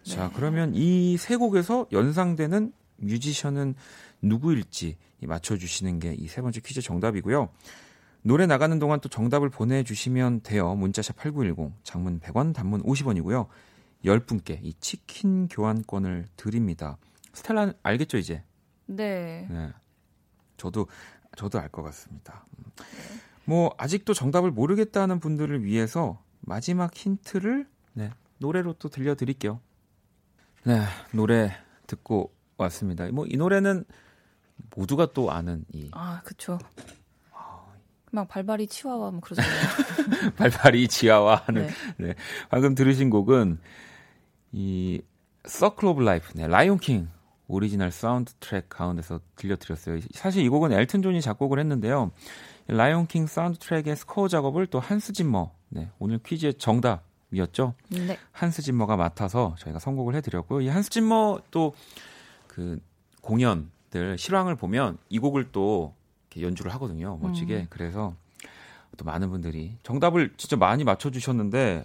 자 0.02 0.28
네. 0.28 0.32
그러면 0.34 0.72
이 0.74 1.16
세 1.18 1.36
곡에서 1.36 1.86
연상되는 1.92 2.72
뮤지션은 2.96 3.74
누구일지 4.22 4.96
이 5.22 5.26
맞춰주시는 5.26 5.98
게 6.00 6.14
이 6.14 6.26
세 6.28 6.40
번째 6.42 6.60
퀴즈 6.60 6.80
정답이고요. 6.82 7.48
노래 8.22 8.46
나가는 8.46 8.78
동안 8.78 9.00
또 9.00 9.08
정답을 9.08 9.48
보내주시면 9.48 10.42
돼요. 10.42 10.74
문자샵 10.74 11.16
8910, 11.16 11.72
장문 11.84 12.20
100원, 12.20 12.52
단문 12.54 12.82
50원이고요. 12.82 13.46
10분께 14.04 14.58
이 14.62 14.74
치킨 14.80 15.48
교환권을 15.48 16.26
드립니다. 16.36 16.98
스텔라 17.32 17.72
알겠죠, 17.82 18.18
이제? 18.18 18.42
네. 18.86 19.46
네. 19.50 19.70
저도, 20.58 20.86
저도 21.36 21.58
알 21.60 21.68
것 21.70 21.82
같습니다. 21.82 22.44
음. 22.58 22.64
뭐, 23.46 23.74
아직도 23.78 24.12
정답을 24.14 24.50
모르겠다는 24.50 25.18
분들을 25.20 25.64
위해서 25.64 26.22
마지막 26.40 26.94
힌트를, 26.94 27.66
네, 27.94 28.10
노래로 28.38 28.74
또 28.74 28.88
들려드릴게요. 28.90 29.60
네, 30.64 30.82
노래 31.12 31.56
듣고 31.86 32.32
왔습니다. 32.56 33.06
뭐, 33.12 33.26
이 33.26 33.36
노래는 33.36 33.84
모두가 34.76 35.12
또 35.12 35.30
아는 35.30 35.64
이 35.72 35.90
아, 35.92 36.20
그쵸. 36.24 36.58
막 38.12 38.28
발발이 38.28 38.66
치와와 38.66 39.10
뭐 39.12 39.20
그러잖아요. 39.20 39.52
발발이 40.36 40.88
치와와 40.88 41.42
하는 41.46 41.68
네. 41.96 42.14
방금 42.48 42.74
들으신 42.74 43.08
곡은 43.08 43.58
이 44.52 45.00
Circle 45.46 45.92
of 45.92 46.02
Life, 46.02 46.32
네, 46.34 46.46
라이온 46.46 46.78
킹 46.78 47.08
오리지널 47.46 47.90
사운드 47.90 48.32
트랙 48.40 48.68
가운데서 48.68 49.20
들려드렸어요. 49.36 50.00
사실 50.12 50.44
이 50.44 50.48
곡은 50.48 50.72
엘튼 50.72 51.02
존이 51.02 51.20
작곡을 51.20 51.58
했는데요. 51.58 52.10
라이온 52.66 53.06
킹 53.06 53.26
사운드 53.26 53.58
트랙의 53.58 53.96
스코어 53.96 54.28
작업을 54.28 54.66
또 54.66 54.80
한스 54.80 55.12
짐머, 55.12 55.52
네, 55.68 55.90
오늘 55.98 56.18
퀴즈의 56.18 56.54
정답 56.54 57.04
이었죠. 57.32 57.74
네. 57.88 58.18
한스 58.32 58.62
짐머가 58.62 58.96
맡아서 58.96 59.54
저희가 59.58 59.78
선곡을 59.78 60.14
해드렸고요. 60.16 60.60
이 60.62 60.68
한스 60.68 60.90
짐머 60.90 61.40
또 61.50 61.72
그 62.50 62.80
공연들 63.22 64.18
실황을 64.18 64.56
보면 64.56 64.98
이 65.08 65.18
곡을 65.20 65.52
또 65.52 65.94
연주를 66.38 66.74
하거든요. 66.74 67.16
멋지게. 67.22 67.56
음. 67.56 67.66
그래서 67.70 68.14
또 68.96 69.04
많은 69.04 69.30
분들이 69.30 69.76
정답을 69.84 70.34
진짜 70.36 70.56
많이 70.56 70.82
맞춰주셨는데 70.82 71.84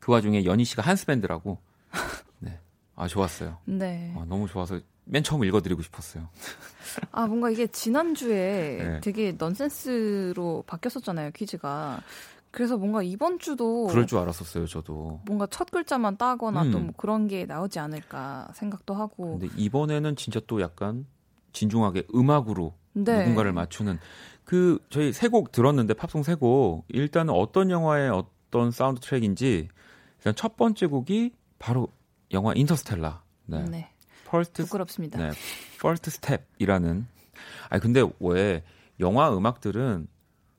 그 0.00 0.12
와중에 0.12 0.44
연희 0.46 0.64
씨가 0.64 0.82
한스 0.82 1.04
밴드라고. 1.06 1.58
네. 2.40 2.58
아 2.96 3.06
좋았어요. 3.06 3.58
네. 3.66 4.14
아, 4.16 4.24
너무 4.26 4.48
좋아서 4.48 4.80
맨 5.04 5.22
처음 5.22 5.44
읽어드리고 5.44 5.82
싶었어요. 5.82 6.28
아, 7.12 7.26
뭔가 7.26 7.50
이게 7.50 7.66
지난 7.66 8.14
주에 8.14 8.78
네. 8.82 9.00
되게 9.00 9.34
넌센스로 9.38 10.64
바뀌었었잖아요, 10.66 11.32
퀴즈가. 11.32 12.02
그래서 12.50 12.76
뭔가 12.76 13.02
이번 13.02 13.38
주도 13.38 13.86
그럴 13.88 14.06
줄 14.06 14.18
알았었어요, 14.18 14.66
저도. 14.66 15.20
뭔가 15.26 15.46
첫 15.46 15.70
글자만 15.70 16.16
따거나 16.16 16.62
음. 16.62 16.70
또뭐 16.70 16.90
그런 16.96 17.28
게 17.28 17.44
나오지 17.46 17.78
않을까 17.78 18.48
생각도 18.54 18.94
하고. 18.94 19.38
근데 19.38 19.48
이번에는 19.56 20.16
진짜 20.16 20.40
또 20.46 20.60
약간 20.60 21.06
진중하게 21.52 22.04
음악으로 22.14 22.74
네. 22.94 23.20
누군가를 23.20 23.52
맞추는 23.52 23.98
그 24.44 24.78
저희 24.90 25.12
세 25.12 25.28
곡 25.28 25.52
들었는데 25.52 25.94
팝송 25.94 26.22
세 26.22 26.34
곡 26.36 26.84
일단은 26.88 27.34
어떤 27.34 27.70
영화의 27.70 28.10
어떤 28.10 28.70
사운드 28.70 29.00
트랙인지 29.00 29.68
일단 30.18 30.34
첫 30.34 30.56
번째 30.56 30.86
곡이 30.86 31.32
바로 31.58 31.88
영화 32.32 32.52
인터스텔라. 32.54 33.22
네. 33.46 33.64
네. 33.64 33.90
First 34.24 34.62
부끄럽습니다. 34.64 35.18
네. 35.18 35.30
First 35.80 36.10
Step이라는 36.10 37.06
아니 37.70 37.82
근데 37.82 38.02
왜 38.20 38.62
영화 39.00 39.34
음악들은 39.34 40.08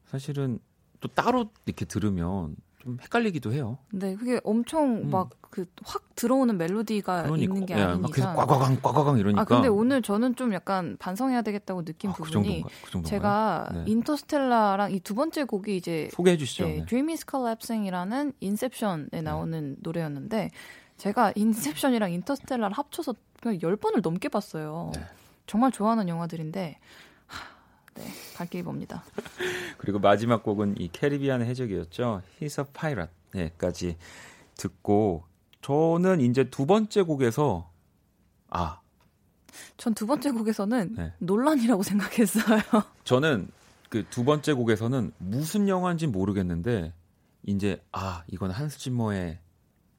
사실은 0.05 0.59
또 0.99 1.07
따로 1.07 1.49
이렇게 1.65 1.85
들으면 1.85 2.55
좀 2.79 2.97
헷갈리기도 3.01 3.51
해요. 3.51 3.77
네, 3.91 4.15
그게 4.15 4.39
엄청 4.43 5.01
음. 5.03 5.09
막그 5.09 5.65
확 5.83 6.15
들어오는 6.15 6.57
멜로디가 6.57 7.27
있는 7.37 7.65
게 7.65 7.75
예, 7.77 7.81
아닌 7.81 8.01
막 8.01 8.11
계속. 8.13 8.33
꽉꽉광 8.35 8.77
꽉꽉광 8.81 9.17
이러니까. 9.17 9.41
아 9.41 9.43
근데 9.43 9.67
오늘 9.67 10.01
저는 10.01 10.35
좀 10.35 10.53
약간 10.53 10.95
반성해야 10.97 11.41
되겠다고 11.41 11.83
느낀 11.83 12.11
아, 12.11 12.13
그 12.13 12.23
부분이? 12.23 12.63
그 12.63 12.91
정도인가요? 12.91 13.09
제가 13.09 13.69
네. 13.73 13.83
인터스텔라랑 13.87 14.91
이 14.93 14.99
두 15.01 15.13
번째 15.15 15.43
곡이 15.43 15.75
이제 15.75 16.09
소개해 16.13 16.37
주시죠. 16.37 16.65
네, 16.65 16.75
네. 16.79 16.85
Dream 16.85 17.09
is 17.09 17.25
Collapsing이라는 17.29 18.33
인셉션에 18.39 19.21
나오는 19.23 19.75
노래였는데 19.81 20.49
제가 20.97 21.33
인셉션이랑 21.35 22.11
인터스텔라를 22.13 22.77
합쳐서 22.77 23.13
그냥 23.41 23.57
10번을 23.59 24.01
넘게 24.01 24.29
봤어요. 24.29 24.91
네. 24.95 25.01
정말 25.47 25.71
좋아하는 25.71 26.07
영화들인데 26.07 26.77
하, 26.77 27.08
네, 27.99 28.05
갈 28.35 28.47
길이 28.47 28.63
멉니다. 28.63 29.03
그리고 29.77 29.99
마지막 29.99 30.41
곡은 30.43 30.75
이 30.79 30.89
캐리비안의 30.91 31.47
해적이었죠. 31.47 32.21
He's 32.41 32.59
a 32.59 32.65
Pirate. 32.73 33.13
네,까지 33.33 33.97
듣고 34.57 35.23
저는 35.61 36.21
이제 36.21 36.49
두 36.49 36.65
번째 36.65 37.01
곡에서 37.03 37.69
아 38.49 38.79
전 39.77 39.93
두 39.93 40.05
번째 40.05 40.31
곡에서는 40.31 40.95
네. 40.95 41.13
논란이라고 41.19 41.83
생각했어요. 41.83 42.61
저는 43.03 43.49
그 43.89 44.03
두 44.09 44.23
번째 44.23 44.53
곡에서는 44.53 45.11
무슨 45.17 45.67
영화인지 45.67 46.07
모르겠는데 46.07 46.93
이제 47.43 47.81
아 47.91 48.23
이건 48.27 48.51
한스 48.51 48.77
짐머의 48.79 49.39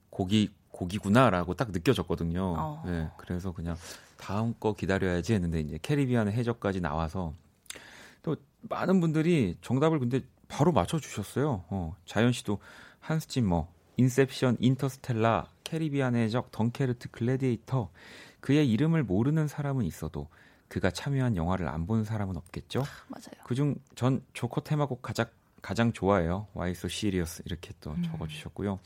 곡이 0.09 0.51
곡이구나라고 0.71 1.53
딱 1.55 1.71
느껴졌거든요. 1.71 2.55
어. 2.57 2.83
네, 2.85 3.09
그래서 3.17 3.51
그냥 3.51 3.75
다음 4.17 4.53
거 4.59 4.73
기다려야지 4.73 5.33
했는데 5.33 5.59
이제 5.59 5.77
캐리비안의 5.81 6.33
해적까지 6.33 6.79
나와서 6.79 7.33
또 7.33 7.40
많은 8.61 8.99
분들이 9.01 9.57
정답을 9.61 9.99
근데 9.99 10.21
바로 10.47 10.71
맞춰 10.71 10.99
주셨어요. 10.99 11.63
어, 11.69 11.95
자연 12.05 12.31
씨도 12.31 12.59
한스 12.99 13.27
짐머, 13.27 13.67
인셉션, 13.97 14.57
인터스텔라, 14.59 15.47
캐리비안의 15.63 16.25
해적, 16.25 16.51
덩케르트, 16.51 17.09
글래디에이터 17.11 17.89
그의 18.39 18.69
이름을 18.69 19.03
모르는 19.03 19.47
사람은 19.47 19.85
있어도 19.85 20.27
그가 20.67 20.89
참여한 20.91 21.35
영화를 21.35 21.67
안 21.67 21.85
본 21.85 22.03
사람은 22.03 22.37
없겠죠. 22.37 22.83
맞아요. 23.07 23.43
그중 23.45 23.75
전 23.95 24.23
조커 24.33 24.61
테마곡 24.61 25.01
가장 25.01 25.25
가장 25.61 25.93
좋아해요. 25.93 26.47
Why 26.55 26.71
So 26.71 26.87
Serious 26.87 27.43
이렇게 27.45 27.71
또 27.81 27.91
음. 27.91 28.03
적어주셨고요. 28.03 28.79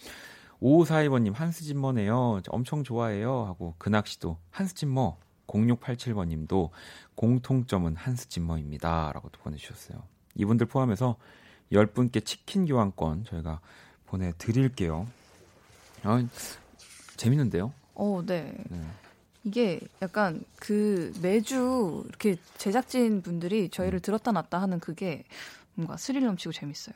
5542번님 0.61 1.33
한스 1.33 1.63
짐머네요. 1.63 2.41
저 2.43 2.51
엄청 2.51 2.83
좋아해요. 2.83 3.45
하고 3.45 3.75
근학 3.77 4.07
씨도 4.07 4.37
한스 4.51 4.73
짐머. 4.75 5.17
0687번 5.47 6.27
님도 6.27 6.71
공통점은 7.15 7.95
한스 7.95 8.29
짐머입니다.라고 8.29 9.29
또 9.29 9.39
보내주셨어요. 9.41 10.03
이분들 10.35 10.67
포함해서 10.67 11.15
10분께 11.71 12.25
치킨 12.25 12.65
교환권 12.65 13.25
저희가 13.25 13.59
보내드릴게요. 14.05 15.07
아, 16.03 16.25
재밌는데요? 17.17 17.73
어, 17.95 18.21
네. 18.25 18.53
네. 18.69 18.81
이게 19.43 19.79
약간 20.01 20.43
그 20.57 21.13
매주 21.21 22.03
이렇게 22.09 22.37
제작진 22.57 23.21
분들이 23.21 23.63
음. 23.63 23.69
저희를 23.69 23.99
들었다 23.99 24.31
놨다 24.31 24.61
하는 24.61 24.79
그게 24.79 25.23
뭔가 25.75 25.97
스릴 25.97 26.25
넘치고 26.25 26.51
재밌어요. 26.51 26.95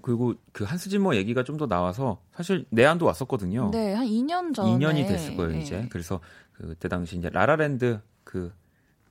그리고 0.00 0.34
그 0.52 0.64
한스 0.64 0.88
짐머 0.88 1.14
얘기가 1.16 1.44
좀 1.44 1.56
더 1.58 1.66
나와서 1.66 2.20
사실 2.34 2.64
내한도 2.70 3.04
왔었거든요. 3.06 3.70
네, 3.72 3.92
한 3.94 4.06
2년 4.06 4.54
전에 4.54 4.70
2년이 4.70 5.06
됐을 5.06 5.36
거예요, 5.36 5.54
예. 5.54 5.60
이제. 5.60 5.86
그래서 5.90 6.20
그때 6.52 6.88
당시 6.88 7.16
이제 7.16 7.28
라라랜드 7.28 8.00
그 8.24 8.52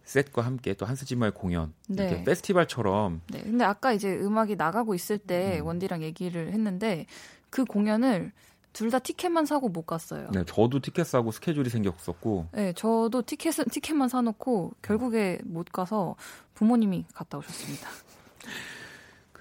셋과 0.04 0.42
함께 0.42 0.74
또 0.74 0.86
한스 0.86 1.06
짐머의 1.06 1.34
공연 1.34 1.74
네. 1.88 2.08
이렇게 2.08 2.24
페스티벌처럼 2.24 3.22
네, 3.30 3.42
근데 3.44 3.64
아까 3.64 3.94
이제 3.94 4.12
음악이 4.16 4.56
나가고 4.56 4.96
있을 4.96 5.18
때 5.20 5.60
음. 5.60 5.68
원디랑 5.68 6.02
얘기를 6.04 6.52
했는데 6.52 7.06
그 7.50 7.64
공연을 7.66 8.32
둘 8.74 8.90
다 8.90 9.00
티켓만 9.00 9.46
사고 9.46 9.68
못 9.70 9.86
갔어요. 9.86 10.30
네, 10.34 10.44
저도 10.46 10.80
티켓 10.80 11.06
사고 11.06 11.32
스케줄이 11.32 11.70
생겼었고 11.70 12.48
네, 12.54 12.74
저도 12.74 13.22
티켓은 13.22 13.66
티켓만 13.66 14.08
사놓고 14.10 14.72
결국에 14.82 15.40
못 15.44 15.72
가서 15.72 16.16
부모님이 16.56 17.06
갔다 17.14 17.38
오셨습니다. 17.38 17.88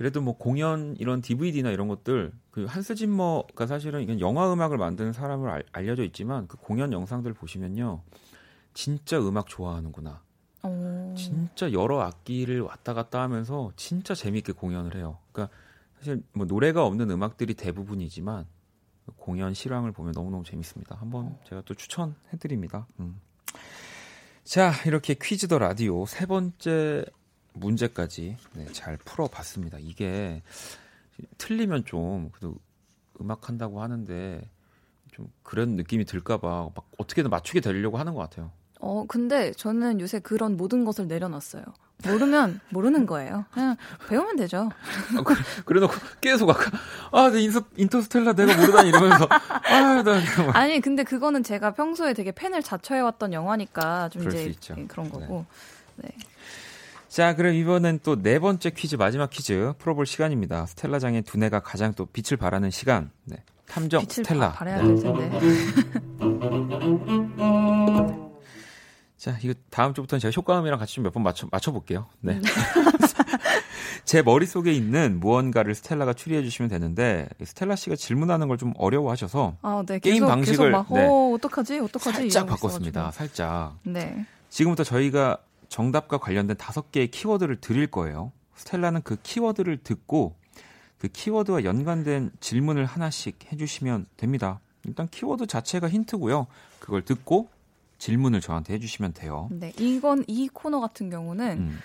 그래도 0.01 0.23
뭐 0.23 0.35
공연 0.35 0.97
이런 0.99 1.21
DVD나 1.21 1.71
이런 1.71 1.87
것들 1.87 2.33
그 2.51 2.65
한스 2.65 2.95
짐머가 2.95 3.67
사실은 3.67 4.01
이건 4.01 4.19
영화 4.19 4.51
음악을 4.51 4.79
만드는 4.79 5.13
사람을 5.13 5.51
알, 5.51 5.63
알려져 5.73 6.05
있지만 6.05 6.49
그 6.49 6.57
공연 6.57 6.91
영상들 6.91 7.35
보시면요. 7.35 8.01
진짜 8.73 9.19
음악 9.21 9.47
좋아하는구나. 9.47 10.23
어... 10.63 11.15
진짜 11.19 11.71
여러 11.75 12.01
악기를 12.01 12.63
왔다 12.63 12.95
갔다 12.95 13.21
하면서 13.21 13.73
진짜 13.77 14.15
재밌게 14.15 14.55
공연을 14.55 14.97
해요. 14.97 15.19
그러니까 15.33 15.55
사실 15.99 16.23
뭐 16.33 16.47
노래가 16.47 16.87
없는 16.87 17.11
음악들이 17.11 17.53
대부분이지만 17.53 18.47
공연 19.17 19.53
실황을 19.53 19.93
보면 19.93 20.13
너무너무 20.13 20.45
재밌습니다. 20.45 20.97
한번 20.97 21.37
제가 21.47 21.61
또 21.67 21.75
추천해드립니다. 21.75 22.87
음. 23.01 23.21
자, 24.45 24.73
이렇게 24.87 25.15
퀴즈 25.21 25.47
더 25.47 25.59
라디오 25.59 26.07
세 26.07 26.25
번째 26.25 27.05
문제까지 27.53 28.37
네, 28.55 28.67
잘 28.73 28.97
풀어봤습니다. 28.97 29.79
이게 29.81 30.43
틀리면 31.39 31.85
좀 31.85 32.31
그래도 32.31 32.57
음악 33.21 33.49
한다고 33.49 33.83
하는데 33.83 34.41
좀 35.13 35.31
그런 35.43 35.77
느낌이 35.77 36.05
들까봐 36.05 36.71
막 36.75 36.91
어떻게든 36.99 37.31
맞추게 37.31 37.61
되려고 37.61 37.99
하는 37.99 38.15
것 38.15 38.21
같아요. 38.21 38.51
어, 38.81 39.05
근데 39.07 39.53
저는 39.53 40.01
요새 40.01 40.21
그런 40.21 40.57
모든 40.57 40.85
것을 40.85 41.07
내려놨어요. 41.07 41.63
모르면 42.03 42.61
모르는 42.71 43.05
거예요. 43.05 43.45
그냥 43.51 43.77
배우면 44.09 44.37
되죠. 44.37 44.71
아, 45.19 45.23
그래, 45.23 45.39
그래놓고 45.67 45.93
계속 46.23 46.49
아까 46.49 46.71
아, 47.13 47.29
내 47.31 47.43
인서, 47.43 47.63
인터스텔라 47.77 48.33
내가 48.33 48.57
모르다니 48.57 48.89
이러면서 48.89 49.29
아, 49.29 50.03
나 50.03 50.19
아니, 50.55 50.81
근데 50.81 51.05
그거는 51.05 51.43
제가 51.43 51.73
평소에 51.75 52.15
되게 52.15 52.33
팬을 52.33 52.63
자처해왔던 52.63 53.35
영화니까 53.35 54.09
좀 54.09 54.27
이제. 54.29 54.55
예, 54.79 54.87
그런 54.87 55.11
거고. 55.11 55.45
네. 55.97 56.09
자, 57.11 57.35
그럼 57.35 57.55
이번엔 57.55 58.01
또 58.05 58.15
네 58.21 58.39
번째 58.39 58.71
퀴즈 58.71 58.95
마지막 58.97 59.31
퀴즈 59.31 59.73
풀어볼 59.79 60.05
시간입니다. 60.07 60.67
스텔라장의 60.67 61.23
두뇌가 61.23 61.61
가장 61.61 61.93
또 61.95 62.07
빛을 62.07 62.37
발하는 62.39 62.71
시간. 62.71 63.11
네. 63.25 63.37
탐정 63.67 64.05
스텔라. 64.09 64.53
바, 64.53 64.65
네. 64.65 64.79
자, 69.17 69.37
이거 69.43 69.55
다음 69.71 69.93
주부터는 69.95 70.21
제가 70.21 70.33
효과음이랑 70.37 70.79
같이 70.79 70.95
좀 70.95 71.03
몇 71.05 71.13
번 71.13 71.23
맞춰 71.25 71.49
맞춰 71.51 71.73
볼게요. 71.73 72.07
네. 72.21 72.41
제 74.05 74.23
머릿속에 74.23 74.73
있는 74.73 75.19
무언가를 75.21 75.75
스텔라가 75.75 76.13
추리해 76.15 76.43
주시면 76.43 76.69
되는데 76.71 77.29
스텔라 77.45 77.77
씨가 77.77 77.97
질문하는 77.97 78.49
걸 78.49 78.57
좀 78.57 78.73
어려워하셔서 78.79 79.57
아, 79.63 79.83
네. 79.87 79.99
게임 79.99 80.15
계속, 80.17 80.27
방식을, 80.27 80.57
계속 80.57 80.71
막, 80.71 80.87
네. 80.93 81.07
어, 81.07 81.33
어떡하지? 81.35 81.79
어떡하지? 81.81 82.19
살짝 82.31 82.47
바꿨습니다. 82.47 83.11
살짝. 83.11 83.77
네. 83.83 84.25
지금부터 84.49 84.85
저희가 84.85 85.39
정답과 85.71 86.19
관련된 86.19 86.57
다섯 86.59 86.93
개의 86.93 87.11
키워드를 87.11 87.61
드릴 87.61 87.87
거예요. 87.87 88.33
스텔라는 88.57 89.01
그 89.03 89.17
키워드를 89.23 89.79
듣고 89.79 90.35
그 90.99 91.09
키워드와 91.09 91.65
연관된 91.65 92.33
질문을 92.41 92.85
하나씩 92.85 93.39
해주시면 93.51 94.07
됩니다. 94.19 94.61
일단 94.85 95.09
키워드 95.09 95.47
자체가 95.47 95.89
힌트고요. 95.89 96.47
그걸 96.81 97.03
듣고 97.03 97.49
질문을 97.97 98.41
저한테 98.41 98.75
해주시면 98.75 99.15
돼요. 99.15 99.49
네. 99.51 99.73
이건, 99.79 100.25
이 100.27 100.49
코너 100.49 100.81
같은 100.81 101.09
경우는 101.09 101.59
음, 101.59 101.79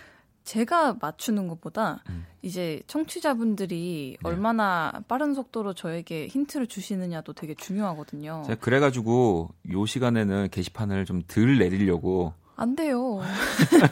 제가 0.44 0.98
맞추는 1.00 1.48
것보다 1.48 2.04
음. 2.10 2.26
이제 2.42 2.82
청취자분들이 2.88 4.18
네. 4.22 4.28
얼마나 4.28 4.92
빠른 5.08 5.34
속도로 5.34 5.74
저에게 5.74 6.28
힌트를 6.28 6.68
주시느냐도 6.68 7.34
되게 7.34 7.54
중요하거든요. 7.54 8.44
제가 8.48 8.60
그래가지고 8.60 9.50
요 9.72 9.86
시간에는 9.86 10.50
게시판을 10.52 11.06
좀 11.06 11.22
덜 11.28 11.58
내리려고. 11.60 12.34
안 12.56 12.76
돼요. 12.76 13.22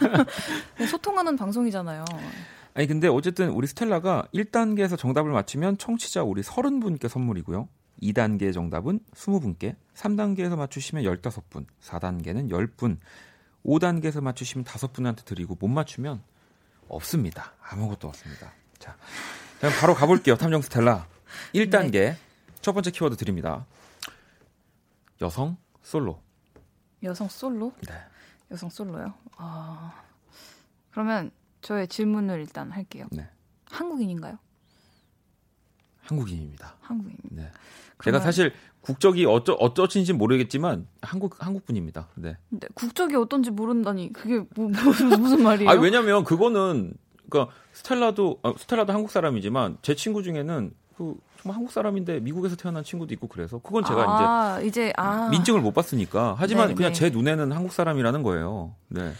네, 0.77 0.87
소통하는 0.87 1.35
방송이잖아요. 1.35 2.05
아니 2.73 2.87
근데 2.87 3.07
어쨌든 3.07 3.49
우리 3.49 3.67
스텔라가 3.67 4.27
1단계에서 4.33 4.97
정답을 4.97 5.31
맞추면 5.31 5.77
청취자 5.77 6.23
우리 6.23 6.41
30분께 6.41 7.07
선물이고요. 7.07 7.67
2단계 8.01 8.53
정답은 8.53 8.99
20분께, 9.13 9.75
3단계에서 9.93 10.57
맞추시면 10.57 11.03
15분, 11.03 11.65
4단계는 11.81 12.49
10분, 12.49 12.97
5단계에서 13.65 14.21
맞추시면 14.21 14.65
5분한테 14.65 15.23
드리고 15.25 15.55
못 15.59 15.67
맞추면 15.67 16.21
없습니다. 16.87 17.53
아무것도 17.61 18.07
없습니다. 18.07 18.51
자, 18.79 18.97
그럼 19.59 19.73
바로 19.79 19.93
가볼게요. 19.93 20.35
탐정 20.35 20.61
스텔라. 20.61 21.07
1단계 21.53 22.15
첫 22.61 22.73
번째 22.73 22.91
키워드 22.91 23.15
드립니다. 23.17 23.65
여성 25.21 25.57
솔로. 25.81 26.19
여성 27.03 27.27
솔로? 27.29 27.73
네. 27.87 27.93
여성 28.51 28.69
솔로요? 28.69 29.13
아. 29.37 29.93
그러면 30.91 31.31
저의 31.61 31.87
질문을 31.87 32.39
일단 32.39 32.71
할게요. 32.71 33.07
네. 33.11 33.27
한국인인가요? 33.71 34.37
한국인입니다. 36.01 36.75
한국인. 36.81 37.17
네. 37.31 37.49
제가 38.03 38.19
사실 38.19 38.53
국적이 38.81 39.25
어쩌 39.25 39.53
어쩌신지 39.53 40.11
모르겠지만 40.11 40.87
한국 41.01 41.43
한국 41.43 41.65
분입니다. 41.65 42.09
네. 42.15 42.37
근데 42.49 42.67
국적이 42.73 43.15
어떤지 43.15 43.49
모른다니 43.49 44.11
그게 44.11 44.45
뭐, 44.55 44.67
무슨, 44.67 45.09
무슨 45.21 45.41
말이에요? 45.41 45.69
아 45.69 45.73
왜냐면 45.73 46.25
그거는 46.25 46.93
그러니까 47.29 47.55
스텔라도 47.71 48.39
아, 48.43 48.53
스텔라도 48.57 48.91
한국 48.91 49.09
사람이지만 49.09 49.77
제 49.81 49.95
친구 49.95 50.21
중에는 50.21 50.73
그 50.97 51.15
정말 51.41 51.55
한국 51.57 51.71
사람인데 51.71 52.19
미국에서 52.21 52.55
태어난 52.55 52.83
친구도 52.83 53.13
있고 53.15 53.27
그래서 53.27 53.59
그건 53.59 53.83
제가 53.83 54.01
아, 54.03 54.61
이제 54.61 54.93
아, 54.97 55.25
이제 55.27 55.31
민증을 55.31 55.61
못 55.61 55.73
봤으니까 55.73 56.35
하지만 56.37 56.69
네, 56.69 56.75
그냥 56.75 56.93
네. 56.93 56.99
제 56.99 57.09
눈에는 57.09 57.51
한국 57.51 57.71
사람이라는 57.73 58.23
거예요. 58.23 58.75
네. 58.89 59.13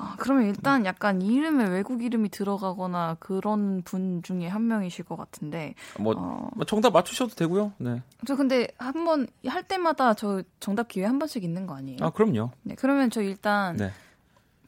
아, 0.00 0.14
그러면 0.18 0.44
일단 0.46 0.84
약간 0.84 1.20
이름에 1.22 1.68
외국 1.68 2.04
이름이 2.04 2.28
들어가거나 2.28 3.16
그런 3.18 3.82
분 3.82 4.22
중에 4.22 4.46
한 4.46 4.68
명이실 4.68 5.04
것 5.04 5.16
같은데. 5.16 5.74
뭐, 5.98 6.14
어, 6.16 6.48
뭐 6.54 6.64
정답 6.64 6.92
맞추셔도 6.92 7.34
되고요. 7.34 7.72
네. 7.78 8.02
저 8.26 8.36
근데 8.36 8.68
한 8.78 9.04
번 9.04 9.26
할 9.46 9.64
때마다 9.64 10.14
저 10.14 10.42
정답 10.60 10.86
기회 10.88 11.04
한 11.04 11.18
번씩 11.18 11.42
있는 11.42 11.66
거 11.66 11.74
아니에요? 11.74 11.98
아 12.00 12.10
그럼요. 12.10 12.50
네, 12.62 12.76
그러면 12.78 13.10
저 13.10 13.22
일단 13.22 13.76
네. 13.76 13.90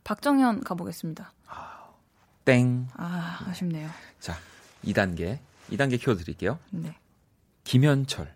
박정현 0.02 0.64
가보겠습니다. 0.64 1.32
땡. 2.44 2.88
아, 2.94 3.38
아쉽네요. 3.48 3.88
자 4.18 4.34
2단계 4.84 5.38
2단계 5.70 6.00
키워드 6.00 6.22
드릴게요. 6.22 6.58
네. 6.70 6.94
김현철. 7.64 8.32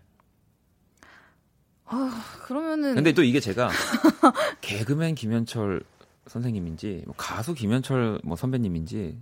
아, 1.85 2.23
그러면은 2.43 2.95
근데 2.95 3.11
또 3.13 3.23
이게 3.23 3.39
제가 3.39 3.69
개그맨 4.61 5.15
김현철 5.15 5.83
선생님인지 6.27 7.03
뭐 7.05 7.13
가수 7.17 7.53
김현철 7.53 8.21
뭐 8.23 8.35
선배님인지 8.35 9.17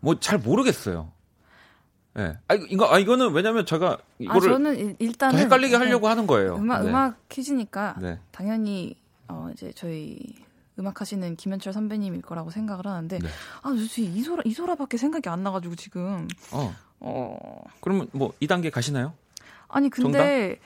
뭐 0.00 0.14
잘 0.20 0.38
모르겠어요. 0.38 1.10
예. 2.18 2.22
네. 2.22 2.38
아 2.48 2.54
이거 2.54 2.92
아 2.92 2.98
이거는 2.98 3.32
왜냐면 3.32 3.64
제가 3.66 3.98
이거를 4.18 4.50
아, 4.50 4.52
저는 4.52 4.96
일단은 4.98 5.36
더 5.36 5.42
헷갈리게 5.42 5.76
하려고 5.76 6.08
하는 6.08 6.26
거예요. 6.26 6.56
음악 6.56 6.82
네. 6.82 6.88
음악 6.90 7.28
퀴즈니까 7.28 7.96
네. 8.00 8.18
당연히 8.30 8.94
어 9.28 9.48
이제 9.52 9.72
저희 9.74 10.20
음악 10.82 11.00
하시는 11.00 11.36
김현철 11.36 11.72
선배님일 11.72 12.22
거라고 12.22 12.50
생각을 12.50 12.86
하는데 12.86 13.18
네. 13.18 13.28
아, 13.62 13.68
솔직히 13.70 14.08
이소라 14.08 14.42
이소라밖에 14.44 14.96
생각이 14.96 15.28
안 15.28 15.42
나가지고 15.44 15.76
지금 15.76 16.26
어. 16.50 16.74
어 17.00 17.64
그러면 17.80 18.08
뭐 18.12 18.32
2단계 18.42 18.70
가시나요? 18.70 19.14
아니 19.68 19.88
근데 19.88 20.58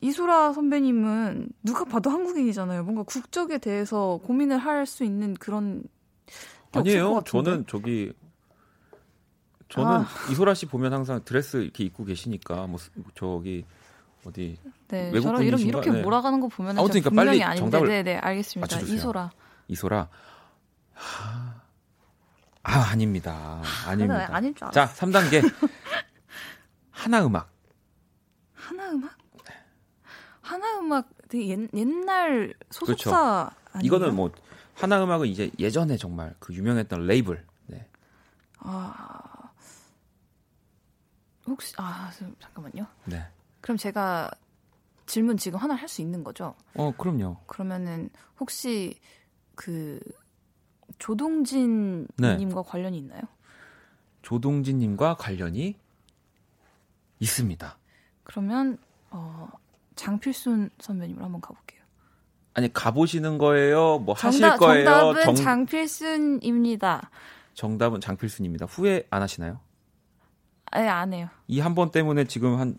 이소라 0.00 0.52
선배님은 0.52 1.48
누가 1.64 1.84
봐도 1.84 2.10
한국인이잖아요. 2.10 2.84
뭔가 2.84 3.02
국적에 3.02 3.58
대해서 3.58 4.20
고민을 4.22 4.58
할 4.58 4.86
수 4.86 5.02
있는 5.02 5.34
그런 5.34 5.82
아니에요. 6.72 7.22
저는 7.26 7.64
저기 7.66 8.12
저는 9.70 9.90
아. 9.90 10.06
이소라 10.30 10.54
씨 10.54 10.66
보면 10.66 10.92
항상 10.92 11.22
드레스 11.24 11.58
이렇게 11.58 11.84
입고 11.84 12.04
계시니까 12.04 12.66
뭐 12.66 12.78
스- 12.78 12.90
저기 13.14 13.64
어디 14.28 14.58
네, 14.88 15.10
외국 15.10 15.22
저런 15.22 15.42
이렇게? 15.42 15.64
이렇게 15.64 15.90
네. 15.90 16.02
몰아가는 16.02 16.40
거 16.40 16.48
보면 16.48 16.78
아무튼 16.78 17.00
그러니까 17.00 17.22
빨리 17.22 17.42
아닌데, 17.42 17.60
정답을 17.60 17.88
네, 17.88 18.02
네, 18.02 18.16
알겠습니다. 18.16 18.76
맞춰주세요. 18.76 18.96
이소라. 18.96 19.30
이소라 19.68 20.08
하... 20.94 21.62
아 22.62 22.80
아닙니다. 22.90 23.62
아닙니다. 23.86 24.14
맞아, 24.18 24.34
아닐 24.36 24.54
줄 24.54 24.64
알았어. 24.64 24.86
자 24.86 24.92
3단계 24.92 25.42
하나 26.90 27.24
음악 27.24 27.50
하나 28.54 28.90
음악? 28.90 29.16
하나 30.42 30.78
음악 30.78 31.08
되게 31.28 31.48
옛, 31.48 31.68
옛날 31.74 32.54
소속사? 32.70 33.50
그렇죠. 33.64 33.86
이거는 33.86 34.14
뭐 34.14 34.30
하나 34.74 35.02
음악은 35.02 35.26
이제 35.28 35.50
예전에 35.58 35.96
정말 35.96 36.34
그 36.38 36.54
유명했던 36.54 37.06
레이블 37.06 37.44
네. 37.66 37.86
아 38.58 39.50
혹시 41.46 41.74
아 41.78 42.10
잠깐만요. 42.40 42.86
네. 43.06 43.26
그럼 43.60 43.76
제가 43.76 44.30
질문 45.06 45.36
지금 45.36 45.58
하나 45.58 45.74
할 45.74 45.88
수 45.88 46.02
있는 46.02 46.22
거죠? 46.24 46.54
어 46.74 46.92
그럼요. 46.96 47.36
그러면은 47.46 48.10
혹시 48.38 48.94
그 49.54 49.98
조동진 50.98 52.06
네. 52.16 52.36
님과 52.36 52.62
관련이 52.62 52.98
있나요? 52.98 53.22
조동진 54.22 54.78
님과 54.78 55.14
관련이 55.16 55.76
있습니다. 57.20 57.78
그러면 58.24 58.78
어 59.10 59.48
장필순 59.96 60.70
선배님으로 60.78 61.24
한번 61.24 61.40
가볼게요. 61.40 61.80
아니 62.54 62.72
가보시는 62.72 63.38
거예요? 63.38 63.98
뭐 63.98 64.14
하실 64.14 64.40
정답, 64.40 64.56
거예요? 64.58 64.84
정답은 64.84 65.22
정- 65.24 65.34
장필순입니다. 65.34 67.10
정답은 67.54 68.00
장필순입니다. 68.00 68.66
후회 68.66 69.06
안 69.10 69.22
하시나요? 69.22 69.60
아예 70.70 70.86
안 70.88 71.12
해요. 71.12 71.28
이 71.48 71.60
한 71.60 71.74
번 71.74 71.90
때문에 71.90 72.24
지금 72.24 72.58
한 72.58 72.78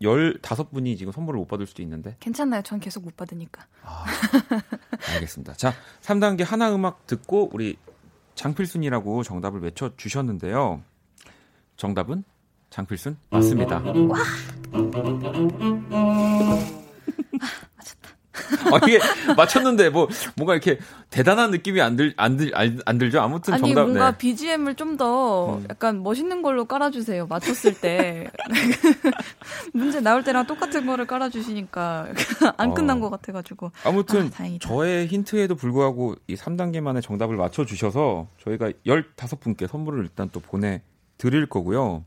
15분이 0.00 0.96
지금 0.96 1.12
선물을 1.12 1.38
못 1.38 1.46
받을 1.46 1.66
수도 1.66 1.82
있는데. 1.82 2.16
괜찮나요? 2.20 2.62
전 2.62 2.80
계속 2.80 3.04
못 3.04 3.16
받으니까. 3.16 3.66
아, 3.84 4.04
알겠습니다. 5.14 5.54
자, 5.54 5.72
3단계 6.02 6.44
하나 6.44 6.74
음악 6.74 7.06
듣고 7.06 7.50
우리 7.52 7.76
장필순이라고 8.34 9.22
정답을 9.22 9.60
외쳐 9.60 9.90
주셨는데요. 9.96 10.82
정답은 11.76 12.24
장필순 12.70 13.18
맞습니다. 13.30 13.82
아, 18.72 18.80
이게 18.86 18.98
맞췄는데 19.36 19.90
뭐 19.90 20.08
뭔가 20.36 20.54
이렇게 20.54 20.78
대단한 21.10 21.50
느낌이 21.50 21.80
안들안들안 21.80 22.98
들죠. 22.98 23.20
아무튼 23.20 23.54
아니 23.54 23.62
정답 23.62 23.82
뭔가 23.82 24.12
네. 24.12 24.18
BGM을 24.18 24.74
좀더 24.74 25.56
음. 25.56 25.66
약간 25.70 26.02
멋있는 26.02 26.42
걸로 26.42 26.64
깔아주세요. 26.64 27.26
맞췄을 27.26 27.80
때 27.80 28.30
문제 29.72 30.00
나올 30.00 30.24
때랑 30.24 30.46
똑같은 30.46 30.86
거를 30.86 31.06
깔아주시니까 31.06 32.08
안 32.56 32.74
끝난 32.74 32.98
어. 32.98 33.00
것 33.00 33.10
같아가지고 33.10 33.72
아무튼 33.84 34.30
아. 34.38 34.58
저의 34.60 35.06
힌트에도 35.06 35.54
불구하고 35.54 36.16
이 36.26 36.34
3단계 36.34 36.80
만에 36.80 37.00
정답을 37.00 37.36
맞춰 37.36 37.64
주셔서 37.64 38.28
저희가 38.44 38.70
15분께 38.86 39.68
선물을 39.68 40.02
일단 40.02 40.28
또 40.32 40.40
보내 40.40 40.82
드릴 41.18 41.46
거고요. 41.46 42.04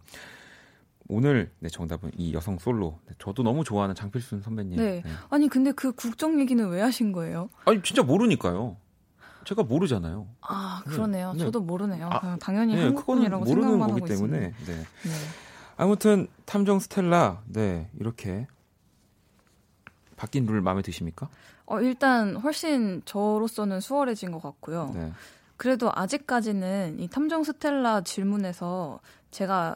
오늘 1.07 1.51
네, 1.59 1.69
정답은 1.69 2.11
이 2.17 2.33
여성 2.33 2.57
솔로. 2.57 2.99
네, 3.07 3.13
저도 3.19 3.43
너무 3.43 3.63
좋아하는 3.63 3.93
장필순 3.95 4.41
선배님. 4.41 4.77
네. 4.77 5.03
아니 5.29 5.47
근데 5.47 5.71
그 5.71 5.91
국정 5.91 6.39
얘기는 6.39 6.67
왜 6.67 6.81
하신 6.81 7.11
거예요? 7.11 7.49
아니 7.65 7.81
진짜 7.83 8.01
모르니까요. 8.03 8.77
제가 9.45 9.63
모르잖아요. 9.63 10.27
아 10.41 10.81
네. 10.85 10.91
그러네요. 10.91 11.33
네. 11.33 11.39
저도 11.39 11.61
모르네요. 11.61 12.09
아, 12.11 12.37
당연히 12.39 12.75
네, 12.75 12.83
한국분이라고 12.83 13.45
모르는 13.45 13.79
거기 13.79 14.01
때문에. 14.01 14.39
네. 14.39 14.53
네. 14.65 14.83
아무튼 15.77 16.27
탐정 16.45 16.79
스텔라 16.79 17.43
네 17.47 17.89
이렇게 17.99 18.47
바뀐 20.15 20.45
룰 20.45 20.61
마음에 20.61 20.81
드십니까? 20.81 21.29
어, 21.65 21.79
일단 21.81 22.35
훨씬 22.37 23.01
저로서는 23.05 23.81
수월해진 23.81 24.31
것 24.31 24.41
같고요. 24.41 24.91
네. 24.95 25.11
그래도 25.57 25.91
아직까지는 25.93 26.99
이 26.99 27.07
탐정 27.07 27.43
스텔라 27.43 28.01
질문에서 28.01 28.99
제가 29.31 29.75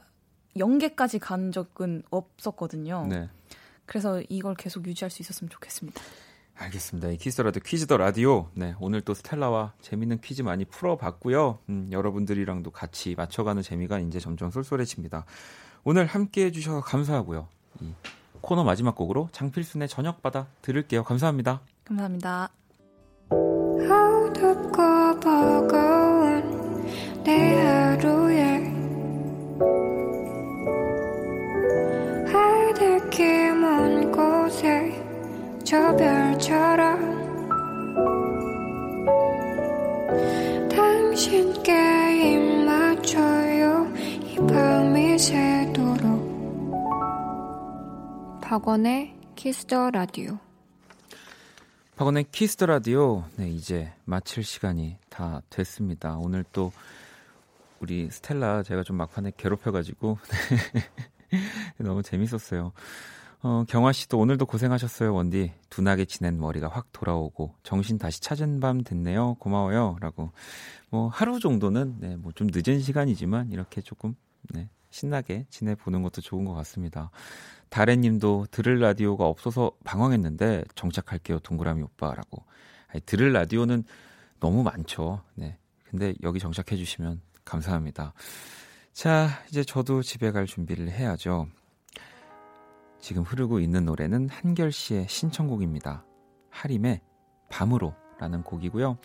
연계까지 0.58 1.20
간 1.20 1.52
적은 1.52 2.04
없었거든요. 2.10 3.08
네. 3.08 3.30
그래서 3.86 4.22
이걸 4.30 4.56
계속 4.56 4.86
유지할 4.86 5.10
수 5.10 5.22
있었으면 5.22 5.50
좋겠습니다. 5.50 6.02
알겠습니다. 6.56 7.10
이 7.10 7.18
키스라도 7.18 7.60
퀴즈 7.62 7.88
더 7.88 7.98
라디오. 7.98 8.50
네, 8.54 8.76
오늘 8.80 9.02
또 9.02 9.14
스텔라와 9.14 9.74
재밌는 9.82 10.20
퀴즈 10.22 10.42
많이 10.42 10.66
풀어봤고요. 10.66 11.60
음, 11.70 11.88
여러분들이랑도 11.92 12.72
같이 12.72 13.16
맞춰가는 13.16 13.62
재미가 13.64 14.00
이제 14.00 14.20
점점 14.20 14.52
쏠쏠해집니다. 14.52 15.26
오늘 15.84 16.06
함께 16.06 16.46
해주셔서 16.46 16.82
감사하고요. 16.82 17.48
이 17.82 17.94
코너 18.42 18.64
마지막 18.64 18.96
곡으로 18.96 19.30
장필순의 19.32 19.88
저녁 19.88 20.22
바다 20.22 20.48
들을게요. 20.62 21.04
감사합니다. 21.04 21.62
감사합니다. 21.86 22.50
어둡고 23.30 25.20
버거운 25.20 26.84
내 27.24 27.62
하루 27.64 28.19
저 35.70 35.96
별처럼 35.96 37.30
당신께 40.68 42.34
입 42.34 42.66
맞춰요 42.66 43.86
이 43.96 44.36
밤이 44.48 45.20
새도록 45.20 46.02
박원의 48.42 49.14
Kiss 49.36 49.68
the 49.68 49.92
Radio 49.92 50.40
박원의 51.98 52.26
Kiss 52.32 52.51
the 52.51 52.66
Radio. 52.66 53.26
네, 53.36 53.50
이제 53.52 53.94
마칠 54.06 54.44
시간이 54.44 54.98
다 55.10 55.44
됐습니다. 55.52 56.16
오늘 56.18 56.44
또 56.52 56.72
우리 57.80 58.10
스텔라 58.10 58.64
제가 58.64 58.82
좀 58.82 58.96
막판에 58.96 59.34
괴롭혀가지고 59.38 60.18
너무 61.78 62.02
재밌었어요. 62.02 62.72
어, 63.42 63.64
경화 63.70 63.94
씨도 63.94 64.20
오늘도 64.20 64.46
고생하셨어요, 64.46 65.14
원디. 65.14 65.54
둔하게 65.70 66.06
지낸 66.06 66.40
머리가 66.40 66.68
확 66.68 66.92
돌아오고 66.92 67.56
정신 67.64 67.98
다시 67.98 68.20
찾은 68.20 68.60
밤 68.60 68.84
됐네요. 68.84 69.36
고마워요. 69.36 69.96
라고. 70.02 70.32
뭐 70.90 71.08
하루 71.08 71.40
정도는 71.40 71.96
네, 72.00 72.16
뭐 72.18 72.34
좀 72.36 72.48
늦은 72.52 72.82
시간이지만 72.82 73.52
이렇게 73.52 73.80
조금 73.82 74.16
네, 74.54 74.70
신나게 74.90 75.46
지내보는 75.50 76.02
것도 76.02 76.22
좋은 76.22 76.44
것 76.44 76.54
같습니다. 76.56 77.12
다래님도 77.70 78.48
들을 78.52 78.80
라디오가 78.80 79.26
없어서 79.28 79.72
방황했는데 79.86 80.66
정착할게요, 80.76 81.40
동그라미 81.40 81.82
오빠라고. 81.84 82.44
아니, 82.88 83.02
들을 83.06 83.32
라디오는 83.32 83.84
너무 84.42 84.64
많죠. 84.64 85.22
네. 85.36 85.58
근데 85.90 86.14
여기 86.24 86.40
정착해 86.40 86.76
주시면 86.76 87.22
감사합니다. 87.46 88.14
자, 88.92 89.30
이제 89.50 89.64
저도 89.64 90.02
집에 90.02 90.32
갈 90.32 90.46
준비를 90.46 90.90
해야죠. 90.92 91.48
지금 93.00 93.24
흐르고 93.24 93.60
있는 93.60 93.86
노래는 93.86 94.30
한결 94.30 94.72
씨의 94.72 95.08
신청곡입니다. 95.08 96.06
하림의 96.50 97.02
밤으로 97.50 97.94
라는 98.20 98.44
곡이고요. 98.44 98.98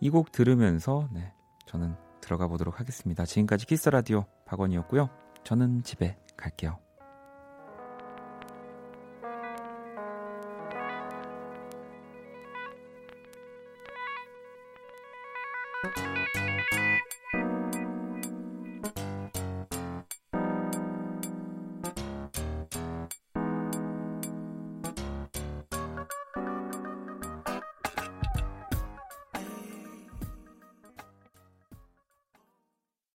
이 0.00 0.10
곡 0.10 0.30
들으면서 0.32 1.08
네, 1.12 1.32
저는 1.66 1.96
들어가 2.20 2.46
보도록 2.46 2.78
하겠습니다. 2.80 3.24
지금까지 3.24 3.66
키스 3.66 3.88
라디오 3.88 4.26
박원이었고요. 4.46 5.08
저는 5.44 5.82
집에 5.82 6.16
갈게요. 6.36 6.78